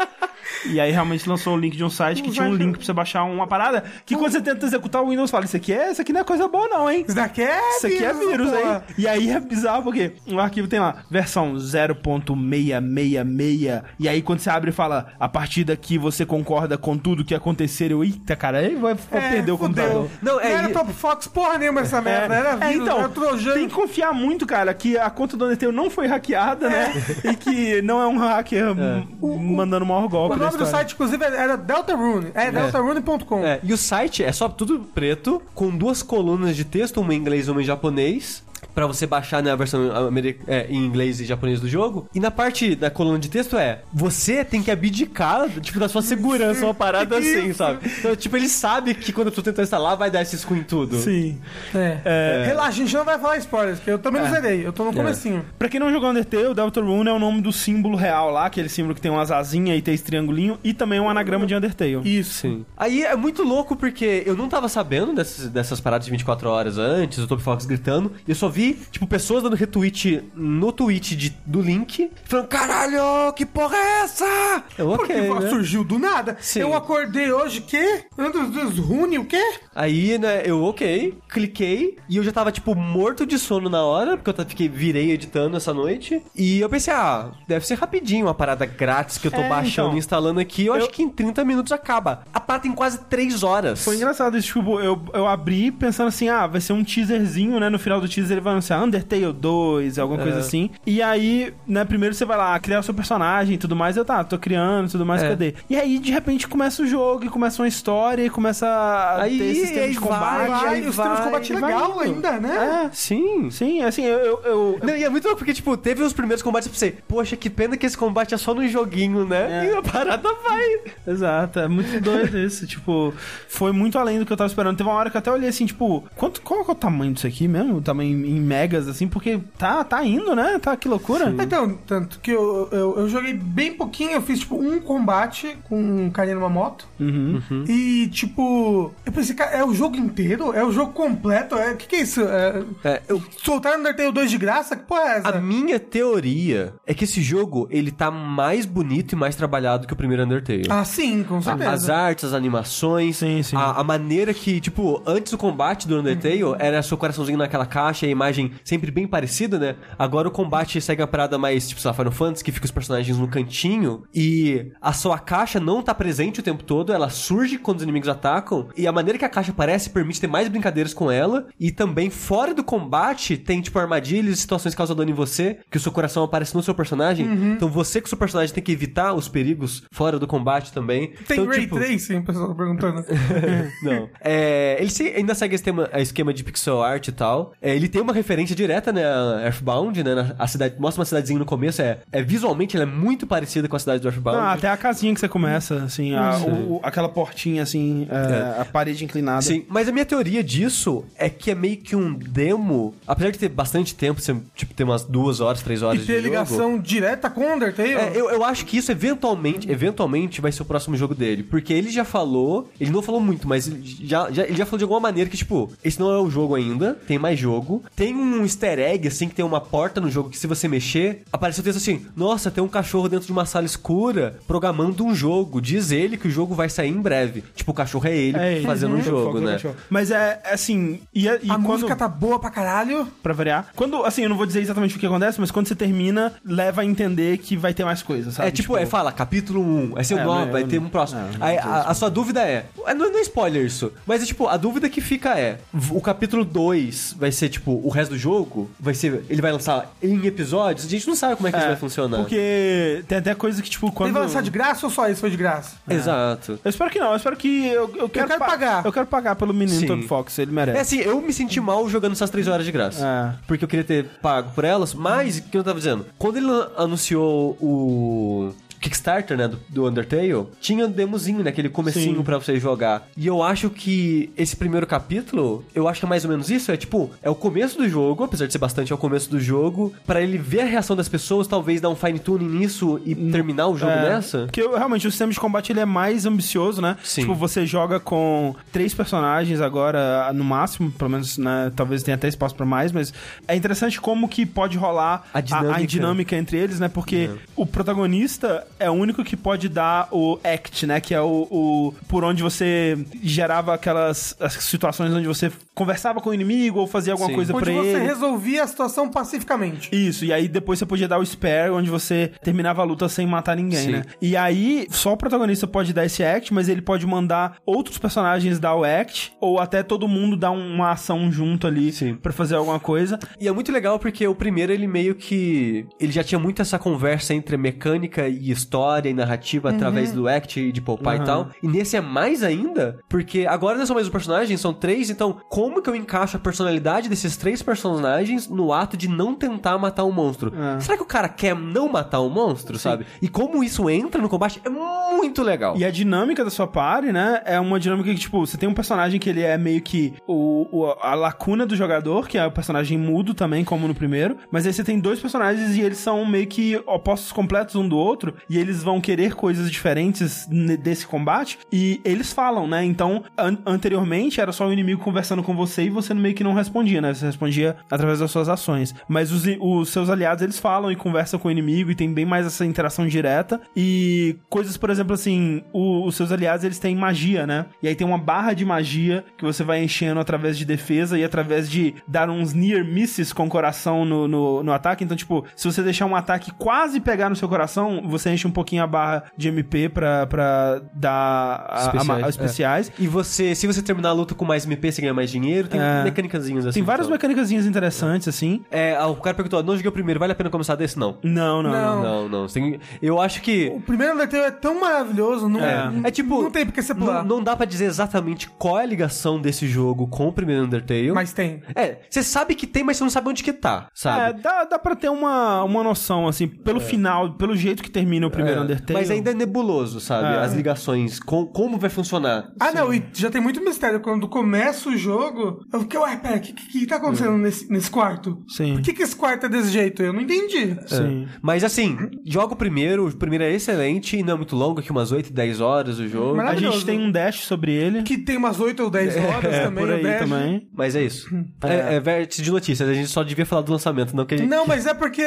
[0.65, 2.93] E aí realmente lançou o link de um site que tinha um link pra você
[2.93, 6.01] baixar uma parada, que quando você tenta executar o Windows, fala, isso aqui é, isso
[6.01, 7.03] aqui não é coisa boa não, hein?
[7.07, 8.81] Isso daqui é Isso aqui é vírus, hein?
[8.97, 13.83] E aí é bizarro porque o arquivo tem lá, versão 0.666.
[13.99, 17.33] E aí quando você abre e fala, a partir daqui você concorda com tudo que
[17.35, 20.09] acontecer, eu, eita, cara, aí vai, É, perder o computador.
[20.21, 22.35] Não, Não é- era Top Fox porra nenhuma essa merda.
[22.35, 23.53] Era É, vírus, então, era trojan.
[23.53, 26.93] tem que confiar muito, cara, que a conta do Undertale não foi hackeada, né?
[27.23, 28.75] E que não é um hacker
[29.21, 30.71] mandando o maior golpe Nome do história.
[30.71, 32.31] site, inclusive, era Deltarune.
[32.33, 33.43] É, deltarune.com.
[33.43, 37.17] É, e o site é só tudo preto, com duas colunas de texto, uma em
[37.17, 38.43] inglês e uma em japonês.
[38.73, 42.07] Pra você baixar na versão ameri- é, em inglês e japonês do jogo.
[42.13, 46.01] E na parte da coluna de texto é: você tem que abdicar, tipo, da sua
[46.01, 47.79] segurança, uma parada assim, sabe?
[47.99, 50.97] Então, tipo, ele sabe que quando pessoa tentar instalar, vai dar esse screen em tudo.
[50.97, 51.37] Sim.
[51.73, 52.43] É.
[52.45, 54.65] Relaxa, a gente não vai falar spoilers, porque eu também não zerei.
[54.65, 55.43] Eu tô no comecinho.
[55.57, 58.69] Pra quem não jogou Undertale, o Deltarune é o nome do símbolo real lá, aquele
[58.69, 62.01] símbolo que tem umas asinhas e tem esse triangulinho, e também um anagrama de Undertale.
[62.03, 62.33] Isso.
[62.41, 62.65] Sim.
[62.75, 66.77] Aí é muito louco porque eu não tava sabendo dessas, dessas paradas de 24 horas
[66.77, 70.71] antes, o Top Fox gritando, e eu só só vi, tipo, pessoas dando retweet no
[70.71, 74.63] tweet de, do link, falando, caralho, que porra é essa?
[74.77, 75.49] Eu, Porque ok, né?
[75.49, 76.37] surgiu do nada.
[76.39, 76.61] Sim.
[76.61, 78.05] Eu acordei hoje, quê?
[78.15, 79.41] Deus, Deus, Rune, o quê?
[79.75, 84.17] Aí, né, eu, ok, cliquei, e eu já tava, tipo, morto de sono na hora,
[84.17, 88.33] porque eu fiquei, virei editando essa noite, e eu pensei, ah, deve ser rapidinho uma
[88.33, 89.95] parada grátis que eu tô É, baixando então.
[89.95, 92.23] e instalando aqui, eu, Eu- acho que em 30 minutos acaba.
[92.33, 93.83] A parada tem quase 3 horas.
[93.83, 97.69] Foi engraçado isso, tipo, eu, eu abri pensando assim, ah, vai ser um teaserzinho, né?
[97.69, 100.69] No final do teaser ele vai anunciar Undertale 2, alguma coisa assim.
[100.85, 104.05] E aí, né, primeiro você vai lá criar o seu personagem e tudo mais, eu
[104.05, 105.29] tá, tô criando tudo mais, É.
[105.29, 105.53] cadê?
[105.69, 109.37] E aí, de repente, começa o jogo, e começa uma história, e começa a Aí,
[109.37, 110.49] ter sistema aí de vai, combate.
[110.49, 111.99] Vai, aí os temas de vai, combate vai legal indo.
[112.27, 112.83] ainda, né?
[112.85, 113.49] É, Sim.
[113.51, 114.17] sim, assim, eu...
[114.19, 116.95] eu, eu- Não, e é muito louco, porque, tipo, teve os primeiros combates pra você,
[117.07, 119.65] poxa, que pena que esse combate é só no joguinho, né?
[119.65, 119.71] É.
[119.71, 120.79] E a parada vai.
[121.07, 122.65] Exato, é muito doido isso.
[122.67, 123.13] Tipo,
[123.47, 124.77] foi muito além do que eu tava esperando.
[124.77, 127.27] Teve uma hora que eu até olhei assim, tipo, quanto, qual é o tamanho disso
[127.27, 127.77] aqui mesmo?
[127.77, 130.59] O tamanho em megas, assim, porque tá, tá indo, né?
[130.59, 131.33] Tá, que loucura.
[131.39, 135.79] Então, tanto que eu, eu, eu joguei bem pouquinho, eu fiz tipo um combate com
[135.79, 136.87] um carinha numa moto.
[136.99, 137.41] Uhum.
[137.67, 140.53] E tipo, eu pensei, cara, é o jogo inteiro?
[140.53, 141.55] É o jogo completo?
[141.55, 142.21] É, o que, que é isso?
[142.21, 144.75] É, É, eu, soltaram Undertale 2 de graça?
[144.75, 145.29] Que porra é essa?
[145.29, 149.93] a minha teoria é que esse jogo, ele tá mais bonito e mais trabalhado que
[149.93, 150.67] o primeiro Undertale.
[150.69, 151.71] Ah, sim, com certeza.
[151.71, 153.55] As artes, as animações, Sim, sim.
[153.55, 158.05] A, a maneira que, tipo, antes do combate do Undertale, era seu coraçãozinho naquela caixa
[158.05, 159.75] e imagem sempre bem parecida, né?
[159.97, 162.71] Agora o combate segue uma parada mais, tipo, sei lá, Final Fantasy, que fica os
[162.71, 167.57] personagens no cantinho e a sua caixa não tá presente o tempo todo, ela surge
[167.57, 170.93] quando os inimigos atacam e a maneira que a caixa aparece permite ter mais brincadeiras
[170.93, 175.11] com ela e também fora do combate tem, tipo, armadilhas e situações que causam dano
[175.11, 178.17] em você, que o seu coração aparece no seu personagem, então você com o seu
[178.17, 181.13] personagem tem que evitar os perigos fora do combate também.
[181.27, 183.05] Tem então, Ray tipo, Tracing, o pessoal tá perguntando.
[183.83, 184.09] não.
[184.21, 187.53] É, ele ainda segue esse tema, a esquema de pixel art e tal.
[187.61, 189.03] É, ele tem uma referência direta, né?
[189.05, 190.35] A Earthbound, né?
[190.39, 191.81] A cidade, mostra uma cidadezinha no começo.
[191.81, 194.39] É, é visualmente ela é muito parecida com a cidade do Earthbound.
[194.39, 198.65] Ah, até a casinha que você começa, assim, a- o- aquela portinha, assim, é, a
[198.65, 199.41] parede inclinada.
[199.41, 203.39] Sim, mas a minha teoria disso é que é meio que um demo, apesar de
[203.39, 206.27] ter bastante tempo, você, tipo, ter umas duas horas, três horas E ter de jogo.
[206.27, 207.93] ligação direta com Undertale.
[207.93, 211.43] É, eu, eu acho que isso eventualmente, eventualmente vai ser o próximo jogo dele.
[211.43, 213.65] Porque ele já falou, ele não falou muito, mas
[214.03, 216.55] já, já- ele já falou de alguma maneira que, tipo, esse não é o jogo
[216.55, 217.83] ainda, tem mais jogo.
[217.97, 221.23] Tem um easter egg, assim, que tem uma porta no jogo que se você mexer,
[221.33, 225.15] aparece o texto assim: Nossa, tem um cachorro dentro de uma sala escura programando um
[225.15, 225.59] jogo.
[225.59, 227.43] Diz ele que o jogo vai sair em breve.
[227.55, 229.01] Tipo, o cachorro é ele É, fazendo um uhum.
[229.03, 229.57] jogo, né?
[229.89, 231.61] Mas é, é assim, e, e a quando...
[231.63, 233.07] música tá boa pra caralho.
[233.23, 233.69] Pra variar.
[233.75, 236.81] Quando, assim, eu não vou dizer exatamente o que acontece, mas quando você termina, leva
[236.81, 238.47] a entender que vai ter mais coisa, sabe?
[238.49, 240.85] É tipo, é, fala, capítulo 1, vai ser o É, 9, mas vai ter não-
[240.85, 241.19] um próximo.
[241.21, 244.25] é, Aí, a, a sua dúvida é, é, não, não é spoiler isso, mas é
[244.27, 245.57] tipo, a dúvida que fica é,
[245.89, 249.89] o capítulo 2 vai ser tipo, o resto do jogo, vai ser, ele vai lançar
[250.03, 252.17] em episódios, a gente não sabe como é que É, isso vai funcionar.
[252.17, 254.09] Porque tem até coisa que, tipo, quando...
[254.09, 255.77] Ele vai lançar de graça ou só isso foi de graça?
[255.89, 256.59] Exato.
[256.65, 257.67] Eu espero que não, eu espero que...
[257.67, 258.85] Eu, eu quero, quero pa- pagar.
[258.85, 260.01] Eu quero pagar pelo menino Sim.
[260.05, 260.77] Fox, ele merece.
[260.77, 263.05] É assim, eu me senti mal jogando essas 3 horas de graça.
[263.05, 263.35] É.
[263.47, 266.05] Porque eu queria ter pago por elas, mas, o que eu tava dizendo?
[266.17, 272.23] Quando ele anunciou o Kickstarter, né, do, do Undertale, tinha um demozinho, né, aquele comecinho
[272.23, 273.07] pra você jogar.
[273.15, 276.71] E eu acho que esse primeiro capítulo, eu acho que é mais ou menos isso,
[276.71, 279.39] é tipo, é o começo do jogo, apesar de ser bastante, é o começo do
[279.39, 283.15] jogo, pra ele ver a reação das pessoas, talvez dar um fine tuning nisso e
[283.15, 284.39] terminar o jogo É, nessa.
[284.45, 286.97] Porque realmente o sistema de combate ele é mais ambicioso, né?
[287.03, 287.21] Sim.
[287.21, 291.71] Tipo, você joga com três personagens agora, no máximo, pelo menos, né?
[291.75, 293.13] Talvez tenha até espaço pra mais, mas
[293.47, 295.75] é interessante como que pode rolar A dinâmica.
[295.81, 296.87] a dinâmica entre eles, né?
[296.87, 300.99] Porque o protagonista é o único que pode dar o act, né?
[300.99, 306.29] Que é o, o por onde você gerava aquelas as situações onde você conversava com
[306.29, 307.35] o inimigo ou fazia alguma Sim.
[307.35, 308.05] coisa Onde pra você ele.
[308.05, 309.89] resolvia a situação pacificamente.
[309.95, 313.27] Isso, e aí depois você podia dar o spare, onde você terminava a luta sem
[313.27, 313.91] matar ninguém, Sim.
[313.91, 314.03] né?
[314.21, 318.59] E aí, só o protagonista pode dar esse act, mas ele pode mandar outros personagens
[318.59, 321.87] dar o act, ou até todo mundo dar uma ação junto ali
[322.21, 323.19] pra fazer alguma coisa.
[323.39, 325.85] E é muito legal porque o primeiro ele meio que.
[325.99, 328.66] Ele já tinha muito essa conversa entre mecânica e história
[329.09, 331.21] e narrativa através do act e de poupar Uhum.
[331.21, 331.47] e tal.
[331.63, 335.37] E nesse é mais ainda, porque agora não são mais os personagens, são três, então
[335.49, 340.03] como que eu encaixo a personalidade desses três personagens no ato de não tentar matar
[340.03, 340.53] um monstro?
[340.55, 340.79] É.
[340.79, 343.05] Será que o cara quer não matar um monstro, sabe?
[343.21, 345.75] E como isso entra no combate é muito legal.
[345.77, 348.73] E a dinâmica da sua party, né, é uma dinâmica que, tipo, você tem um
[348.73, 352.51] personagem que ele é meio que o, o- a lacuna do jogador, que é o
[352.51, 356.25] personagem mudo também, como no primeiro, mas aí você tem dois personagens e eles são
[356.25, 360.47] meio que opostos completos um do outro, e eles vão querer coisas diferentes
[360.81, 362.83] desse combate e eles falam, né?
[362.83, 366.53] Então, an- anteriormente era só o inimigo conversando com você e você meio que não
[366.53, 367.13] respondia, né?
[367.13, 368.93] Você respondia através das suas ações.
[369.07, 372.25] Mas os, os seus aliados, eles falam e conversam com o inimigo e tem bem
[372.25, 376.95] mais essa interação direta e coisas, por exemplo, assim, o- os seus aliados, eles têm
[376.95, 377.65] magia, né?
[377.81, 381.23] E aí tem uma barra de magia que você vai enchendo através de defesa e
[381.23, 385.03] através de dar uns near misses com o coração no, no, no ataque.
[385.03, 388.51] Então, tipo, se você deixar um ataque quase pegar no seu coração, você enche um
[388.51, 392.91] pouquinho a barra de MP pra, pra dar a- a- Especiais, a- especiais.
[392.99, 395.67] E você, se você terminar a luta com mais MP, você ganha mais dinheiro.
[395.67, 396.03] Tem É.
[396.03, 396.75] mecânicazinhas assim.
[396.79, 398.63] Tem várias mecânicas interessantes, assim.
[398.71, 400.97] É, ah, o cara perguntou, não joguei o primeiro, vale a pena começar desse?
[400.97, 401.17] Não.
[401.23, 401.71] Não, não, não.
[401.71, 402.03] Não.
[402.03, 402.47] Não, não.
[402.47, 403.71] Tem- eu acho que...
[403.75, 405.89] O primeiro Undertale é tão maravilhoso, não É.
[405.89, 406.41] não- É tipo...
[406.41, 407.23] Não tem porque você Não, pular.
[407.25, 411.11] não dá pra dizer exatamente qual é a ligação desse jogo com o primeiro Undertale.
[411.11, 411.61] Mas tem.
[411.75, 414.41] É, você sabe que tem, mas você não sabe onde que tá, É, sabe?
[414.41, 418.31] dá, dá pra ter uma, uma noção, assim, pelo final, pelo jeito que termina o
[418.37, 418.99] primeiro É, Undertale.
[418.99, 420.27] Mas ainda é nebuloso, sabe?
[420.35, 420.39] É.
[420.39, 422.49] As ligações, com, como vai funcionar.
[422.59, 423.99] Ah, não, e já tem muito mistério.
[423.99, 427.69] Quando começa o jogo, eu fiquei, ué, pera, o que, que, que tá acontecendo nesse,
[427.71, 428.43] nesse quarto?
[428.47, 428.73] Sim.
[428.75, 430.01] Por que, que esse quarto é desse jeito?
[430.03, 430.77] Eu não entendi.
[430.87, 431.27] Sim.
[431.41, 435.11] Mas assim, joga o primeiro, o primeiro é excelente, não é muito longo, aqui umas
[435.11, 436.39] 8, 10 horas o jogo.
[436.41, 438.03] A gente tem um dash sobre ele.
[438.03, 439.85] Que tem umas 8 ou 10 horas É, também.
[439.85, 440.69] por aí também.
[440.75, 441.27] Mas é isso.
[441.63, 444.37] É, é vértice de notícias, a gente só devia falar do lançamento, não que a
[444.37, 444.47] gente...
[444.49, 445.23] Não, mas é porque.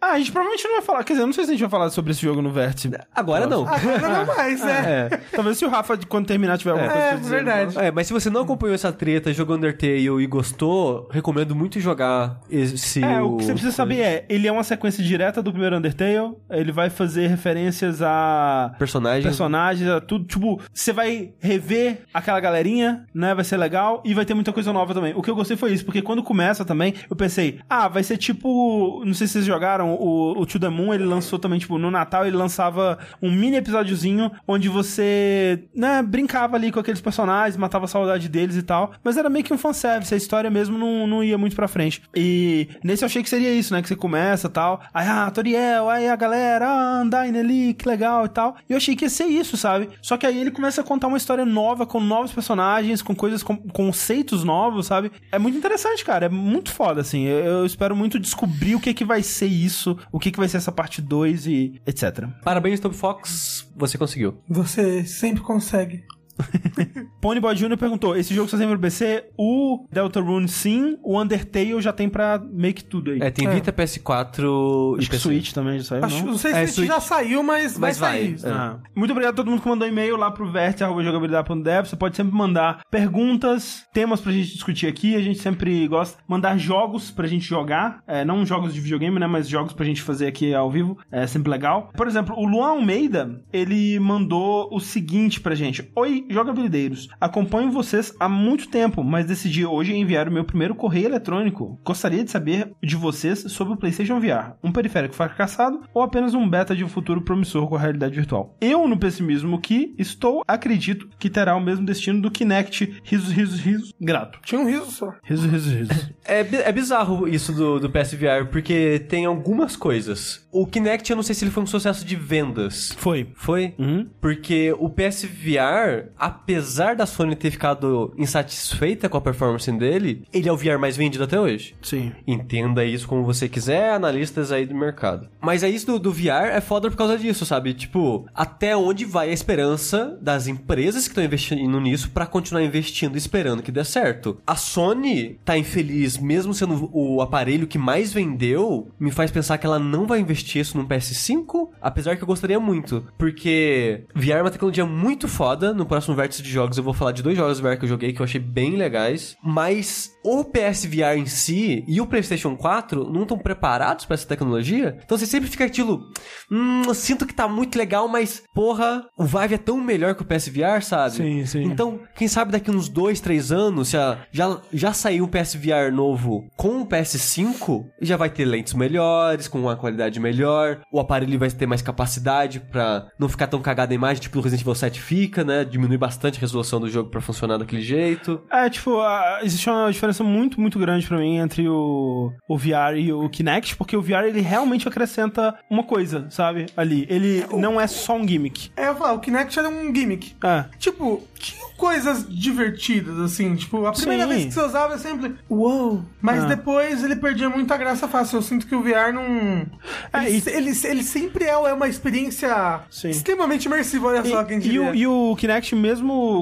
[0.00, 1.04] Ah, a gente provavelmente não vai falar.
[1.04, 2.90] Quer dizer, eu não sei se a gente vai falar sobre esse jogo no Vértice.
[3.14, 3.66] Agora não.
[3.68, 5.08] Agora não mais, né?
[5.12, 5.16] É.
[5.34, 7.34] Talvez se o Rafa, quando terminar, tiver alguma coisa É, pra dizer.
[7.44, 7.78] verdade.
[7.78, 12.40] É, mas se você não acompanhou essa treta, jogou Undertale e gostou, recomendo muito jogar
[12.50, 13.02] esse...
[13.02, 16.34] É, o que você precisa saber é, ele é uma sequência direta do primeiro Undertale,
[16.50, 19.24] ele vai fazer referências a Personagens...
[19.24, 24.24] personagens, a tudo, tipo, você vai rever aquela galerinha, né, vai ser legal, e vai
[24.24, 25.12] ter muita coisa nova também.
[25.16, 28.16] O que eu gostei foi isso, porque quando começa também, eu pensei, ah, vai ser
[28.16, 31.78] tipo, não sei se vocês jogaram, o, o To The Moon, ele lançou também, tipo,
[31.78, 37.56] no Natal ele lançava um mini episódiozinho, onde você, né, brincava ali com aqueles personagens,
[37.56, 40.78] matava a saudade deles e tal, mas era meio que um fanservice, a história mesmo
[40.78, 42.02] não, não ia muito pra frente.
[42.14, 45.88] E nesse eu achei que seria isso, né, que você começa tal, aí, ah, Toriel,
[45.88, 49.10] aí a galera, ah, Undyne ali, que legal e tal, e eu achei que ia
[49.10, 49.88] ser isso, sabe?
[50.02, 53.42] Só que aí ele começa a contar uma história nova, com novos personagens, com coisas,
[53.42, 55.10] com conceitos novos, sabe?
[55.30, 58.94] É muito interessante, cara, é muito foda, assim, eu, eu espero muito descobrir o que
[58.94, 62.07] que vai ser isso, o que que vai ser essa parte 2 e etc.
[62.42, 64.38] Parabéns, Top Fox, você conseguiu.
[64.48, 66.04] Você sempre consegue.
[67.20, 67.76] Ponyboy Jr.
[67.76, 69.24] perguntou: esse jogo só tem pra PC?
[69.36, 73.20] O Deltarune sim, o Undertale já tem pra meio que tudo aí.
[73.20, 73.54] É, tem É.
[73.54, 75.18] Vita, PS4 e Acho que PC.
[75.22, 76.26] Switch também já saiu, Acho, não?
[76.32, 76.88] não sei É, se Switch.
[76.88, 78.52] já saiu, mas, Mas vai vai, sair.
[78.52, 78.56] é.
[78.56, 78.78] Ah.
[78.94, 81.86] Muito obrigado a todo mundo que mandou e-mail lá pro verte.jogabilidade.dev.
[81.86, 85.16] Você pode sempre mandar perguntas, temas pra gente discutir aqui.
[85.16, 88.00] A gente sempre gosta de mandar jogos pra gente jogar.
[88.06, 89.26] É, não jogos de videogame, né?
[89.26, 90.96] Mas jogos pra gente fazer aqui ao vivo.
[91.10, 91.90] É sempre legal.
[91.96, 95.90] Por exemplo, o Luan Almeida, ele mandou o seguinte pra gente.
[95.96, 97.08] Oi, jogabilideiros.
[97.20, 101.78] Acompanho vocês há muito tempo, mas decidi hoje enviar o meu primeiro correio eletrônico.
[101.84, 104.52] Gostaria de saber de vocês sobre o PlayStation VR.
[104.62, 108.56] Um periférico fracassado ou apenas um beta de um futuro promissor com a realidade virtual?
[108.60, 113.00] Eu, no pessimismo que estou, acredito que terá o mesmo destino do Kinect.
[113.02, 113.94] Risos, risos, risos.
[114.00, 114.38] Grato.
[114.44, 115.12] Tinha um riso só.
[115.22, 116.08] Risos, risos, risos.
[116.28, 120.46] É, é bizarro isso do, do PSVR, porque tem algumas coisas.
[120.52, 122.92] O Kinect, eu não sei se ele foi um sucesso de vendas.
[122.98, 123.28] Foi.
[123.34, 123.74] Foi?
[123.78, 124.06] Uhum.
[124.20, 130.52] Porque o PSVR, apesar da Sony ter ficado insatisfeita com a performance dele, ele é
[130.52, 131.74] o VR mais vendido até hoje.
[131.82, 132.12] Sim.
[132.26, 135.28] Entenda isso como você quiser, analistas aí do mercado.
[135.40, 137.74] Mas é isso do, do VR é foda por causa disso, sabe?
[137.74, 143.14] Tipo, até onde vai a esperança das empresas que estão investindo nisso pra continuar investindo
[143.14, 144.38] e esperando que dê certo?
[144.46, 149.66] A Sony tá infeliz, mesmo sendo o aparelho que mais vendeu, me faz pensar que
[149.66, 154.42] ela não vai investir isso num PS5, apesar que eu gostaria muito, porque VR é
[154.42, 155.72] uma tecnologia muito foda.
[155.72, 158.12] No próximo vértice de jogos eu vou falar de dois jogos VR que eu joguei
[158.12, 163.22] que eu achei bem legais, mas o PSVR em si e o PlayStation 4 não
[163.22, 164.98] estão preparados pra essa tecnologia.
[165.04, 166.10] Então você sempre fica aquilo,
[166.50, 170.22] hum, eu sinto que tá muito legal, mas porra, o Vive é tão melhor que
[170.22, 171.16] o PSVR, sabe?
[171.16, 171.62] Sim, sim.
[171.64, 176.48] Então, quem sabe daqui uns dois, três anos, já, já, já saiu um PSVR novo
[176.56, 181.38] com o PS5, e já vai ter lentes melhores, com uma qualidade melhor, o aparelho
[181.38, 184.74] vai ter mais capacidade pra não ficar tão cagada a imagem, tipo o Resident Evil
[184.74, 185.64] 7 fica, né?
[185.64, 188.40] Diminuir diminuir bastante a resolução do jogo pra funcionar daquele jeito.
[188.50, 192.96] É, tipo, a- existe uma diferença muito, muito grande pra mim entre o, o VR
[192.96, 196.66] e o Kinect, porque o VR ele realmente acrescenta uma coisa, sabe?
[196.76, 197.06] Ali.
[197.10, 198.70] Ele não é só um gimmick.
[198.76, 200.34] É, eu falo, o Kinect era um gimmick.
[200.42, 200.64] É.
[200.78, 203.54] Tipo, tinha coisas divertidas, assim.
[203.56, 204.28] Tipo, a primeira Sim.
[204.28, 206.02] vez que você usava é sempre, uou.
[206.20, 206.46] Mas Ah.
[206.46, 208.38] depois ele perdia muita graça fácil.
[208.38, 209.66] Eu sinto que o VR não.
[210.12, 213.10] É, ele, e- ele, ele sempre é é uma experiência Sim.
[213.10, 214.82] extremamente imersiva, olha só quem E, e, diria.
[214.90, 215.87] o, e o Kinect, mesmo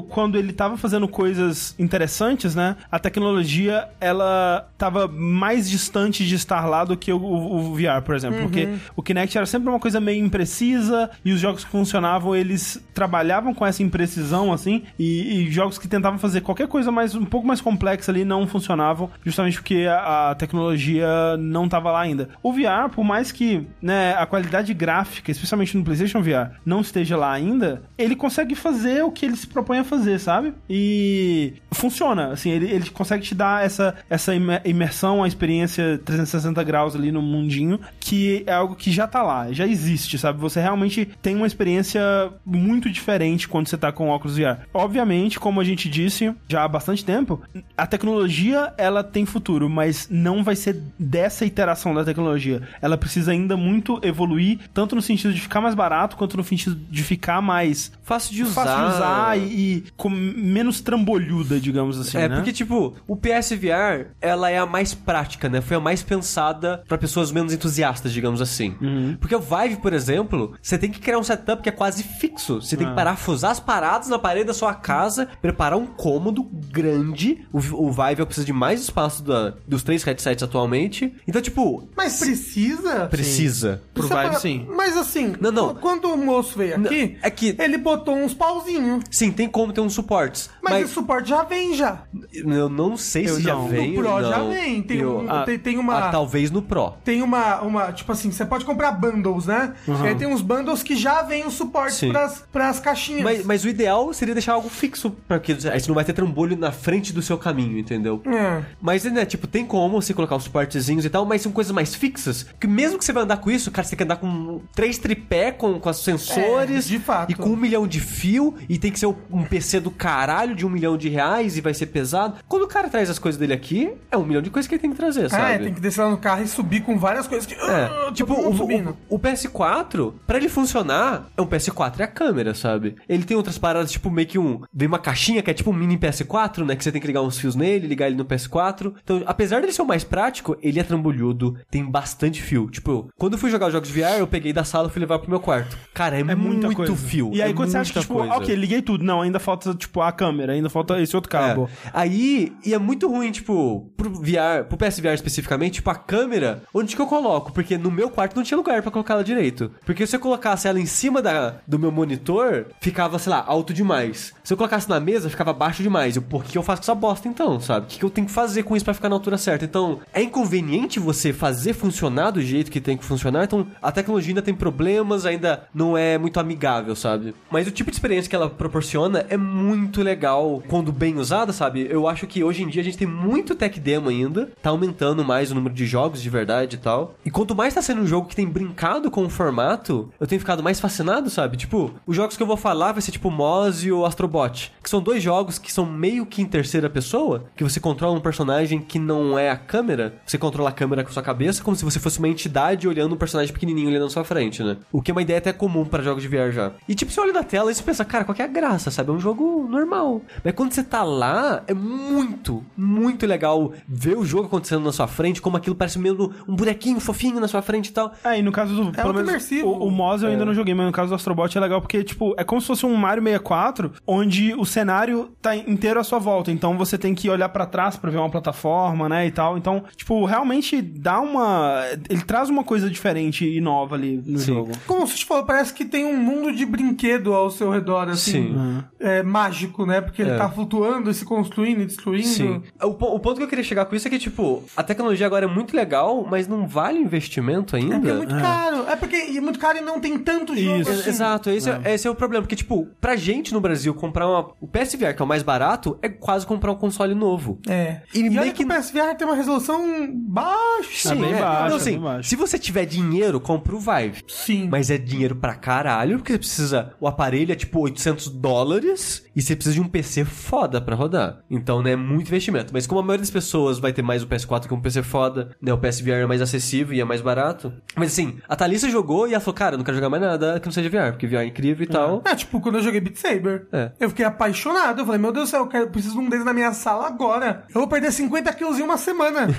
[0.08, 2.76] quando ele tava fazendo coisas interessantes, né?
[2.90, 8.14] A tecnologia, ela tava mais distante de estar lá do que o, o- VR, por
[8.14, 8.40] exemplo.
[8.42, 12.82] Porque o Kinect era sempre uma coisa meio imprecisa e os jogos que funcionavam, eles
[12.94, 14.82] trabalhavam com essa imprecisão, assim.
[14.98, 18.46] E, e jogos que tentavam fazer qualquer coisa mais um pouco mais complexa ali não
[18.46, 21.06] funcionavam, justamente porque a, a tecnologia
[21.38, 22.28] não tava lá ainda.
[22.42, 27.16] O VR, por mais que né, a qualidade gráfica, especialmente no PlayStation VR, não esteja
[27.16, 30.52] lá ainda, ele consegue fazer o que ele se propõe a fazer, sabe?
[30.68, 36.62] E funciona, assim, ele, ele consegue te dar essa, essa imer- imersão, a experiência 360
[36.64, 40.38] graus ali no mundinho, que é algo que já tá lá, já existe, sabe?
[40.40, 42.00] Você realmente tem uma experiência
[42.44, 44.58] muito diferente quando você tá com óculos VR.
[44.72, 47.40] Obviamente, como a gente disse já há bastante tempo,
[47.76, 52.62] a tecnologia ela tem futuro, mas não vai ser dessa iteração da tecnologia.
[52.80, 56.76] Ela precisa ainda muito evoluir, tanto no sentido de ficar mais barato, quanto no sentido
[56.90, 58.64] de ficar mais Fácil de usar.
[58.64, 59.40] fácil de usar e,
[59.78, 62.36] e com menos trambolhuda, digamos assim, É, né?
[62.36, 65.60] porque, tipo, o PSVR, ela é a mais prática, né?
[65.60, 68.74] Foi a mais pensada pra pessoas menos entusiastas, digamos assim.
[68.80, 69.16] Uhum.
[69.20, 72.60] Porque o Vive, por exemplo, você tem que criar um setup que é quase fixo.
[72.60, 72.78] Você Ah.
[72.78, 77.46] tem que parafusar as paradas na parede da sua casa, preparar um cômodo grande.
[77.52, 81.14] O, o Vive precisa de mais espaço da- dos três headsets atualmente.
[81.26, 83.06] Então, tipo, Mas precisa?
[83.06, 83.82] precisa.
[83.94, 84.66] Pro Precisa Vive, sim.
[84.74, 85.74] Mas assim, Não, não.
[85.74, 89.04] quando o moço veio Não, aqui, é que- ele botou uns pauzinhos.
[89.16, 90.50] Sim, tem como ter uns suportes.
[90.62, 92.02] Mas, Mas, o suporte já vem já.
[92.34, 93.62] eu não sei Eu se não.
[93.64, 94.28] já vem no Pro não.
[94.30, 94.82] já vem.
[94.82, 95.96] Tem, Eu- um- ah, tem, tem uma.
[96.08, 96.92] ah, talvez no Pro.
[97.02, 97.92] Tem uma, uma.
[97.92, 99.72] Tipo assim, você pode comprar bundles, né?
[99.88, 103.22] E aí tem uns bundles que já vem o suporte pras, pras caixinhas.
[103.22, 106.56] Mas, mas o ideal seria deixar algo fixo, porque aí você não vai ter trambolho
[106.58, 108.20] na frente do seu caminho, entendeu?
[108.26, 108.62] É.
[108.82, 111.94] Mas, né, tipo, tem como você colocar os suportezinhos e tal, mas são coisas mais
[111.94, 112.44] fixas.
[112.60, 114.98] Que mesmo que você vai andar com isso, cara, você tem que andar com três
[114.98, 116.86] tripé, com, com os sensores.
[116.86, 117.30] É, de fato.
[117.32, 120.64] E com um milhão de fio, e tem que ser um PC do caralho de
[120.66, 122.36] um milhão de reais e vai ser pesado.
[122.48, 124.82] Quando o cara traz as coisas dele aqui, é um milhão de coisas que ele
[124.82, 125.52] tem que trazer, Ah, sabe?
[125.54, 127.54] é, tem que descer lá no carro e subir com várias coisas que.
[127.54, 132.06] É, Ah, tipo, o, o, o PS4, pra ele funcionar, é um PS4 e a
[132.06, 132.96] câmera, sabe?
[133.08, 134.60] Ele tem outras paradas, tipo, meio que um.
[134.72, 136.76] Vem uma caixinha que é tipo um mini PS4, né?
[136.76, 138.92] Que você tem que ligar uns fios nele, ligar ele no PS4.
[139.02, 142.68] Então, apesar dele ser o mais prático, ele é trambolhudo, tem bastante fio.
[142.70, 145.18] Tipo, quando eu fui jogar jogos de VR, eu peguei da sala e fui levar
[145.18, 145.76] pro meu quarto.
[145.94, 146.96] Cara, é, É muita muito coisa.
[146.96, 147.30] fio.
[147.32, 148.32] E aí é quando você acha que, tipo, coisa.
[148.34, 149.04] ok, liguei tudo.
[149.04, 151.68] Não, ainda falta, tipo, a câmera, ainda falta esse outro cabo.
[151.84, 151.90] É.
[151.92, 156.94] Aí, e é muito ruim, tipo, pro VR, pro PSVR especificamente, tipo, a câmera, onde
[156.94, 157.52] que eu coloco?
[157.52, 159.70] Porque no meu quarto não tinha lugar pra colocar ela direito.
[159.84, 163.74] Porque se eu colocasse ela em cima da, do meu monitor, ficava, sei lá, alto
[163.74, 164.32] demais.
[164.46, 166.14] Se eu colocasse na mesa, ficava baixo demais.
[166.14, 167.86] Eu, o que eu faço essa bosta então, sabe?
[167.86, 169.64] O que, que eu tenho que fazer com isso pra ficar na altura certa?
[169.64, 173.42] Então, é inconveniente você fazer funcionar do jeito que tem que funcionar.
[173.42, 177.34] Então, a tecnologia ainda tem problemas, ainda não é muito amigável, sabe?
[177.50, 181.84] Mas o tipo de experiência que ela proporciona é muito legal quando bem usada, sabe?
[181.90, 185.24] Eu acho que hoje em dia a gente tem muito tech demo ainda, tá aumentando
[185.24, 187.16] mais o número de jogos de verdade e tal.
[187.24, 190.40] E quanto mais tá sendo um jogo que tem brincado com o formato, eu tenho
[190.40, 191.56] ficado mais fascinado, sabe?
[191.56, 194.06] Tipo, os jogos que eu vou falar vai ser tipo Moz e o
[194.36, 198.16] Astrobot, que são dois jogos que são meio que em terceira pessoa, que você controla
[198.16, 201.62] um personagem que não é a câmera, você controla a câmera com a sua cabeça,
[201.62, 204.76] como se você fosse uma entidade olhando um personagem pequenininho ali na sua frente, né?
[204.92, 206.72] O que é uma ideia até comum pra jogos de VR já.
[206.88, 208.90] E tipo, você olha na tela e você pensa, cara, qual que é a graça,
[208.90, 209.10] sabe?
[209.10, 210.22] É um jogo normal.
[210.44, 215.06] Mas quando você tá lá, é muito, muito legal ver o jogo acontecendo na sua
[215.06, 218.12] frente, como aquilo parece mesmo um bonequinho fofinho na sua frente e tal.
[218.24, 218.92] É, e no caso do.
[218.92, 219.68] pelo muito menos, imersivo.
[219.68, 222.02] O, o Moz eu ainda não joguei, mas no caso do Astrobot é legal porque,
[222.04, 224.25] tipo, é como se fosse um Mario 64, onde
[224.56, 226.50] o cenário tá inteiro à sua volta.
[226.50, 229.26] Então você tem que olhar pra trás pra ver uma plataforma, né?
[229.26, 229.56] E tal.
[229.58, 231.82] Então, tipo, realmente dá uma.
[232.08, 234.46] Ele traz uma coisa diferente e nova ali no Sim.
[234.54, 234.72] jogo.
[234.86, 238.54] Como você falou, parece que tem um mundo de brinquedo ao seu redor, assim.
[238.54, 238.84] Sim.
[238.98, 240.00] É, mágico, né?
[240.00, 240.36] Porque ele É.
[240.36, 242.26] tá flutuando e se construindo e destruindo.
[242.26, 242.62] Sim.
[242.82, 245.44] O, o ponto que eu queria chegar com isso é que, tipo, a tecnologia agora
[245.44, 247.94] é muito legal, mas não vale investimento ainda.
[247.96, 248.86] É é muito caro.
[248.88, 250.90] É porque é muito caro e não tem tanto jogo Isso.
[250.90, 251.08] assim.
[251.10, 251.80] Exato, esse é.
[251.94, 252.42] esse é o problema.
[252.42, 255.98] Porque, tipo, pra gente no Brasil comprar uma, o PSVR, que é o mais barato,
[256.00, 257.58] é quase comprar um console novo.
[257.68, 258.02] É.
[258.14, 259.82] E E, meio que que- o PSVR tem uma resolução
[260.12, 261.12] baixa.
[261.12, 262.28] É bem baixo, Não, é assim, bem baixo.
[262.28, 264.22] se você tiver dinheiro, compra o Vive.
[264.28, 264.68] Sim.
[264.70, 266.92] Mas é dinheiro pra caralho, porque você precisa.
[267.00, 271.40] O aparelho é tipo 800 dólares e você precisa de um PC foda pra rodar.
[271.50, 272.72] Então, né, é muito investimento.
[272.72, 275.50] Mas como a maioria das pessoas vai ter mais o PS4 que um PC foda,
[275.60, 277.72] né, o PSVR é mais acessível e é mais barato.
[277.96, 280.58] Mas assim, a Thalissa jogou e ela falou, cara, eu não quero jogar mais nada
[280.60, 282.22] que não seja VR, porque VR é incrível e tal.
[282.24, 283.92] É, tipo, quando eu joguei Beat Saber, É.
[284.00, 285.00] eu fiquei apaixonado.
[285.00, 287.06] Eu falei, meu Deus do céu, eu quero, preciso de um deles na minha sala
[287.06, 287.64] agora.
[287.68, 289.46] Eu vou perder 50 quilos em uma semana.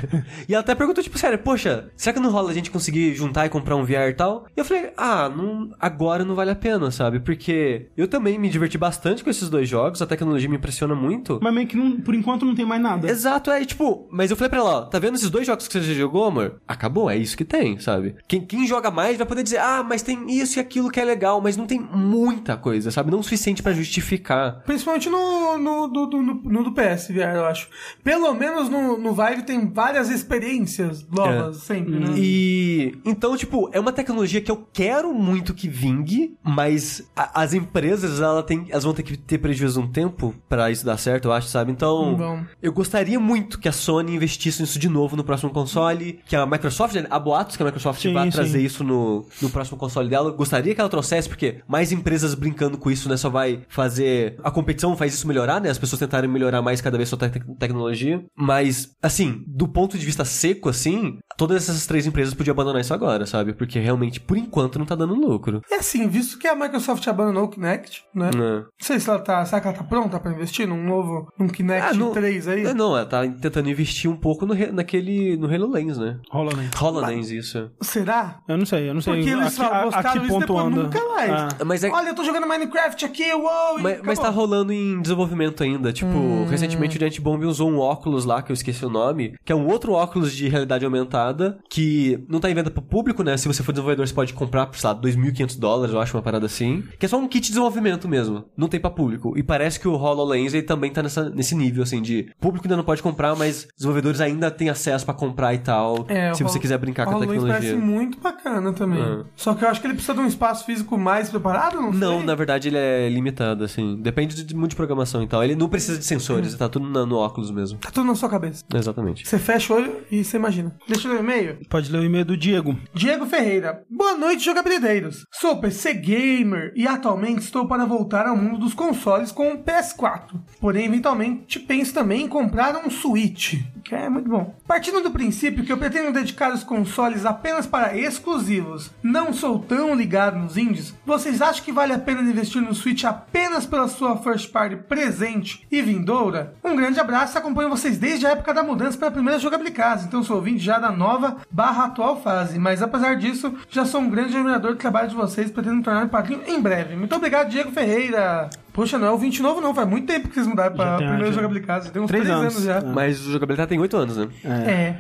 [0.47, 3.45] E ela até perguntou, tipo, sério, poxa, será que não rola a gente conseguir juntar
[3.45, 4.45] e comprar um VR e tal?
[4.55, 7.19] E eu falei, ah, não, agora não vale a pena, sabe?
[7.19, 11.39] Porque eu também me diverti bastante com esses dois jogos, a tecnologia me impressiona muito.
[11.41, 13.09] Mas meio que não, por enquanto não tem mais nada.
[13.09, 15.73] Exato, é tipo, mas eu falei pra ela, ó, tá vendo esses dois jogos que
[15.73, 16.61] você já jogou, amor?
[16.67, 18.15] Acabou, é isso que tem, sabe?
[18.27, 21.05] Quem, quem joga mais vai poder dizer, ah, mas tem isso e aquilo que é
[21.05, 23.11] legal, mas não tem muita coisa, sabe?
[23.11, 24.36] Não o suficiente pra justificar.
[24.65, 27.67] Principalmente no, no, do, do- no, no do PS eu acho.
[28.03, 32.13] Pelo menos no, no Vive tem várias experiências novas, sempre, né?
[32.17, 37.53] E então, tipo, é uma tecnologia que eu quero muito que vingue, mas a- as
[37.53, 41.25] empresas, ela tem, elas vão ter que ter prejuízo um tempo pra isso dar certo,
[41.29, 41.71] eu acho, sabe?
[41.71, 42.43] Então, Bom.
[42.61, 46.45] eu gostaria muito que a Sony investisse nisso de novo no próximo console, que a
[46.45, 48.31] Microsoft, né, há boatos que a Microsoft Sim, vai sim.
[48.31, 50.29] trazer isso no, no próximo console dela.
[50.29, 54.16] Eu gostaria que ela trouxesse, porque mais empresas brincando com isso, né, só vai fazer
[54.43, 55.69] a competição faz isso melhorar, né?
[55.69, 60.05] As pessoas tentarem melhorar mais cada vez sua tec- tecnologia, mas assim, do ponto de
[60.05, 63.53] vista seco assim, todas essas três empresas podiam abandonar isso agora, sabe?
[63.53, 65.61] Porque realmente por enquanto não tá dando lucro.
[65.69, 68.27] E assim, visto que a Microsoft abandonou o Kinect, né?
[68.35, 68.59] Né?
[68.59, 69.43] Não sei se ela tá.
[69.45, 71.27] Será que ela tá pronta pra investir num novo.
[71.39, 72.65] num Kinect Ah, não- 3 aí?
[72.65, 76.19] É, Não, ela tá tentando investir um pouco no, naquele no HoloLens, né?
[76.31, 76.71] HoloLens.
[76.81, 77.69] HoloLens, isso.
[77.81, 78.39] Será?
[78.47, 80.65] Eu não sei, eu não sei Porque eles a, a, a que isso ponto depois,
[80.65, 80.83] anda.
[80.83, 81.31] nunca mais.
[81.31, 81.47] Ah.
[81.65, 83.79] Mas é, Olha, eu tô jogando Minecraft aqui, uou!
[83.79, 85.91] Mas, mas tá rolando em desenvolvimento ainda.
[85.93, 86.45] Tipo, Hum.
[86.49, 89.55] recentemente o Giant Bomb usou um óculos lá, que eu esqueci o nome, que é
[89.55, 93.37] um outro óculos de realidade aumentada, que não tá em venda pro público, né?
[93.37, 96.23] Se você for desenvolvedor, você pode comprar por, sei lá, 2.500 dólares, eu acho, uma
[96.23, 96.83] parada assim.
[96.97, 98.45] Que é só um kit de desenvolvimento mesmo.
[98.55, 99.37] Não tem pra público.
[99.37, 102.77] E parece que o HoloLens ele também tá nessa, nesse nível, assim, de público ainda
[102.77, 106.05] não pode comprar, mas desenvolvedores ainda têm acesso pra comprar e tal.
[106.07, 107.53] É, se você quiser brincar com a tecnologia.
[107.53, 109.01] parece muito bacana também.
[109.01, 109.23] É.
[109.35, 112.23] Só que eu acho que ele precisa de um espaço físico mais preparado, não Não,
[112.23, 113.96] na verdade ele é limitado, assim.
[114.01, 115.43] Depende de muito de programação e tal.
[115.43, 117.79] Ele não precisa de sensores, tá tudo na- no óculos mesmo.
[117.79, 118.63] Tá tudo na sua cabeça.
[118.73, 119.27] Exatamente.
[119.27, 120.75] Você fecha o olho e você imagina.
[120.87, 121.57] Deixa eu ler o e-mail.
[121.69, 122.77] Pode ler o e-mail do Diego.
[122.93, 123.83] Diego Ferreira.
[123.89, 125.25] Boa noite, jogabilideiros.
[125.31, 130.39] Sou PC gamer e atualmente estou para voltar ao mundo dos consoles com o PS4.
[130.59, 133.55] Porém, eventualmente penso também em comprar um Switch,
[133.95, 134.55] é muito bom.
[134.67, 139.95] Partindo do princípio que eu pretendo dedicar os consoles apenas para exclusivos, não sou tão
[139.95, 144.17] ligado nos indies, vocês acham que vale a pena investir no Switch apenas pela sua
[144.17, 146.53] first party presente e vindoura?
[146.63, 150.23] Um grande abraço, acompanho vocês desde a época da mudança para a primeira jogabilidade, então
[150.23, 154.35] sou ouvinte já da nova barra atual fase, mas apesar disso, já sou um grande
[154.35, 156.95] admirador do trabalho de vocês, pretendo tornar padrinho em breve.
[156.95, 158.49] Muito obrigado, Diego Ferreira.
[158.77, 161.07] Poxa, não é ouvinte novo não, faz muito tempo que vocês mudaram para a tem,
[161.07, 161.35] primeira já.
[161.35, 162.53] jogabilidade, tem uns Três três, anos.
[162.55, 162.81] anos já.
[162.93, 164.27] Mas o jogabilidade tem 8 anos, né?
[164.45, 164.95] É.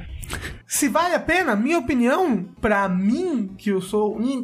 [0.69, 4.43] Se vale a pena, minha opinião, pra mim, que eu sou um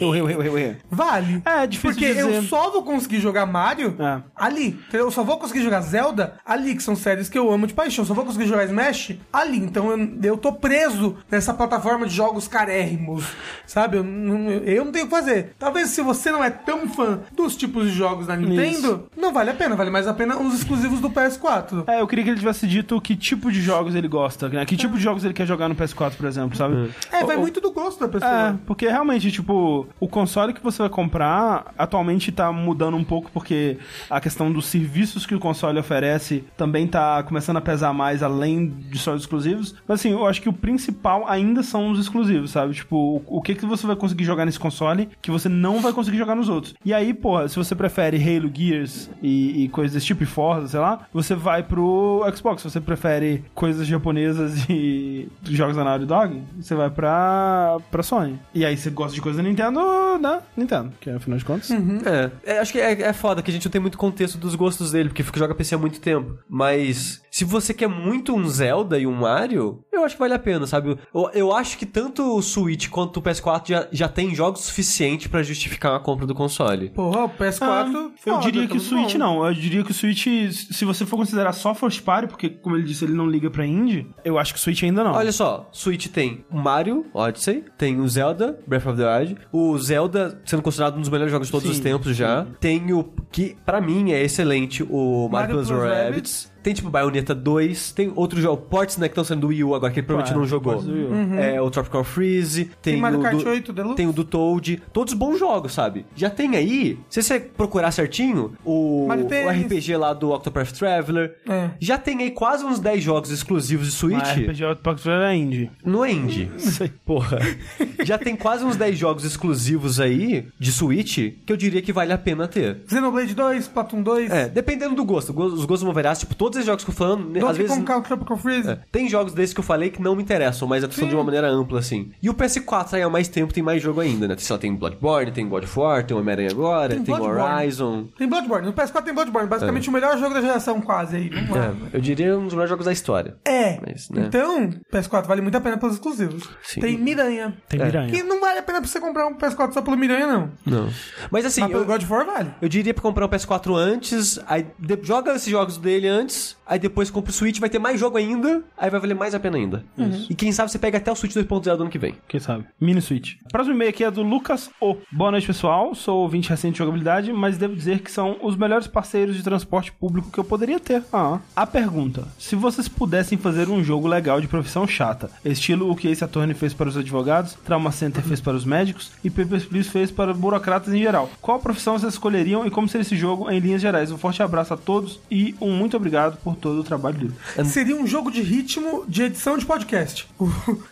[0.00, 0.76] Eu, eu, eu, eu, eu.
[0.88, 1.42] vale.
[1.44, 2.20] É, difícil Porque dizer.
[2.36, 4.22] eu só vou conseguir jogar Mario É.
[4.36, 4.78] ali.
[4.92, 8.04] Eu só vou conseguir jogar Zelda ali, que são séries que eu amo de paixão.
[8.04, 9.58] Só vou conseguir jogar Smash ali.
[9.58, 13.24] Então eu, eu tô preso nessa plataforma de jogos carérrimos.
[13.66, 13.96] Sabe?
[13.96, 15.56] Eu, não- eu não tenho o que fazer.
[15.58, 19.50] Talvez se você não é tão fã dos tipos de jogos da Nintendo, não vale
[19.50, 19.76] a pena.
[19.76, 21.84] Vale mais a pena os exclusivos do PS4.
[21.86, 24.64] É, eu queria que ele tivesse dito que tipo de jogos ele gosta, né?
[24.64, 26.90] Que tipo de jogos ele quer jogar no PS4, por exemplo, sabe?
[27.12, 28.48] É, vai muito do gosto da pessoa.
[28.48, 33.30] É, porque realmente, tipo, o console que você vai comprar atualmente tá mudando um pouco
[33.32, 33.78] porque
[34.10, 38.68] a questão dos serviços que o console oferece também tá começando a pesar mais além
[38.68, 39.76] de só os exclusivos.
[39.86, 42.74] Mas assim, eu acho que o principal ainda são os exclusivos, sabe?
[42.74, 45.92] Tipo, o, o que que você vai conseguir jogar nesse console que você não vai
[45.92, 46.74] conseguir jogar nos outros.
[46.84, 50.68] E aí, porra, se você prefere Halo, Gears e, e coisas desse tipo, e Forza,
[50.68, 52.62] sei lá, você vai pro Xbox.
[52.62, 58.38] Se você prefere coisas japonesas e jogos da Naughty Dog, você vai pra, pra Sony.
[58.54, 59.80] E aí você gosta de coisa da Nintendo,
[60.20, 60.40] né?
[60.56, 61.70] Nintendo, que afinal de contas.
[61.70, 64.54] É, é, acho que é, é foda que a gente não tem muito contexto dos
[64.54, 66.38] gostos dele, porque fica joga PC há muito tempo.
[66.48, 70.38] Mas se você quer muito um Zelda e um Mario, eu acho que vale a
[70.38, 70.98] pena, sabe?
[71.14, 75.28] Eu, eu acho que tanto o Switch quanto o PS4 já, já tem jogos suficientes
[75.28, 76.90] pra justificar a compra do console.
[76.90, 77.62] Porra, o PS4.
[77.62, 79.18] Ah, eu foda, diria tá que o Switch bom.
[79.18, 79.46] não.
[79.46, 82.84] Eu diria que o Switch, se você for considerar só first party, porque como ele
[82.84, 85.12] disse, ele não liga pra indie, eu acho que o Switch ainda não.
[85.12, 89.78] Olha só, Switch tem o Mario Odyssey, tem o Zelda Breath of the Wild, o
[89.78, 92.46] Zelda sendo considerado um dos melhores jogos de todos Sim, os tempos já.
[92.60, 96.51] Tem o que pra mim é excelente, o Mario, Mario Plus Rabbids.
[96.62, 99.74] Tem tipo Bayonetta 2, tem outros jogos, ports né, que estão sendo do Wii U
[99.74, 101.12] agora, que ele provavelmente Claro, não jogou.
[101.12, 101.38] Uhum.
[101.38, 103.96] É, o Tropical Freeze, tem, Tem Mario o Kart do, 8 Deluxe?
[103.96, 106.06] tem o do Toad, todos bons jogos, sabe?
[106.14, 109.12] Já tem aí, se você procurar certinho, o, o.
[109.12, 111.70] RPG lá do Octopath Traveler, É.
[111.80, 114.18] já tem aí quase uns 10 jogos exclusivos de Switch.
[114.18, 115.70] Mas RPG Outbox é indie.
[115.84, 116.50] No Indie.
[117.04, 117.38] Porra.
[118.04, 122.12] Já tem quase uns 10 jogos exclusivos aí de Switch que eu diria que vale
[122.12, 122.78] a pena ter.
[122.88, 125.32] Xenoblade 2, Platinum 2, É, dependendo do gosto.
[125.32, 126.16] Go- Os gostos vão variar.
[126.16, 127.72] Tipo, todos esses jogos que eu tô falando, né, às vezes.
[127.72, 128.70] Kong Country Tropical Freeze.
[128.70, 131.24] É, tem jogos desses que eu falei que não me interessam, mas são de uma
[131.24, 132.10] maneira ampla, assim.
[132.22, 134.36] E o PS4 aí há mais tempo tem mais jogo ainda, né?
[134.38, 137.14] Sei lá, tem Bloodborne, tem God of War, tem Homem-Aranha agora, Tem tem.
[137.14, 138.06] Horizon.
[138.18, 138.66] Tem Bloodborne.
[138.66, 139.48] No PS4 tem Bloodborne.
[139.48, 141.28] Basicamente o melhor jogo da geração, quase aí.
[141.28, 141.74] Vamos lá.
[141.92, 143.36] É, eu diria um dos melhores jogos da história.
[143.44, 143.78] É.
[143.80, 144.24] Mas, né?
[144.26, 146.48] Então, PS4 vale muito a pena pelos exclusivos.
[146.62, 146.80] Sim.
[146.80, 147.56] Tem Miranha.
[147.68, 147.84] Tem É.
[147.84, 148.10] Miranha.
[148.12, 150.50] Que não vale a pena pra você comprar um PS4 só pelo Miranha, não.
[150.66, 150.88] Não.
[151.30, 152.50] Mas assim, Mas pelo eu, God of War vale.
[152.60, 156.78] eu diria pra comprar o PS4 antes, aí de- joga esses jogos dele antes, aí
[156.78, 159.56] depois compra o Switch, vai ter mais jogo ainda, aí vai valer mais a pena
[159.56, 159.84] ainda.
[160.28, 162.14] E quem sabe você pega até o Switch 2.0 do ano que vem.
[162.28, 162.64] Quem sabe?
[162.80, 163.34] Mini Switch.
[163.50, 164.96] Próximo e-mail aqui é do Lucas O.
[165.10, 165.94] Boa noite, pessoal.
[165.94, 169.92] Sou ouvinte recente de jogabilidade, mas devo dizer que são os melhores parceiros de transporte
[169.92, 171.02] público que eu poderia ter.
[171.12, 171.38] Ah.
[171.54, 176.08] A pergunta: se vocês pudessem fazer um jogo legal de profissão chata, estilo o que
[176.08, 179.90] Ace Attorney fez para os advogados, Trauma Center fez para os médicos e Papers, Please
[179.90, 183.58] fez para burocratas em geral, qual profissão vocês escolheriam e como seria esse jogo em
[183.58, 184.10] linhas gerais?
[184.10, 187.34] Um forte abraço a todos e um muito obrigado por todo o trabalho dele.
[187.64, 190.28] Seria um jogo de ritmo de edição de podcast.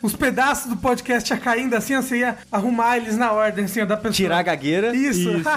[0.03, 3.97] Os pedaços do podcast ia caindo assim, você ia arrumar eles na ordem, assim, da
[3.97, 4.13] pessoa.
[4.13, 4.95] Tirar a gagueira.
[4.95, 5.31] Isso.
[5.31, 5.49] Isso.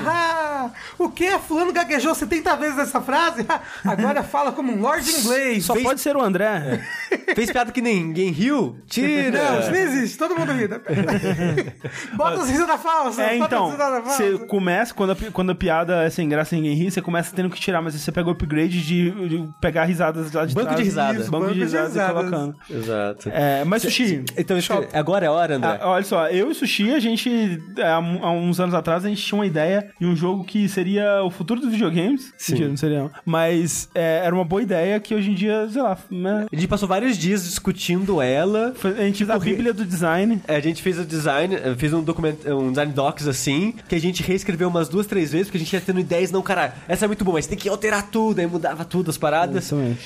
[0.98, 1.38] O que?
[1.40, 3.46] Fulano gaguejou 70 vezes essa frase?
[3.84, 5.66] Agora fala como um lord inglês.
[5.66, 6.82] Só pode ser o André.
[7.36, 8.78] Fez piada que ninguém riu?
[8.88, 9.52] Tira!
[9.52, 10.18] Não, isso não existe.
[10.18, 10.68] Todo mundo ri.
[10.68, 10.80] né?
[12.16, 13.20] Bota as risadas falsas.
[13.20, 16.76] É, bota então, você começa, quando a, quando a piada é sem graça e ninguém
[16.76, 20.32] ri, você começa tendo que tirar, mas você pega o upgrade de, de pegar risadas
[20.32, 20.78] lá de Banco trás.
[20.80, 21.20] de risada.
[21.20, 22.56] Isso, banco, de risadas, e colocando.
[22.70, 23.30] Exato.
[23.30, 24.58] É, mas Sushi, Então,
[24.94, 25.80] agora é a hora, André.
[25.82, 29.10] ah, olha só, eu e Sushi, a gente, é, há, há uns anos atrás, a
[29.10, 32.32] gente tinha uma ideia de um jogo que seria o futuro dos videogames.
[32.38, 32.52] Sim.
[32.54, 33.12] Mentira, não seria não.
[33.26, 36.68] Mas é, era uma boa ideia que hoje em dia, sei lá, né, A gente
[36.68, 38.74] passou vários dias discutindo ela.
[38.84, 40.42] a gente fez a bíblia do design.
[40.48, 43.96] É, A gente fez o design, eh, fez um documento, um design docs assim, que
[43.96, 46.74] a gente reescreveu umas duas, três vezes, porque a gente ia tendo ideias, não, cara,
[46.88, 49.63] essa é muito boa, mas tem que alterar tudo, aí mudava tudo as paradas.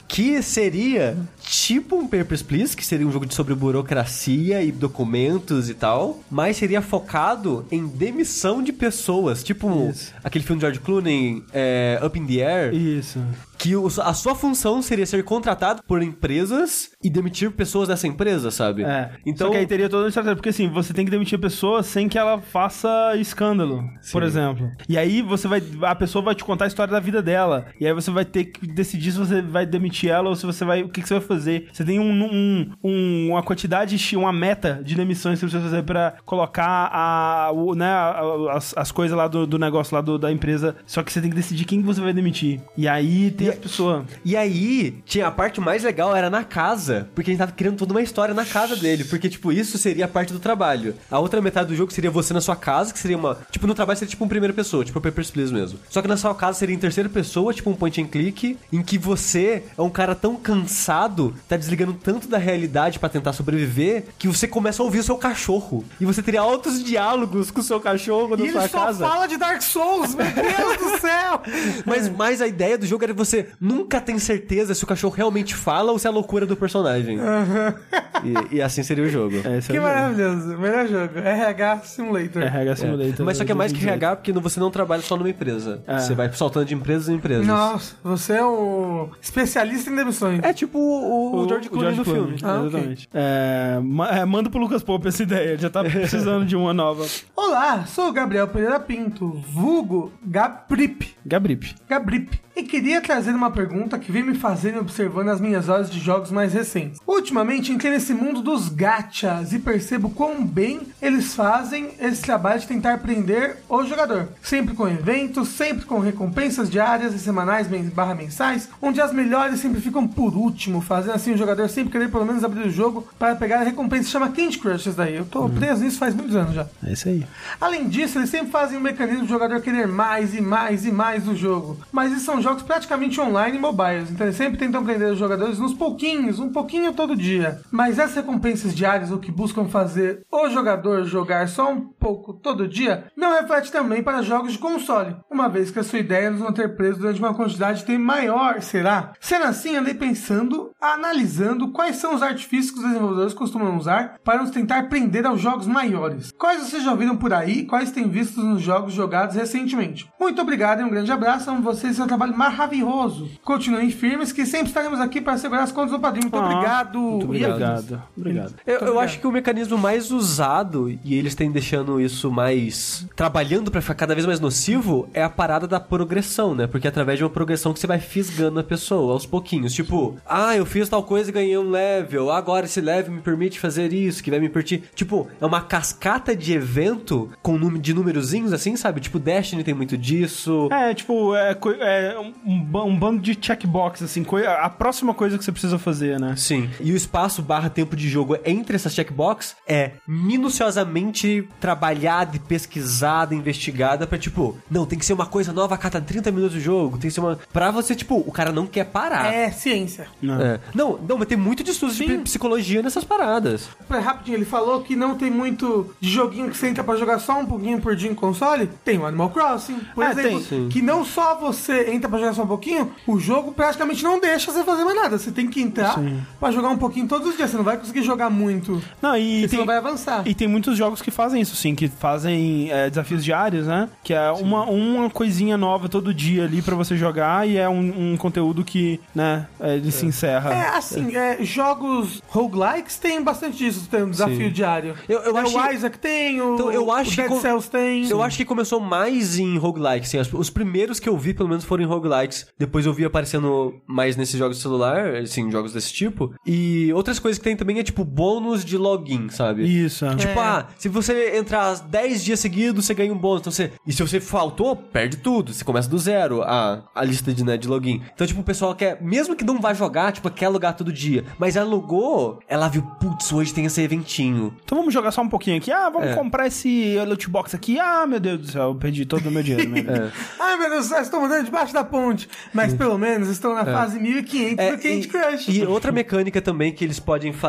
[0.07, 5.69] Que seria tipo um Papers, Please, que seria um jogo de sobre burocracia e documentos
[5.69, 10.13] e tal, mas seria focado em demissão de pessoas, tipo Isso.
[10.23, 13.19] aquele filme de George Clooney, é, Up in the Air, Isso.
[13.57, 13.73] Que
[14.03, 18.83] a sua função seria ser contratado por empresas e demitir pessoas dessa empresa, sabe?
[18.83, 19.11] É.
[19.25, 21.41] Então, Só que aí teria toda uma estratégia, porque assim, você tem que demitir a
[21.41, 24.69] pessoa sem que ela faça escândalo, por exemplo.
[24.87, 25.61] E aí você vai.
[25.83, 27.65] A pessoa vai te contar a história da vida dela.
[27.79, 30.63] E aí você vai ter que decidir se você vai demitir ela ou se você
[30.65, 30.83] vai.
[30.83, 31.67] O que, que você vai fazer.
[31.71, 35.83] Você tem um, um- um- uma quantidade, uma meta de demissões que você vai fazer
[35.83, 38.21] pra colocar a, o, né, a-
[38.53, 40.75] as, as coisas lá do, do negócio lá do- da empresa.
[40.85, 42.61] Só que você tem que decidir quem que você vai demitir.
[42.77, 44.05] E aí tem as pessoas.
[44.23, 47.77] E aí, tinha a parte mais legal era na casa, porque a gente tava criando
[47.77, 50.95] toda uma história na casa dele, porque, tipo, isso seria a parte do trabalho.
[51.09, 53.37] A outra metade do jogo seria você na sua casa, que seria uma.
[53.51, 55.79] Tipo, no trabalho seria tipo um primeira pessoa, tipo Papers, Please mesmo.
[55.89, 58.81] Só que na sua casa seria em terceira pessoa, tipo um point and click, em
[58.81, 64.05] que você é um cara tão cansado, tá desligando tanto da realidade pra tentar sobreviver,
[64.19, 65.83] que você começa a ouvir o seu cachorro.
[65.99, 69.07] E você teria altos diálogos com o seu cachorro E na ele sua só casa.
[69.07, 71.41] fala de Dark Souls, meu Deus do céu!
[71.85, 75.55] Mas, mas a ideia do jogo era você nunca tem certeza se o cachorro realmente
[75.55, 77.19] fala ou se é a loucura do personagem.
[78.23, 79.35] e, e assim seria o jogo.
[79.43, 79.93] É, esse Que é o jogo.
[79.95, 80.57] maravilhoso.
[80.57, 81.19] Melhor jogo.
[81.19, 82.43] RH Simulator.
[82.43, 83.25] RH Simulator.
[83.25, 84.03] Mas só que é mais que 2018.
[84.03, 85.81] RH porque você não trabalha só numa empresa.
[85.87, 85.99] É.
[85.99, 87.45] Você vai saltando de empresas em empresas.
[87.45, 90.39] Nossa, você é o especialista em demissões.
[90.43, 92.35] É tipo o, o George Clooney no filme.
[92.43, 92.61] Ah.
[92.65, 93.09] Exatamente.
[93.13, 93.79] É,
[94.19, 97.05] é, manda pro Lucas Pope essa ideia, já tá precisando de uma nova.
[97.35, 101.15] Olá, sou o Gabriel Pereira Pinto, vulgo Gabrip.
[101.25, 101.75] Gabrip.
[101.87, 102.39] Gabrip.
[102.55, 106.31] E queria trazer uma pergunta que vem me fazendo observando as minhas horas de jogos
[106.31, 106.99] mais recentes.
[107.05, 112.67] Ultimamente entrei nesse mundo dos gachas e percebo quão bem eles fazem esse trabalho de
[112.67, 114.29] tentar prender o jogador.
[114.41, 119.81] Sempre com eventos, sempre com recompensas diárias e semanais barra mensais, onde as melhores sempre
[119.81, 123.35] ficam por último, fazendo assim o jogador sempre querer pelo menos abrir o jogo para
[123.35, 124.09] pegar a recompensa.
[124.09, 125.15] Chama Candy Crush isso daí.
[125.15, 126.65] Eu tô preso nisso faz muitos anos já.
[126.85, 127.25] É isso aí.
[127.59, 131.23] Além disso, eles sempre fazem o mecanismo do jogador querer mais e mais e mais
[131.23, 131.77] do jogo.
[131.91, 135.59] Mas isso são jogos praticamente online e mobiles, então eles sempre tentam prender os jogadores
[135.59, 137.59] nos pouquinhos, um pouquinho todo dia.
[137.69, 142.67] Mas essas recompensas diárias, o que buscam fazer o jogador jogar só um pouco todo
[142.67, 146.29] dia, não reflete também para jogos de console, uma vez que a sua ideia é
[146.29, 149.13] nos manter presos durante uma quantidade de tempo maior, será?
[149.19, 154.41] Sendo assim, andei pensando, analisando quais são os artifícios que os desenvolvedores costumam usar para
[154.41, 156.31] nos tentar prender aos jogos maiores.
[156.37, 157.65] Quais vocês já viram por aí?
[157.65, 160.09] Quais têm visto nos jogos jogados recentemente?
[160.19, 161.49] Muito obrigado e um grande abraço.
[161.49, 163.29] Amo vocês e seu trabalho maravilhoso.
[163.43, 166.29] Continuem firmes que sempre estaremos aqui para segurar as contas do padrinho.
[166.29, 166.99] Muito Ah, obrigado.
[166.99, 168.07] Muito é obrigado.
[168.17, 168.53] Obrigado.
[168.65, 169.03] Eu, eu obrigado.
[169.03, 173.05] acho que o mecanismo mais usado, e eles têm deixando isso mais.
[173.15, 176.67] trabalhando pra ficar cada vez mais nocivo, é a parada da progressão, né?
[176.67, 179.73] Porque é através de uma progressão que você vai fisgando a pessoa aos pouquinhos.
[179.73, 183.59] Tipo, ah, eu fiz tal coisa e ganhei um level, agora esse level me permite
[183.59, 184.83] fazer isso, que vai me permitir.
[184.95, 189.01] Tipo, é uma cascata de evento com de númerozinhos assim, sabe?
[189.01, 190.69] Tipo, Destiny tem muito disso.
[190.71, 195.51] É, tipo, é, é um, um bando de checkbox, assim, a próxima coisa que você
[195.51, 196.35] precisa fazer, né?
[196.35, 196.69] Sim.
[196.79, 203.35] E o espaço barra tempo de jogo entre essas checkbox é minuciosamente trabalhada e pesquisada,
[203.35, 206.59] investigada pra, tipo, não, tem que ser uma coisa nova a cada 30 minutos de
[206.59, 207.37] jogo, tem que ser uma...
[207.53, 209.31] Pra você, tipo, o cara não quer parar.
[209.31, 210.07] É ciência.
[210.21, 210.41] Não.
[210.41, 210.59] É.
[210.73, 213.69] Não, não, mas tem muito de estudo de psicologia nessas paradas.
[213.87, 217.19] Pra- Rapidinho, ele falou que não tem muito de joguinho que você entra pra jogar
[217.19, 218.67] só um pouquinho por dia em console.
[218.83, 222.33] Tem o Animal Crossing, por É, exemplo, tem, que não só você entra pra jogar
[222.33, 225.17] só um pouquinho, o jogo praticamente não deixa você fazer mais nada.
[225.19, 226.21] Você tem que entrar Sim.
[226.39, 227.49] pra jogar um pouquinho todos os dias.
[227.49, 230.27] Você não vai conseguir jogar muito, Não, e porque você tem, não vai avançar.
[230.27, 233.89] e tem muitos jogos que fazem isso, sim, que fazem é, desafios diários, né?
[234.03, 238.13] Que é uma, uma coisinha nova todo dia ali pra você jogar e é um,
[238.13, 240.53] um conteúdo que, né, é, ele se encerra.
[240.53, 244.51] É, assim, é, jogos roguelikes tem bastante disso, tem um desafio Sim.
[244.51, 244.95] diário.
[245.09, 247.41] Eu- eu é, acho- o Isaac tem, o, Então, eu acho o que Dead com-
[247.41, 248.09] Cells tem.
[248.09, 251.49] Eu acho que começou mais em roguelike, assim, as- os primeiros que eu vi, pelo
[251.49, 252.47] menos, foram em roguelikes.
[252.57, 256.33] Depois eu vi aparecendo mais nesses jogos de celular, assim, jogos desse tipo.
[256.45, 259.63] E outras coisas que tem também é, tipo, bônus de login, sabe?
[259.67, 260.15] Isso, é.
[260.15, 260.43] Tipo, É.
[260.43, 263.41] ah, se você entrar 10 dias seguidos, você ganha um bônus.
[263.41, 263.71] Então você...
[263.85, 265.53] E se você faltou, perde tudo.
[265.53, 268.01] Você começa do zero a, a lista de, né, de login.
[268.13, 271.25] Então, tipo, o pessoal quer, mesmo que não vá jogar, tipo, quer alugar todo dia.
[271.39, 274.55] Mas ela alugou, ela viu, putz, hoje tem esse eventinho.
[274.63, 275.71] Então vamos jogar só um pouquinho aqui.
[275.71, 276.13] Ah, vamos É.
[276.15, 277.79] comprar esse loot box aqui.
[277.79, 279.69] Ah, meu Deus do céu, eu perdi todo o meu dinheiro.
[279.69, 279.77] Né?
[279.87, 280.11] É.
[280.39, 282.27] Ai meu Deus do céu, estão andando debaixo da ponte.
[282.53, 285.47] Mas pelo menos estão na fase 1500 É, do Candy e, Crush.
[285.49, 287.46] e outra mecânica também que eles podem fazer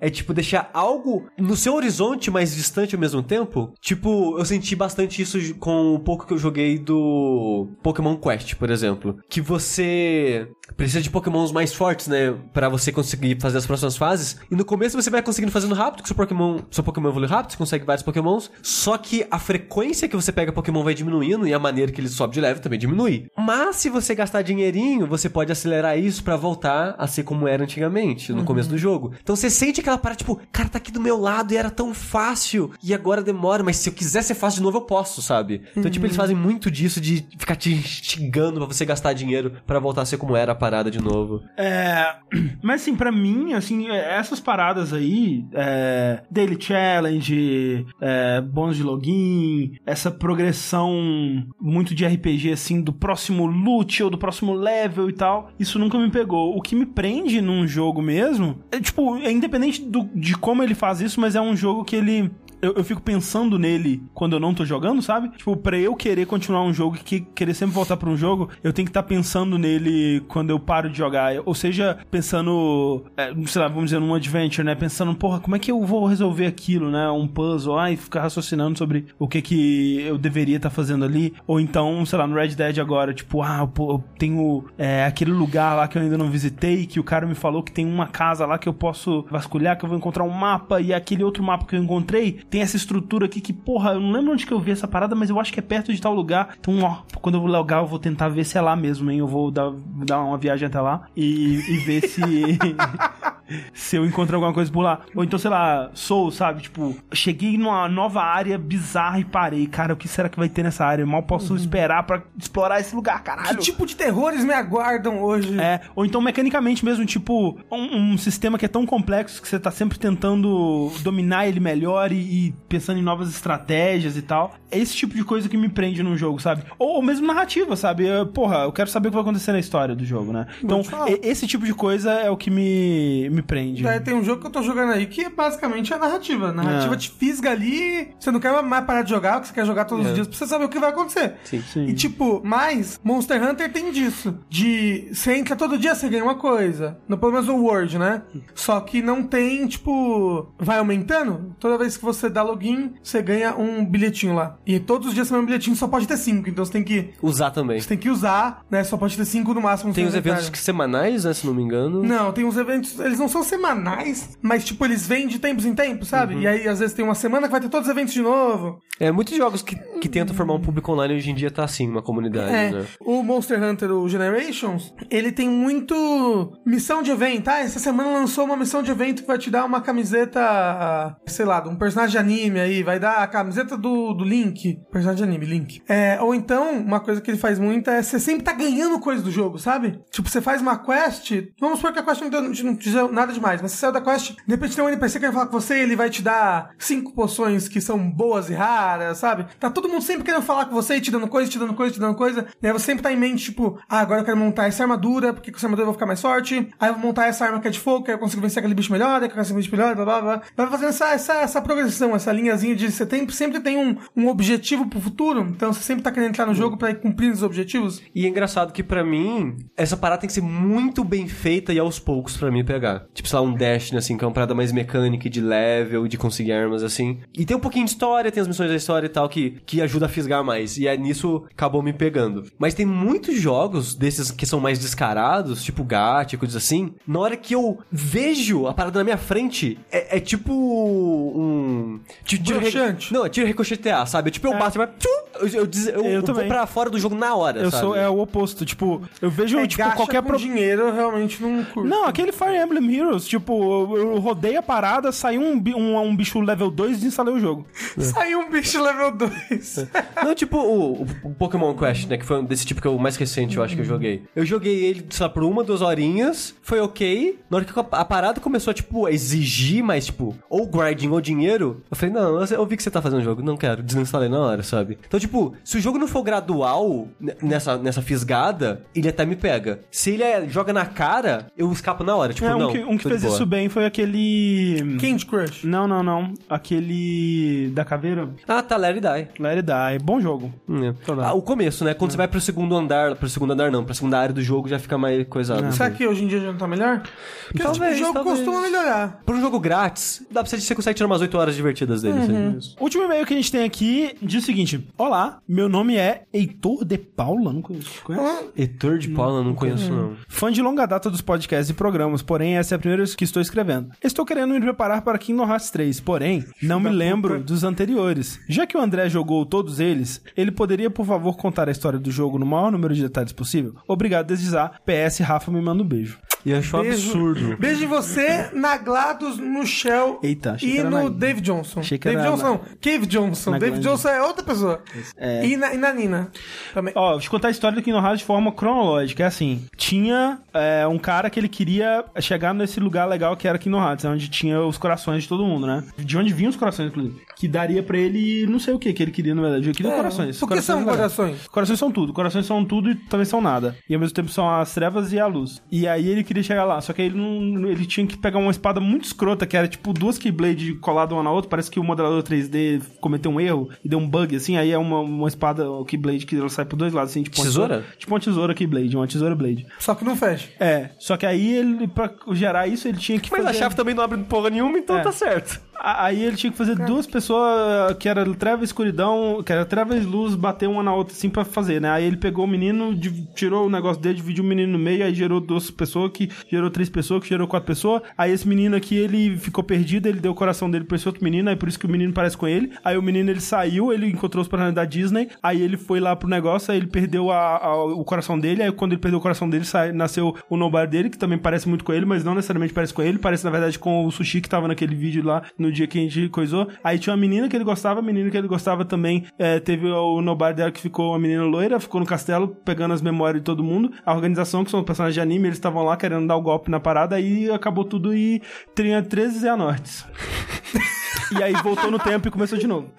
[0.00, 3.72] é, tipo, deixar algo no seu horizonte mais distante ao mesmo tempo.
[3.80, 8.70] Tipo, eu senti bastante isso com o pouco que eu joguei do Pokémon Quest, por
[8.70, 9.16] exemplo.
[9.28, 12.34] Que você precisa de Pokémons mais fortes, né?
[12.52, 14.36] Pra você conseguir fazer as próximas fases.
[14.50, 17.52] E no começo você vai conseguindo fazendo rápido, que seu Pokémon, seu Pokémon evolui rápido,
[17.52, 18.50] você consegue vários Pokémons.
[18.62, 22.08] Só que a frequência que você pega Pokémon vai diminuindo e a maneira que ele
[22.08, 23.28] sobe de level também diminui.
[23.36, 27.62] Mas se você gastar dinheirinho, você pode acelerar isso pra voltar a ser como era
[27.62, 29.12] antigamente, no começo do jogo.
[29.22, 31.94] Então você sente aquela parada, tipo, cara, tá aqui do meu lado e era tão
[31.94, 32.70] fácil.
[32.82, 35.62] E agora demora, mas se eu quiser ser fácil de novo, eu posso, sabe?
[35.76, 39.78] Então, tipo, eles fazem muito disso de ficar te instigando pra você gastar dinheiro pra
[39.78, 41.42] voltar a ser como era parada de novo.
[41.56, 42.14] É,
[42.62, 48.82] mas assim, pra mim, assim, é, essas paradas aí, é, Daily Challenge, é, bônus de
[48.82, 55.12] login, essa progressão muito de RPG, assim, do próximo loot ou do próximo level e
[55.12, 56.56] tal, isso nunca me pegou.
[56.56, 60.74] O que me prende num jogo mesmo, é tipo, é independente do- de como ele
[60.74, 62.30] faz isso, mas é um jogo que ele
[62.62, 65.30] eu, eu fico pensando nele quando eu não tô jogando, sabe?
[65.30, 68.50] Tipo, pra eu querer continuar um jogo e que, querer sempre voltar pra um jogo,
[68.62, 71.34] eu tenho que estar pensando nele quando eu paro de jogar.
[71.44, 74.74] Ou seja, pensando, é, sei lá, vamos dizer, num adventure, né?
[74.74, 77.08] Pensando, porra, como é que eu vou resolver aquilo, né?
[77.10, 81.34] Um puzzle, ai, ficar raciocinando sobre o que que eu deveria estar fazendo ali.
[81.46, 85.74] Ou então, sei lá, no Red Dead agora, tipo, ah, eu tenho é, aquele lugar
[85.76, 88.44] lá que eu ainda não visitei, que o cara me falou que tem uma casa
[88.46, 91.64] lá que eu posso vasculhar, que eu vou encontrar um mapa, e aquele outro mapa
[91.64, 94.58] que eu encontrei tem essa estrutura aqui que, porra, eu não lembro onde que eu
[94.58, 96.56] vi essa parada, mas eu acho que é perto de tal lugar.
[96.58, 99.20] Então, ó, quando eu vou logar, eu vou tentar ver se é lá mesmo, hein?
[99.20, 99.70] Eu vou dar,
[100.04, 102.20] dar uma viagem até lá e, e ver se.
[103.72, 105.00] se eu encontro alguma coisa por lá.
[105.14, 106.62] Ou então, sei lá, sou, sabe?
[106.62, 109.66] Tipo, cheguei numa nova área bizarra e parei.
[109.66, 111.02] Cara, o que será que vai ter nessa área?
[111.02, 113.58] Eu mal posso esperar pra explorar esse lugar, caralho.
[113.58, 115.58] Que tipo de terrores me aguardam hoje?
[115.58, 119.58] É, ou então mecanicamente mesmo, tipo, um, um sistema que é tão complexo que você
[119.58, 122.16] tá sempre tentando dominar ele melhor e,
[122.46, 124.54] e pensando em novas estratégias e tal.
[124.70, 126.62] É esse tipo de coisa que me prende num jogo, sabe?
[126.78, 128.06] Ou, ou mesmo narrativa, sabe?
[128.06, 130.46] Eu, porra, eu quero saber o que vai acontecer na história do jogo, né?
[130.62, 130.82] Então,
[131.22, 133.82] esse tipo de coisa é o que me, me me prende.
[133.82, 136.48] Daí tem um jogo que eu tô jogando aí que é basicamente a narrativa.
[136.48, 136.96] A narrativa É.
[136.98, 140.06] te fisga ali, você não quer mais parar de jogar, porque você quer jogar todos
[140.06, 141.34] os dias pra você saber o que vai acontecer.
[141.44, 141.62] Sim.
[141.62, 141.86] Sim.
[141.86, 144.38] E tipo, mas Monster Hunter tem disso.
[144.48, 146.98] De você entra todo dia, você ganha uma coisa.
[147.08, 148.22] No, pelo menos no Word, né?
[148.54, 151.54] Só que não tem, tipo, vai aumentando.
[151.58, 154.56] Toda vez que você dá login, você ganha um bilhetinho lá.
[154.66, 156.48] E todos os dias você ganha um bilhetinho, só pode ter cinco.
[156.48, 157.10] Então você tem que.
[157.22, 157.80] Usar também.
[157.80, 158.84] Você tem que usar, né?
[158.84, 159.92] Só pode ter cinco no máximo.
[159.92, 161.32] Tem os eventos que semanais, né?
[161.32, 162.02] Se não me engano.
[162.02, 165.74] Não, tem uns eventos, eles não são semanais, mas tipo, eles vêm de tempos em
[165.74, 166.34] tempos, sabe?
[166.34, 166.40] Uhum.
[166.42, 168.80] E aí, às vezes, tem uma semana que vai ter todos os eventos de novo.
[168.98, 171.88] É, muitos jogos que, que tentam formar um público online hoje em dia tá assim,
[171.88, 172.86] uma comunidade, É, né?
[173.00, 177.48] o Monster Hunter, o Generations, ele tem muito missão de evento.
[177.48, 181.44] Ah, essa semana lançou uma missão de evento que vai te dar uma camiseta, sei
[181.46, 185.24] lá, de um personagem de anime aí, vai dar a camiseta do, do Link, personagem
[185.24, 185.82] de anime, Link.
[185.88, 189.22] É, ou então, uma coisa que ele faz muito é você sempre tá ganhando coisa
[189.22, 189.98] do jogo, sabe?
[190.10, 193.32] Tipo, você faz uma quest, vamos supor que a quest não, deu, não deu nada
[193.32, 195.60] demais, mas você saiu da quest, de repente tem um NPC que vai falar com
[195.60, 199.46] você ele vai te dar cinco poções que são boas e raras, sabe?
[199.58, 201.94] Tá todo mundo sempre querendo falar com você e te dando coisa, te dando coisa,
[201.94, 202.46] te dando coisa.
[202.62, 205.32] E aí você sempre tá em mente, tipo, ah, agora eu quero montar essa armadura,
[205.32, 206.68] porque com essa armadura eu vou ficar mais forte.
[206.78, 208.74] Aí eu vou montar essa arma que é de fogo, que eu consigo vencer aquele
[208.74, 210.42] bicho melhor, que eu consigo vencer melhor, blá blá blá.
[210.56, 214.28] Vai fazendo essa, essa, essa progressão, essa linhazinha de você tem, sempre tem um, um
[214.28, 215.40] objetivo pro futuro.
[215.40, 218.02] Então você sempre tá querendo entrar no jogo pra ir cumprindo os objetivos.
[218.14, 221.78] E é engraçado que pra mim, essa parada tem que ser muito bem feita e
[221.78, 222.99] aos poucos pra mim pegar.
[223.12, 226.06] Tipo, sei lá, um Destiny, assim, que é uma parada mais mecânica e de level,
[226.08, 227.18] de conseguir armas, assim.
[227.34, 229.80] E tem um pouquinho de história, tem as missões da história e tal, que, que
[229.80, 230.76] ajuda a fisgar mais.
[230.76, 232.44] E é nisso acabou me pegando.
[232.58, 236.94] Mas tem muitos jogos desses que são mais descarados, tipo Gacha, coisas assim.
[237.06, 242.00] Na hora que eu vejo a parada na minha frente, é, é tipo um...
[242.24, 243.12] Tiro, tiro Broxante.
[243.12, 244.30] Não, é tiro ricochetear, sabe?
[244.30, 244.86] Tipo, eu bato e vai...
[244.86, 246.48] tchum, Eu, eu, eu, Eu eu vou também.
[246.48, 247.82] pra fora do jogo na hora, Eu sabe?
[247.82, 250.38] sou é o oposto, tipo, eu vejo É, tipo qualquer com pro...
[250.38, 251.88] dinheiro eu realmente não curto.
[251.88, 253.52] Não, aquele Fire Emblem Heroes, tipo,
[253.96, 257.40] eu, eu rodei a parada, saiu um, um, um bicho level 2 e desinstalei o
[257.40, 257.66] jogo.
[257.98, 259.86] Saiu um bicho level 2.
[260.24, 262.16] Não, tipo o, o- Pokémon Quest, né?
[262.16, 264.22] Que foi um desse tipo que é o mais recente, eu acho que eu joguei.
[264.34, 267.38] Eu joguei ele, sei lá, por uma, duas horinhas, foi ok.
[267.50, 271.82] Na hora que a parada começou a, tipo, exigir mais, tipo, ou grinding ou dinheiro,
[271.90, 274.38] eu falei, não, eu vi que você tá fazendo o jogo, não quero, desinstalei na
[274.40, 274.98] hora, sabe?
[275.06, 275.29] Então, tipo,
[275.64, 277.08] se o jogo não for gradual
[277.42, 279.80] nessa, nessa fisgada, ele até me pega.
[279.90, 282.72] Se ele é- joga na cara, eu escapo na hora, tipo, É, um não.
[282.72, 283.34] que, um que fez boa.
[283.34, 284.96] isso bem foi aquele...
[285.00, 285.64] Candy Crush.
[285.64, 286.34] Não, não, não.
[286.48, 288.28] Aquele da caveira.
[288.48, 289.46] Ah, tá, It Die.
[289.46, 289.98] It Die.
[290.02, 290.52] Bom jogo.
[290.68, 290.94] Hum, é.
[291.22, 291.94] Ah, o começo, né?
[291.94, 294.68] Quando você vai pro segundo andar, pro segundo andar não, pra segunda área do jogo
[294.68, 295.72] já fica mais coisado.
[295.72, 297.02] Será que hoje em dia já não tá melhor?
[297.48, 298.36] Porque Talvez, tipo, o jogo talvez.
[298.38, 299.20] costuma melhorar.
[299.24, 302.18] Por um jogo grátis, dá pra você, você consegue tirar umas 8 horas divertidas dele.
[302.18, 302.56] Uhum.
[302.58, 302.74] assim.
[302.80, 306.84] Último e-mail que a gente tem aqui diz o seguinte: Olá, meu nome é Heitor
[306.84, 308.02] de Paula, não conheço.
[308.04, 308.50] Conhece?
[308.56, 310.16] Heitor de Paula, não conheço não.
[310.28, 313.24] Fã de longa data dos podcasts e programas, porém essa é a primeira vez que
[313.24, 313.90] estou escrevendo.
[314.02, 318.38] Estou querendo me preparar para Kingdom Hearts 3, porém, não me lembro dos anteriores.
[318.48, 322.10] Já que o André jogou todos eles, ele poderia, por favor, contar a história do
[322.10, 323.74] jogo no maior número de detalhes possível?
[323.86, 324.70] Obrigado desde já.
[324.84, 326.18] PS, Rafa me manda um beijo.
[326.46, 327.10] E eu acho um Beijo.
[327.10, 327.56] absurdo.
[327.58, 331.80] Beijo em você, na GLaDOS, no Shell Eita, e no na- Dave Johnson.
[331.82, 332.60] Dave Johnson, na- não.
[332.80, 333.50] Cave Johnson.
[333.50, 333.78] na Dave.
[333.80, 334.82] Johnson é outra pessoa.
[335.16, 335.44] É.
[335.44, 336.30] E, na, e na Nina
[336.72, 336.92] também.
[336.96, 339.22] Ó, deixa eu contar a história do Kingdom Hearts de forma cronológica.
[339.22, 343.58] É assim, tinha é, um cara que ele queria chegar nesse lugar legal que era
[343.58, 345.84] Kingdom Hearts, onde tinha os corações de todo mundo, né?
[345.98, 347.20] De onde vinham os corações, inclusive.
[347.40, 349.64] Que daria pra ele, não sei o que que ele queria, na verdade.
[349.66, 350.38] Ele queria corações.
[350.38, 350.96] Por que Corações são legais.
[350.96, 351.48] corações?
[351.48, 352.12] Corações são tudo.
[352.12, 353.74] Corações são tudo e também são nada.
[353.88, 355.62] E ao mesmo tempo são as trevas e a luz.
[355.72, 356.78] E aí ele queria chegar lá.
[356.82, 357.66] Só que aí ele não.
[357.66, 361.22] Ele tinha que pegar uma espada muito escrota, que era tipo duas Keyblade coladas uma
[361.22, 361.48] na outra.
[361.48, 364.58] Parece que o modelador 3D cometeu um erro e deu um bug, assim.
[364.58, 367.44] Aí é uma, uma espada Keyblade que ela sai por dois lados, assim, tipo uma
[367.44, 367.84] Tesoura?
[367.98, 369.66] Tipo uma tesoura Keyblade, uma tesoura Blade.
[369.78, 370.50] Só que não fecha.
[370.60, 373.56] É, só que aí ele, pra gerar isso, ele tinha que Mas fazer...
[373.56, 375.00] a chave também não abre porra nenhuma, então É.
[375.02, 375.58] tá certo.
[375.82, 379.96] Aí ele tinha que fazer duas pessoas que era treva e escuridão, que era treva
[379.96, 381.90] e luz, bater uma na outra assim pra fazer, né?
[381.90, 382.94] Aí ele pegou o menino,
[383.34, 386.70] tirou o negócio dele, dividiu o menino no meio, aí gerou duas pessoas, que gerou
[386.70, 388.02] três pessoas, que gerou quatro pessoas.
[388.16, 391.24] Aí esse menino aqui, ele ficou perdido, ele deu o coração dele pra esse outro
[391.24, 392.72] menino, aí por isso que o menino parece com ele.
[392.84, 396.14] Aí o menino ele saiu, ele encontrou os personagens da Disney, aí ele foi lá
[396.14, 399.22] pro negócio, aí ele perdeu a- a- o coração dele, aí quando ele perdeu o
[399.22, 402.34] coração dele, sai- nasceu o Nobody dele, que também parece muito com ele, mas não
[402.34, 405.42] necessariamente parece com ele, parece na verdade com o Sushi que tava naquele vídeo lá
[405.58, 406.68] no dia que a gente coisou.
[406.82, 409.88] Aí tinha uma menina que ele gostava, a menina que ele gostava também é, teve
[409.88, 413.44] o Nobody dela que ficou uma menina loira, ficou no castelo pegando as memórias de
[413.44, 413.92] todo mundo.
[414.04, 416.70] A organização, que são os personagens de anime, eles estavam lá querendo dar o golpe
[416.70, 418.42] na parada, aí acabou tudo e
[418.74, 420.04] tinha 13 Zeanortes.
[421.32, 422.90] E aí voltou no tempo e começou de novo.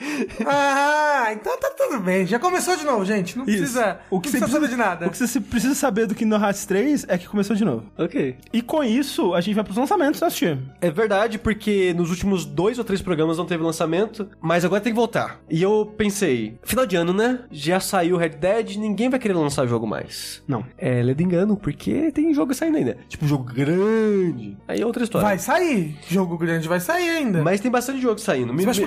[0.45, 2.25] Ah, então tá tudo bem.
[2.25, 3.37] Já começou de novo, gente.
[3.37, 5.07] Não precisa, O que não você precisa saber de nada.
[5.07, 7.85] O que você precisa saber do Kingdom Hearts 3 é que começou de novo.
[7.97, 8.37] Ok.
[8.53, 10.57] E com isso, a gente vai pros lançamentos assistir.
[10.79, 14.93] É verdade, porque nos últimos dois ou três programas não teve lançamento, mas agora tem
[14.93, 15.39] que voltar.
[15.49, 17.39] E eu pensei, final de ano, né?
[17.49, 20.43] Já saiu Red Dead, ninguém vai querer lançar jogo mais.
[20.47, 20.63] Não.
[20.77, 22.97] É, lê de engano, porque tem jogo saindo ainda.
[23.09, 24.57] Tipo, jogo grande.
[24.67, 25.27] Aí é outra história.
[25.27, 25.97] Vai sair.
[26.07, 27.41] Jogo grande vai sair ainda.
[27.43, 28.53] Mas tem bastante jogo saindo.
[28.53, 28.85] Me- me-.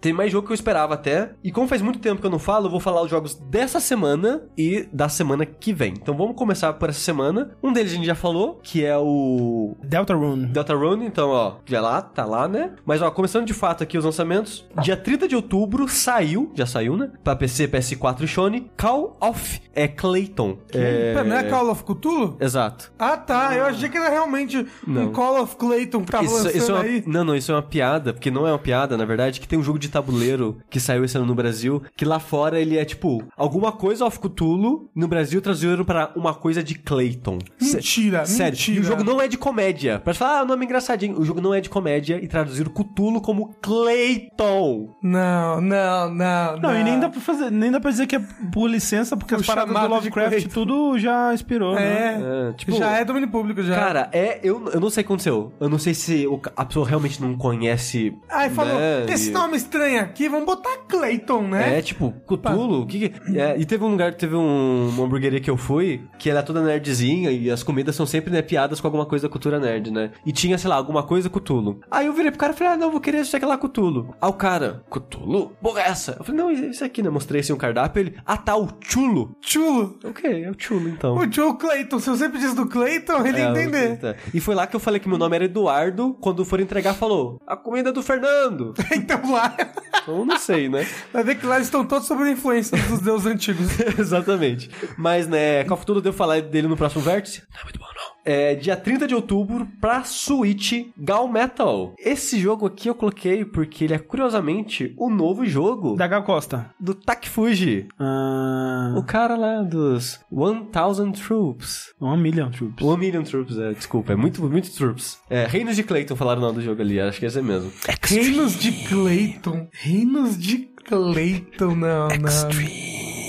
[0.00, 1.30] Tem mais jogo que eu esperava até.
[1.42, 3.80] E como faz muito tempo que eu não falo, eu vou falar os jogos dessa
[3.80, 5.94] semana e da semana que vem.
[5.96, 7.52] Então vamos começar por essa semana.
[7.62, 10.46] Um deles a gente já falou, que é o Deltarune.
[10.46, 12.72] Deltarune, então, ó, já lá, tá lá, né?
[12.84, 14.64] Mas, ó, começando de fato aqui os lançamentos.
[14.82, 17.10] Dia 30 de outubro saiu, já saiu, né?
[17.22, 20.56] Pra PC, PS4 e Sony, Call of é Clayton.
[20.72, 21.14] É...
[21.14, 22.36] Pera, Não é Call of Cthulhu?
[22.40, 22.92] Exato.
[22.98, 23.54] Ah, tá.
[23.54, 25.04] Eu achei que era realmente Não.
[25.04, 27.04] um Call of Clayton que tava Isso, lançando isso é uma, aí.
[27.06, 29.58] não, não, isso é uma piada, porque não é uma piada, na verdade, que tem
[29.58, 32.84] um jogo de tabuleiro que saiu esse ano no Brasil, que lá fora ele é
[32.84, 37.38] tipo, alguma coisa of Cthulhu, no Brasil traduziram pra uma coisa de Clayton.
[37.60, 38.76] Mentira, Sério, mentira.
[38.78, 39.98] e o jogo não é de comédia.
[39.98, 41.18] Pra falar, ah, o nome é engraçadinho.
[41.18, 44.94] O jogo não é de comédia e traduziram Cthulhu como Clayton.
[45.02, 48.20] Não, não, não, Não, e nem dá pra fazer, nem dá pra dizer que é
[48.52, 51.82] por licença, porque O as paradas do Lovecraft tudo já inspirou, né?
[51.84, 53.74] É, É, tipo- já é domínio público já.
[53.74, 54.40] Cara, é.
[54.42, 55.52] Eu, eu não sei o que aconteceu.
[55.60, 58.14] Eu não sei se o a pessoa realmente não conhece.
[58.28, 61.78] Aí falou, né, esse e- nome estranho aqui, vamos botar Clayton, né?
[61.78, 63.36] É, tipo, Cthulhu, o que que...
[63.38, 66.62] É, e teve um lugar, teve um, uma hamburgueria que eu fui, que era toda
[66.62, 70.10] nerdzinha, e as comidas são sempre, né, piadas com alguma coisa da cultura nerd, né?
[70.26, 71.80] E tinha, sei lá, alguma coisa Cthulhu.
[71.90, 74.14] Aí eu virei pro cara e falei, ah, não, vou querer aqui lá, Cthulhu.
[74.20, 75.50] Aí o cara, Cthulhu?
[75.62, 76.16] Porra, é essa?
[76.18, 77.10] Eu falei, não, isso aqui, né?
[77.10, 79.36] Mostrei assim um cardápio, ele, ah, tá, o Chulo.
[79.40, 79.98] Chulo.
[80.04, 81.16] Ok, é o Chulo, então.
[81.16, 83.98] O Joe Clayton, se eu sempre diz do Clayton, ele ia É, entender.
[83.98, 84.14] tá.
[84.32, 87.40] E foi lá que eu falei que meu nome era Eduardo, quando for entregar, falou,
[87.46, 88.74] a comida é do Fernando.
[88.94, 89.54] Então lá,
[90.02, 90.86] Então, não sei, né?
[91.12, 93.68] vai ver que lá eles estão todos sob a influência dos deuses antigos.
[93.98, 94.70] Exatamente.
[94.96, 97.42] Mas, né, Call of Duty eu devo falar dele no próximo vértice.
[97.52, 98.13] Não é muito bom, não.
[98.24, 101.94] É dia 30 de outubro pra Switch Gal Metal.
[101.98, 106.70] Esse jogo aqui eu coloquei porque ele é, curiosamente, o novo jogo Da Gal Costa.
[106.80, 107.86] do Takifuji.
[107.98, 110.70] Ah, O cara lá dos 1000
[111.12, 111.92] Troops.
[112.00, 112.84] One Million Troops.
[112.84, 115.18] One Million Troops, é, desculpa, é muito, muito Troops.
[115.28, 117.70] É, Reinos de Clayton falaram o nome do jogo ali, acho que esse é mesmo.
[118.02, 119.68] Reinos de Clayton.
[119.72, 123.23] Reinos de Clayton, não, não.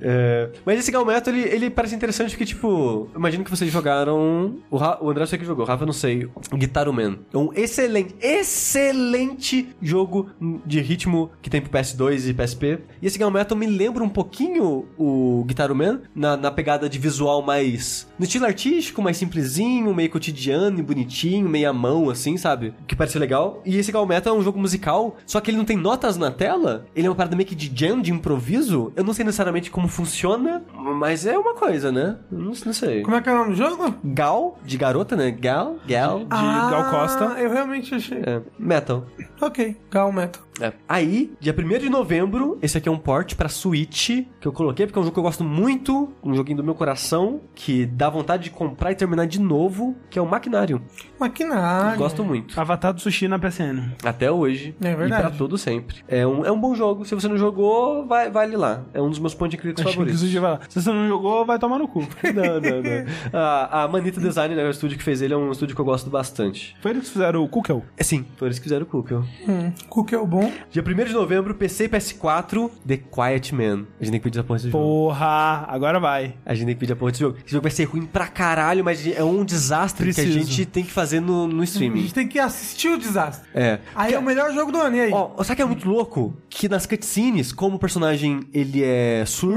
[0.00, 4.56] É, mas esse Galmeto, ele, ele parece interessante porque, tipo, imagino que vocês jogaram.
[4.70, 6.28] O, Ra- o André sei que jogou, o Rafa não sei.
[6.54, 7.18] Guitar Man.
[7.32, 10.30] É um excelente, excelente jogo
[10.66, 12.78] de ritmo que tem pro PS2 e PSP.
[13.00, 17.42] E esse Galmeto me lembra um pouquinho o Guitar Man na, na pegada de visual
[17.42, 18.06] mais.
[18.18, 22.74] no estilo artístico, mais simplesinho, meio cotidiano e bonitinho, meio à mão, assim, sabe?
[22.86, 23.62] Que parece legal.
[23.64, 26.86] E esse Galmeto é um jogo musical, só que ele não tem notas na tela.
[26.94, 28.92] Ele é uma parada meio que de jam, de improviso.
[28.96, 32.16] Eu não sei necessariamente como funciona, mas é uma coisa, né?
[32.30, 33.02] Não, não sei.
[33.02, 33.94] Como é que é o nome do jogo?
[34.04, 35.30] Gal, de garota, né?
[35.30, 36.20] Gal, Gal.
[36.20, 37.24] De Gal Costa.
[37.38, 38.18] eu realmente achei.
[38.18, 39.06] É, metal.
[39.40, 40.42] Ok, Gal Metal.
[40.60, 40.72] É.
[40.86, 44.86] Aí, dia 1 de novembro, esse aqui é um port pra Switch, que eu coloquei
[44.86, 48.10] porque é um jogo que eu gosto muito, um joguinho do meu coração, que dá
[48.10, 50.82] vontade de comprar e terminar de novo, que é o Maquinário.
[51.18, 51.98] Maquinário.
[51.98, 52.60] Gosto muito.
[52.60, 53.92] Avatar do Sushi na PSN.
[54.04, 54.74] Até hoje.
[54.82, 55.22] É verdade.
[55.22, 55.96] E pra todo sempre.
[56.06, 57.04] É um, é um bom jogo.
[57.06, 58.84] Se você não jogou, vai, vale lá.
[58.92, 60.34] É um dos meus point and clicks Acho que favoritos.
[60.34, 60.60] lá.
[60.68, 62.00] Se você não jogou, vai tomar no cu.
[62.34, 63.38] Não, não, não.
[63.40, 65.84] A, a Manita Design, né, o estúdio que fez ele, é um estúdio que eu
[65.84, 66.76] gosto bastante.
[66.80, 67.84] Foi eles que fizeram o Kukel.
[67.96, 69.14] É sim, foi eles que fizeram o Cookie.
[69.14, 69.72] Hum,
[70.12, 70.52] é o bom.
[70.70, 73.86] Dia 1 de novembro, PC e PS4, The Quiet Man.
[74.00, 74.84] A gente tem que pedir a porra desse jogo.
[74.84, 76.34] Porra, agora vai.
[76.44, 77.36] A gente tem que pedir a porra desse jogo.
[77.44, 80.38] Esse jogo vai ser ruim pra caralho, mas é um desastre que Preciso.
[80.38, 82.02] a gente tem que fazer no, no A streaming.
[82.02, 83.48] gente tem que assistir o desastre.
[83.54, 83.78] É.
[83.94, 85.10] Aí é o melhor jogo do ano, e aí?
[85.12, 86.34] Ó, sabe que é muito louco?
[86.48, 89.49] Que nas cutscenes, como o personagem ele é surdo,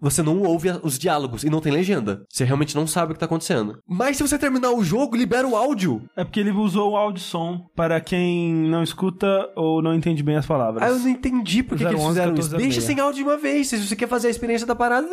[0.00, 2.24] você não ouve os diálogos e não tem legenda.
[2.28, 3.78] Você realmente não sabe o que tá acontecendo.
[3.88, 6.02] Mas se você terminar o jogo, libera o áudio.
[6.16, 10.36] É porque ele usou o áudio som para quem não escuta ou não entende bem
[10.36, 10.82] as palavras.
[10.82, 12.50] Ah, eu não entendi por que, que eles 011, fizeram isso.
[12.50, 12.62] 1406.
[12.62, 13.68] Deixa sem áudio de uma vez.
[13.68, 15.06] Se você quer fazer a experiência da parada,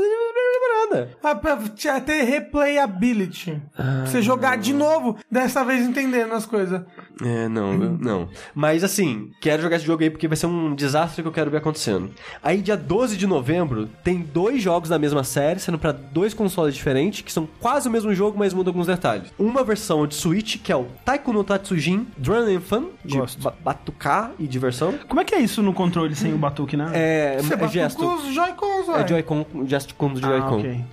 [0.90, 1.10] nada.
[1.24, 1.58] Ah, pra
[2.02, 3.62] ter replayability.
[3.76, 6.82] Pra você jogar de novo, dessa vez entendendo as coisas.
[7.24, 8.30] É, não, eu- não.
[8.54, 11.50] Mas assim, quero jogar esse jogo aí porque vai ser um desastre que eu quero
[11.52, 12.10] ver acontecendo.
[12.44, 16.76] Aí, dia 12 de novembro, tem dois jogos da mesma série, sendo pra dois consoles
[16.76, 19.32] diferentes, que são quase o mesmo jogo, mas mudam alguns detalhes.
[19.38, 23.54] Uma versão de Switch, que é o Taiko no Tatsujin Drum and Fun, de ba-
[23.64, 24.94] batucar e diversão.
[25.08, 26.92] Como é que é isso no controle sem o batuque, né?
[26.94, 27.98] É, Você é gesto.
[28.04, 29.08] com os Joy-Cons, É.
[29.08, 30.60] Joy-Con, gesto com do ah, Joy-Con.
[30.60, 30.86] ok.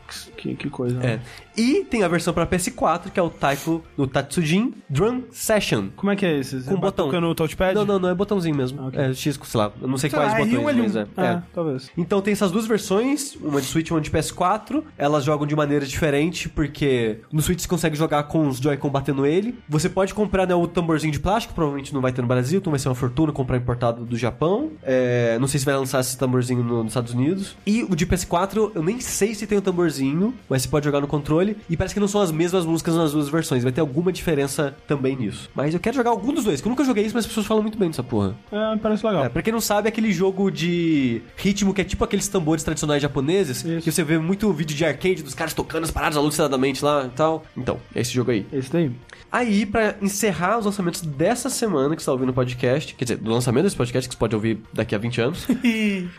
[0.44, 1.00] Que, que coisa.
[1.02, 1.20] É.
[1.56, 5.86] E tem a versão pra PS4, que é o Taiko no Tatsujin Drum Session.
[5.96, 6.56] Como é é que é esse?
[6.64, 7.06] Com botão.
[7.06, 7.74] batuca no touchpad?
[7.74, 8.86] Não, não, não, é botãozinho mesmo.
[8.88, 9.00] Ok.
[9.00, 11.06] É X, sei lá, eu não sei Sei quais lá, botões, R1, mas é.
[11.16, 11.42] É, é.
[11.54, 11.90] talvez.
[11.96, 14.82] Então tem essas duas versões, uma de Switch e uma de PS4.
[14.98, 19.24] Elas jogam de maneira diferente, porque no Switch você consegue jogar com os Joy-Con batendo
[19.24, 19.58] ele.
[19.68, 22.70] Você pode comprar né, o tamborzinho de plástico, provavelmente não vai ter no Brasil, então
[22.70, 24.72] vai ser uma fortuna comprar importado do Japão.
[24.82, 27.56] É, não sei se vai lançar esse tamborzinho no- nos Estados Unidos.
[27.66, 31.00] E o de PS4, eu nem sei se tem o tamborzinho, mas você pode jogar
[31.00, 31.56] no controle.
[31.68, 33.62] E parece que não são as mesmas músicas nas duas versões.
[33.62, 35.50] Vai ter alguma diferença também nisso.
[35.54, 37.46] Mas eu quero jogar algum dos dois, que eu nunca joguei isso, mas as pessoas
[37.46, 38.36] falam muito bem dessa porra.
[38.50, 39.24] É, parece legal.
[39.24, 42.62] É, pra quem não sabe, é aquele jogo de ritmo que é tipo aqueles tambores
[42.62, 43.84] tradicionais japoneses, Isso.
[43.84, 47.10] que você vê muito vídeo de arcade dos caras tocando as paradas alucinadamente lá e
[47.10, 47.44] tal.
[47.56, 48.46] Então, é esse jogo aí.
[48.52, 48.90] Esse daí.
[49.30, 53.16] Aí, pra encerrar os lançamentos dessa semana que você tá ouvindo o podcast, quer dizer,
[53.16, 55.46] do lançamento desse podcast, que você pode ouvir daqui a 20 anos,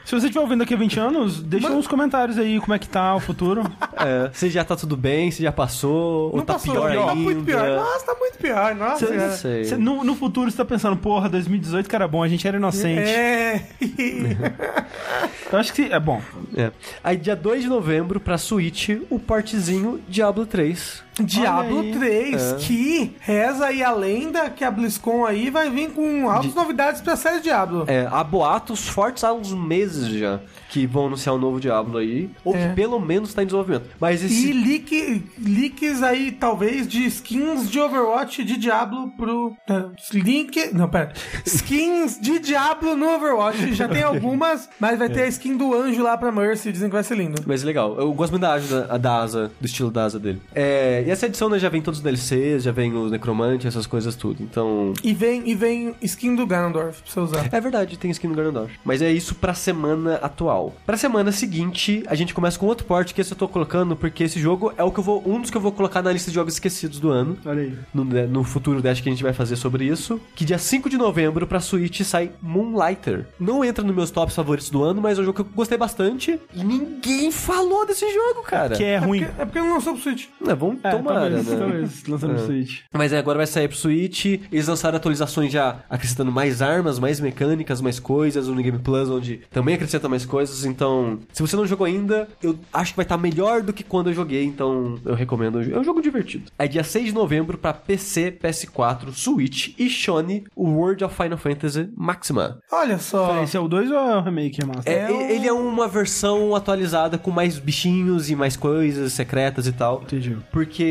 [0.06, 2.90] Se você estiver ouvindo daqui a 20 anos, deixa nos comentários aí como é que
[2.90, 3.64] tá o futuro.
[4.06, 7.00] é, se já tá tudo bem, se já passou, ou não tá passou, pior tá
[7.02, 7.16] ainda.
[7.16, 7.68] muito pior.
[7.78, 8.76] Nossa, tá muito pior.
[8.76, 9.32] Nossa, Cê- Não cara.
[9.34, 9.66] sei.
[9.66, 12.58] Cê- no, no futuro você tá pensando, porra, 2018 que era bom, a gente era
[12.58, 13.10] inocente.
[13.10, 13.62] É.
[15.52, 16.22] Eu acho que é bom.
[16.56, 16.72] É.
[17.04, 21.04] Aí, dia 2 de novembro, pra Switch, o portezinho Diablo 3.
[21.24, 21.92] Diablo aí.
[21.94, 22.56] 3, É.
[22.56, 27.16] que reza aí a lenda que a BlizzCon aí vai vir com altas novidades pra
[27.16, 27.86] série Diablo.
[27.88, 30.40] É, há boatos fortes há uns meses já
[30.70, 32.68] que vão anunciar um novo Diablo aí, ou É.
[32.70, 33.86] que pelo menos tá em desenvolvimento.
[33.98, 34.52] Mas E esse.
[34.52, 39.56] leak, leaks aí, talvez, de skins de Overwatch de Diablo pro.
[39.70, 40.74] é, Link.
[40.74, 41.14] Não, pera.
[41.46, 43.74] Skins de Diablo no Overwatch.
[43.74, 46.74] Já tem algumas, mas vai ter a skin do anjo lá pra Mercy.
[46.74, 47.42] Dizem que vai ser lindo.
[47.46, 47.96] Mas é legal.
[47.98, 50.42] Eu gosto muito da, asa, da asa, do estilo da asa dele.
[50.54, 53.88] É, e essa edição né, já vem todos os DLCs, já vem os necromantes, essas
[53.88, 54.42] coisas tudo.
[54.42, 54.94] Então.
[55.04, 57.50] E vem, e vem skin do Ganondorf pra você usar.
[57.52, 58.74] É verdade, tem skin no Ganondorf.
[58.84, 60.74] Mas é isso pra semana atual.
[60.86, 64.24] Pra semana seguinte, a gente começa com outro port que esse eu tô colocando, porque
[64.24, 65.24] esse jogo é o que eu vou.
[65.26, 67.38] Um dos que eu vou colocar na lista de jogos esquecidos do ano.
[67.46, 67.74] Olha aí.
[67.94, 70.20] no, no futuro Dash que a gente vai fazer sobre isso.
[70.36, 73.26] Que dia 5 de novembro pra Switch sai Moonlighter.
[73.40, 75.78] Não entra nos meus tops favoritos do ano, mas é um jogo que eu gostei
[75.78, 76.40] bastante.
[76.54, 78.76] E ninguém falou desse jogo, cara.
[78.76, 79.24] Que é ruim.
[79.24, 80.28] Porque, é porque não lançou pro Switch.
[80.46, 81.58] É, vamos É, tomara, talvez, né?
[81.58, 82.46] talvez, lançando no É.
[82.46, 82.80] Switch.
[82.94, 84.26] Mas é, agora vai sair pro Switch.
[84.26, 88.48] Eles lançaram atualizações já acrescentando mais armas, mais mecânicas, mais coisas.
[88.48, 90.66] No Game Plus, onde também acrescenta mais coisas.
[90.66, 94.10] Então, se você não jogou ainda, eu acho que vai estar melhor do que quando
[94.10, 94.44] eu joguei.
[94.46, 95.62] Então, eu recomendo.
[95.62, 96.52] É um jogo divertido.
[96.58, 101.38] Aí, dia 6 de novembro, pra PC, PS4, Switch e Sony, o World of Final
[101.38, 102.60] Fantasy Maxima.
[102.72, 103.42] Olha só.
[103.44, 104.60] Esse é o 2 ou é o remake?
[104.86, 109.68] É, É o- Ele é uma versão atualizada com mais bichinhos e mais coisas secretas
[109.68, 110.02] e tal.
[110.04, 110.38] Entendi.
[110.52, 110.84] Porque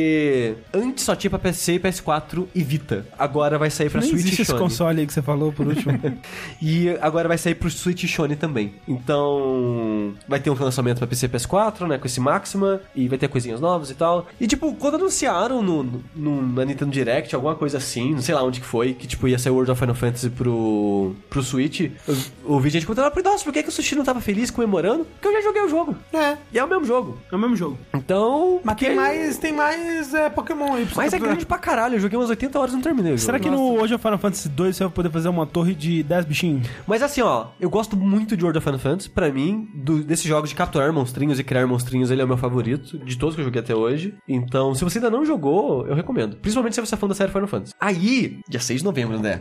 [0.73, 3.07] antes só tinha pra PC, PS4 e Vita.
[3.19, 5.67] Agora vai sair pra Nem Switch existe e esse console aí que você falou por
[5.67, 5.95] último.
[6.61, 8.75] E agora vai sair pro Switch e Sony também.
[8.89, 13.19] Então, vai ter um lançamento pra PC e PS4, né, com esse Maxima, e vai
[13.19, 14.27] ter coisinhas novas e tal.
[14.41, 18.43] E tipo, quando anunciaram no, no, na Nintendo Direct, alguma coisa assim, não sei lá
[18.43, 22.17] onde que foi, que tipo, ia sair World of Final Fantasy pro, pro Switch, eu
[22.45, 25.05] ouvi gente contando, "Ah, nossa, por que, que o Sushi não tava feliz comemorando?
[25.05, 25.97] Porque eu já joguei o jogo.
[26.13, 26.37] É.
[26.53, 27.19] E é o mesmo jogo.
[27.31, 27.79] é o mesmo jogo.
[27.95, 28.61] Então.
[28.65, 29.81] Mas tem porque- mais, tem mais
[30.15, 32.83] é, Pokémon você Mas é grande pra caralho, eu joguei umas 80 horas e não
[32.83, 33.25] terminei jogo.
[33.25, 36.03] Será que no hoje of Final Fantasy 2 você vai poder fazer uma torre de
[36.03, 36.69] 10 bichinhos?
[36.87, 39.11] Mas assim, ó, eu gosto muito de World of Final Fantasy.
[39.11, 42.37] Pra mim, do, desses jogos de capturar monstrinhos e criar monstrinhos, ele é o meu
[42.37, 44.15] favorito, de todos que eu joguei até hoje.
[44.29, 46.37] Então, se você ainda não jogou, eu recomendo.
[46.37, 47.75] Principalmente se você é fã da série Final Fantasy.
[47.81, 49.41] Aí, dia 6 de novembro, né?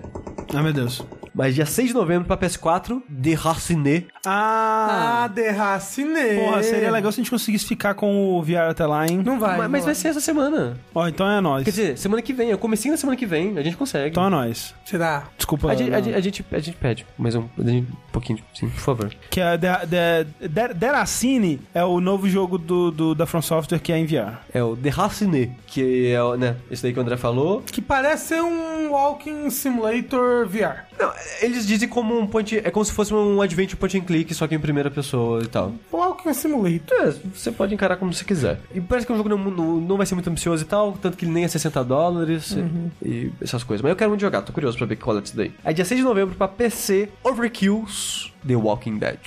[0.56, 1.02] Ah, meu Deus.
[1.36, 4.06] Mas dia 6 de novembro pra PS4, The Racine.
[4.26, 6.38] Ah, Ah, derracinei.
[6.38, 9.22] porra, seria legal se a gente conseguisse ficar com o VR até lá, hein?
[9.26, 9.52] Não vai.
[9.58, 10.78] mas não mas vai ser essa semana.
[10.94, 11.64] Ó, então é nóis.
[11.64, 14.10] Quer dizer, semana que vem, é o comecinho da semana que vem, a gente consegue.
[14.12, 14.76] Então é nóis.
[14.86, 15.24] Será?
[15.36, 15.72] Desculpa.
[15.72, 19.12] a, gente, a, a, gente, a gente pede, mas um, um pouquinho, sim, por favor.
[19.32, 23.80] Que é The, The, The, Deracine é o novo jogo do, do, da From Software
[23.80, 24.38] que é em VR.
[24.54, 27.64] É o The Racine, que é, o- né, esse daí que o André falou.
[27.66, 30.86] Que parece ser um Walking Simulator VR.
[31.00, 31.12] Não,
[31.42, 32.58] eles dizem como um point.
[32.58, 35.48] É como se fosse um adventure point and click, só que em primeira pessoa e
[35.48, 35.74] tal.
[35.92, 36.98] Walking Simulator.
[37.00, 38.60] É, você pode encarar como você quiser.
[38.74, 40.94] E parece que é um jogo não, não, não vai ser muito ambicioso e tal,
[40.94, 42.56] tanto que ele nem é 60 dólares
[43.02, 43.82] e, e essas coisas.
[43.82, 45.52] Mas eu quero muito jogar, tô curioso pra ver qual é isso daí.
[45.64, 49.20] Aí dia 6 de novembro pra PC, Overkills The Walking Dead.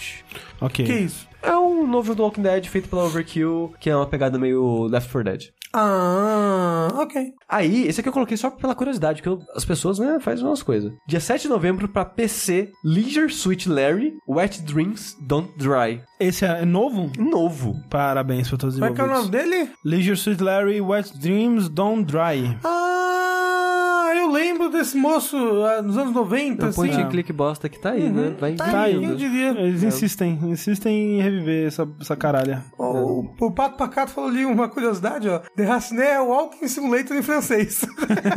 [0.61, 0.85] Ok.
[0.85, 1.27] Que isso?
[1.47, 5.11] É um novo do Walking Dead feito pela Overkill, que é uma pegada meio Left
[5.11, 5.43] 4 Dead.
[5.73, 7.33] Ah, ok.
[7.49, 10.63] Aí, esse aqui eu coloquei só pela curiosidade, porque eu- as pessoas, né, fazem umas
[10.63, 10.93] coisas.
[11.07, 16.01] Dia 7 de novembro pra PC, Leisure Suit Larry, Wet Dreams Don't Dry.
[16.19, 17.11] Esse é novo?
[17.19, 17.75] Novo.
[17.91, 19.71] Parabéns pra todos os Como é que é o nome dele?
[19.85, 22.57] Leisure Suit Larry, Wet Dreams, Don't Dry.
[22.65, 23.16] Ah,
[24.27, 26.77] eu eu lembro desse moço ah, nos anos 90, O assim.
[26.77, 28.35] point and click bosta que tá aí, né?
[28.39, 29.51] Vai Tá aí, quem diria?
[29.51, 32.65] Eles insistem, insistem em reviver essa, essa caralha.
[32.79, 35.39] O, o Pato Pacato falou ali uma curiosidade, ó.
[35.57, 37.87] The Raciné é o Walking Simulator em francês.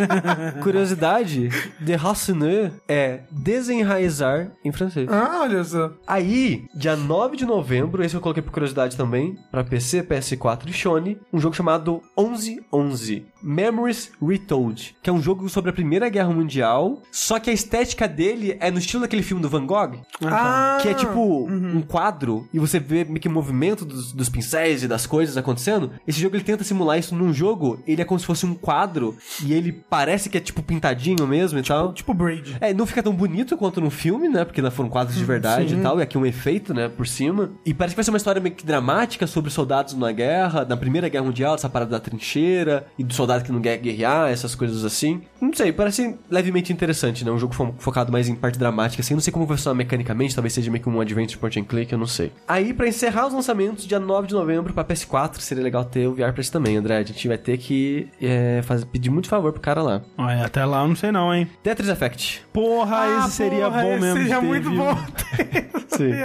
[0.61, 1.49] Curiosidade,
[1.79, 5.07] de Racine é desenraizar em francês.
[5.09, 5.91] ah, olha só.
[6.05, 10.73] Aí, dia 9 de novembro, esse eu coloquei por curiosidade também, pra PC, PS4 e
[10.73, 13.25] Sony, um jogo chamado 1111.
[13.41, 18.07] Memories Retold, que é um jogo sobre a Primeira Guerra Mundial, só que a estética
[18.07, 22.47] dele é no estilo daquele filme do Van Gogh, Ah, que é tipo um quadro
[22.53, 25.91] e você vê meio que o movimento dos, dos pincéis e das coisas acontecendo.
[26.07, 29.17] Esse jogo ele tenta simular isso num jogo, ele é como se fosse um quadro
[29.43, 31.93] e ele parece que é tipo pintadinho mesmo e tal.
[31.93, 32.57] Tipo Braid.
[32.59, 34.43] É, não fica tão bonito quanto no filme, né?
[34.45, 37.51] Porque não foram quadros de verdade e tal, e aqui um efeito, né, por cima.
[37.65, 40.75] E parece que vai ser uma história meio que dramática sobre soldados na guerra, na
[40.77, 44.55] Primeira Guerra Mundial, essa parada da trincheira, e do soldado que não quer guerrear, essas
[44.55, 45.21] coisas assim.
[45.39, 47.31] Não sei, parece levemente interessante, né?
[47.31, 49.13] Um jogo fo- focado mais em parte dramática, assim.
[49.13, 51.91] Não sei como vai funcionar mecanicamente, talvez seja meio que um adventure point and click,
[51.93, 52.31] eu não sei.
[52.47, 56.15] Aí, pra encerrar os lançamentos, dia 9 de novembro pra PS4, seria legal ter o
[56.15, 56.97] VR pra isso também, André.
[56.97, 60.01] A gente vai ter que é, fazer, pedir muito favor pro cara lá.
[60.17, 61.47] Olha, até lá eu não sei não, hein?
[61.61, 62.43] Tetris Effect.
[62.51, 64.17] Porra, Ah, esse seria porra, bom esse mesmo.
[64.19, 64.79] Seria muito viu?
[64.79, 64.97] bom.
[65.95, 66.13] Sim.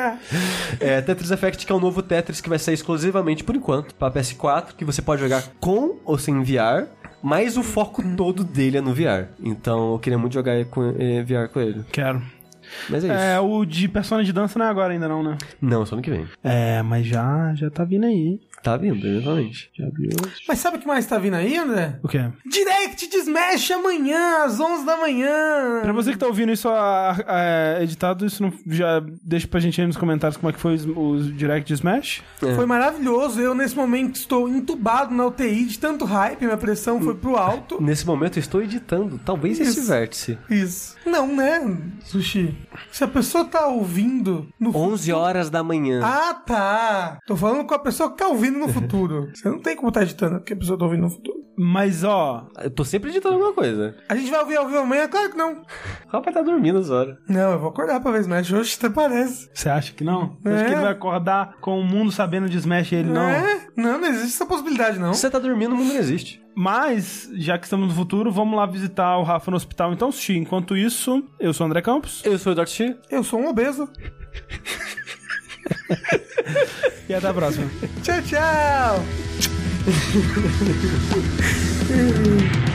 [0.80, 0.96] É.
[0.98, 4.10] É, Tetris Effect, que é o novo Tetris que vai sair exclusivamente, por enquanto, pra
[4.10, 6.86] PS4, que você pode jogar com ou sem VR,
[7.24, 9.28] mas o foco todo dele é no VR.
[9.42, 11.82] Então eu queria muito jogar com, eh, VR com ele.
[11.90, 12.20] Quero.
[12.90, 13.16] Mas é isso.
[13.16, 15.38] É, o de Persona de dança não é agora ainda não, né?
[15.60, 16.26] Não, só ano que vem.
[16.42, 18.38] É, mas já, já tá vindo aí.
[18.64, 19.70] Tá vindo, eventualmente.
[19.78, 20.08] Já viu?
[20.48, 21.98] Mas sabe o que mais tá vindo aí, André?
[22.02, 22.24] O quê?
[22.50, 25.80] Direct de Smash amanhã, às 11 da manhã.
[25.82, 29.78] Pra você que tá ouvindo isso a- a- editado, isso não, já deixa pra gente
[29.80, 32.22] aí nos comentários como é que foi os Direct de Smash.
[32.42, 32.54] É.
[32.54, 33.38] Foi maravilhoso.
[33.38, 36.42] Eu, nesse momento, estou entubado na UTI de tanto hype.
[36.42, 37.82] Minha pressão foi pro alto.
[37.82, 39.88] Nesse momento eu estou editando, talvez esse Isso.
[39.88, 40.38] vértice.
[40.48, 40.93] Isso.
[41.06, 41.60] Não, né,
[42.00, 42.56] Sushi?
[42.90, 46.00] Se a pessoa tá ouvindo no 11 horas da manhã.
[46.02, 47.18] Ah, tá.
[47.26, 49.30] Tô falando com a pessoa que tá ouvindo no futuro.
[49.34, 51.44] Você não tem como tá editando porque a pessoa tá ouvindo no futuro.
[51.56, 53.96] Mas, ó, Eu tô sempre editando alguma coisa.
[54.08, 55.06] A gente vai ouvir ao vivo amanhã?
[55.06, 55.52] Claro que não.
[55.52, 57.18] O rapaz tá dormindo essa hora.
[57.28, 59.48] Não, eu vou acordar pra ver Smash hoje, até parece.
[59.54, 60.36] você acha que não?
[60.44, 60.52] É.
[60.52, 63.22] acha que ele vai acordar com o mundo sabendo de Smash e ele não?
[63.28, 63.68] É?
[63.76, 65.14] Não, não existe essa possibilidade, não.
[65.14, 66.43] Se você tá dormindo, o mundo não existe.
[66.54, 69.92] Mas, já que estamos no futuro, vamos lá visitar o Rafa no hospital.
[69.92, 72.22] Então, Sushi, enquanto isso, eu sou o André Campos.
[72.24, 72.96] Eu sou o Eduardo.
[73.10, 73.88] Eu sou um obeso.
[77.08, 77.70] E até a próxima.
[78.02, 79.04] Tchau, tchau.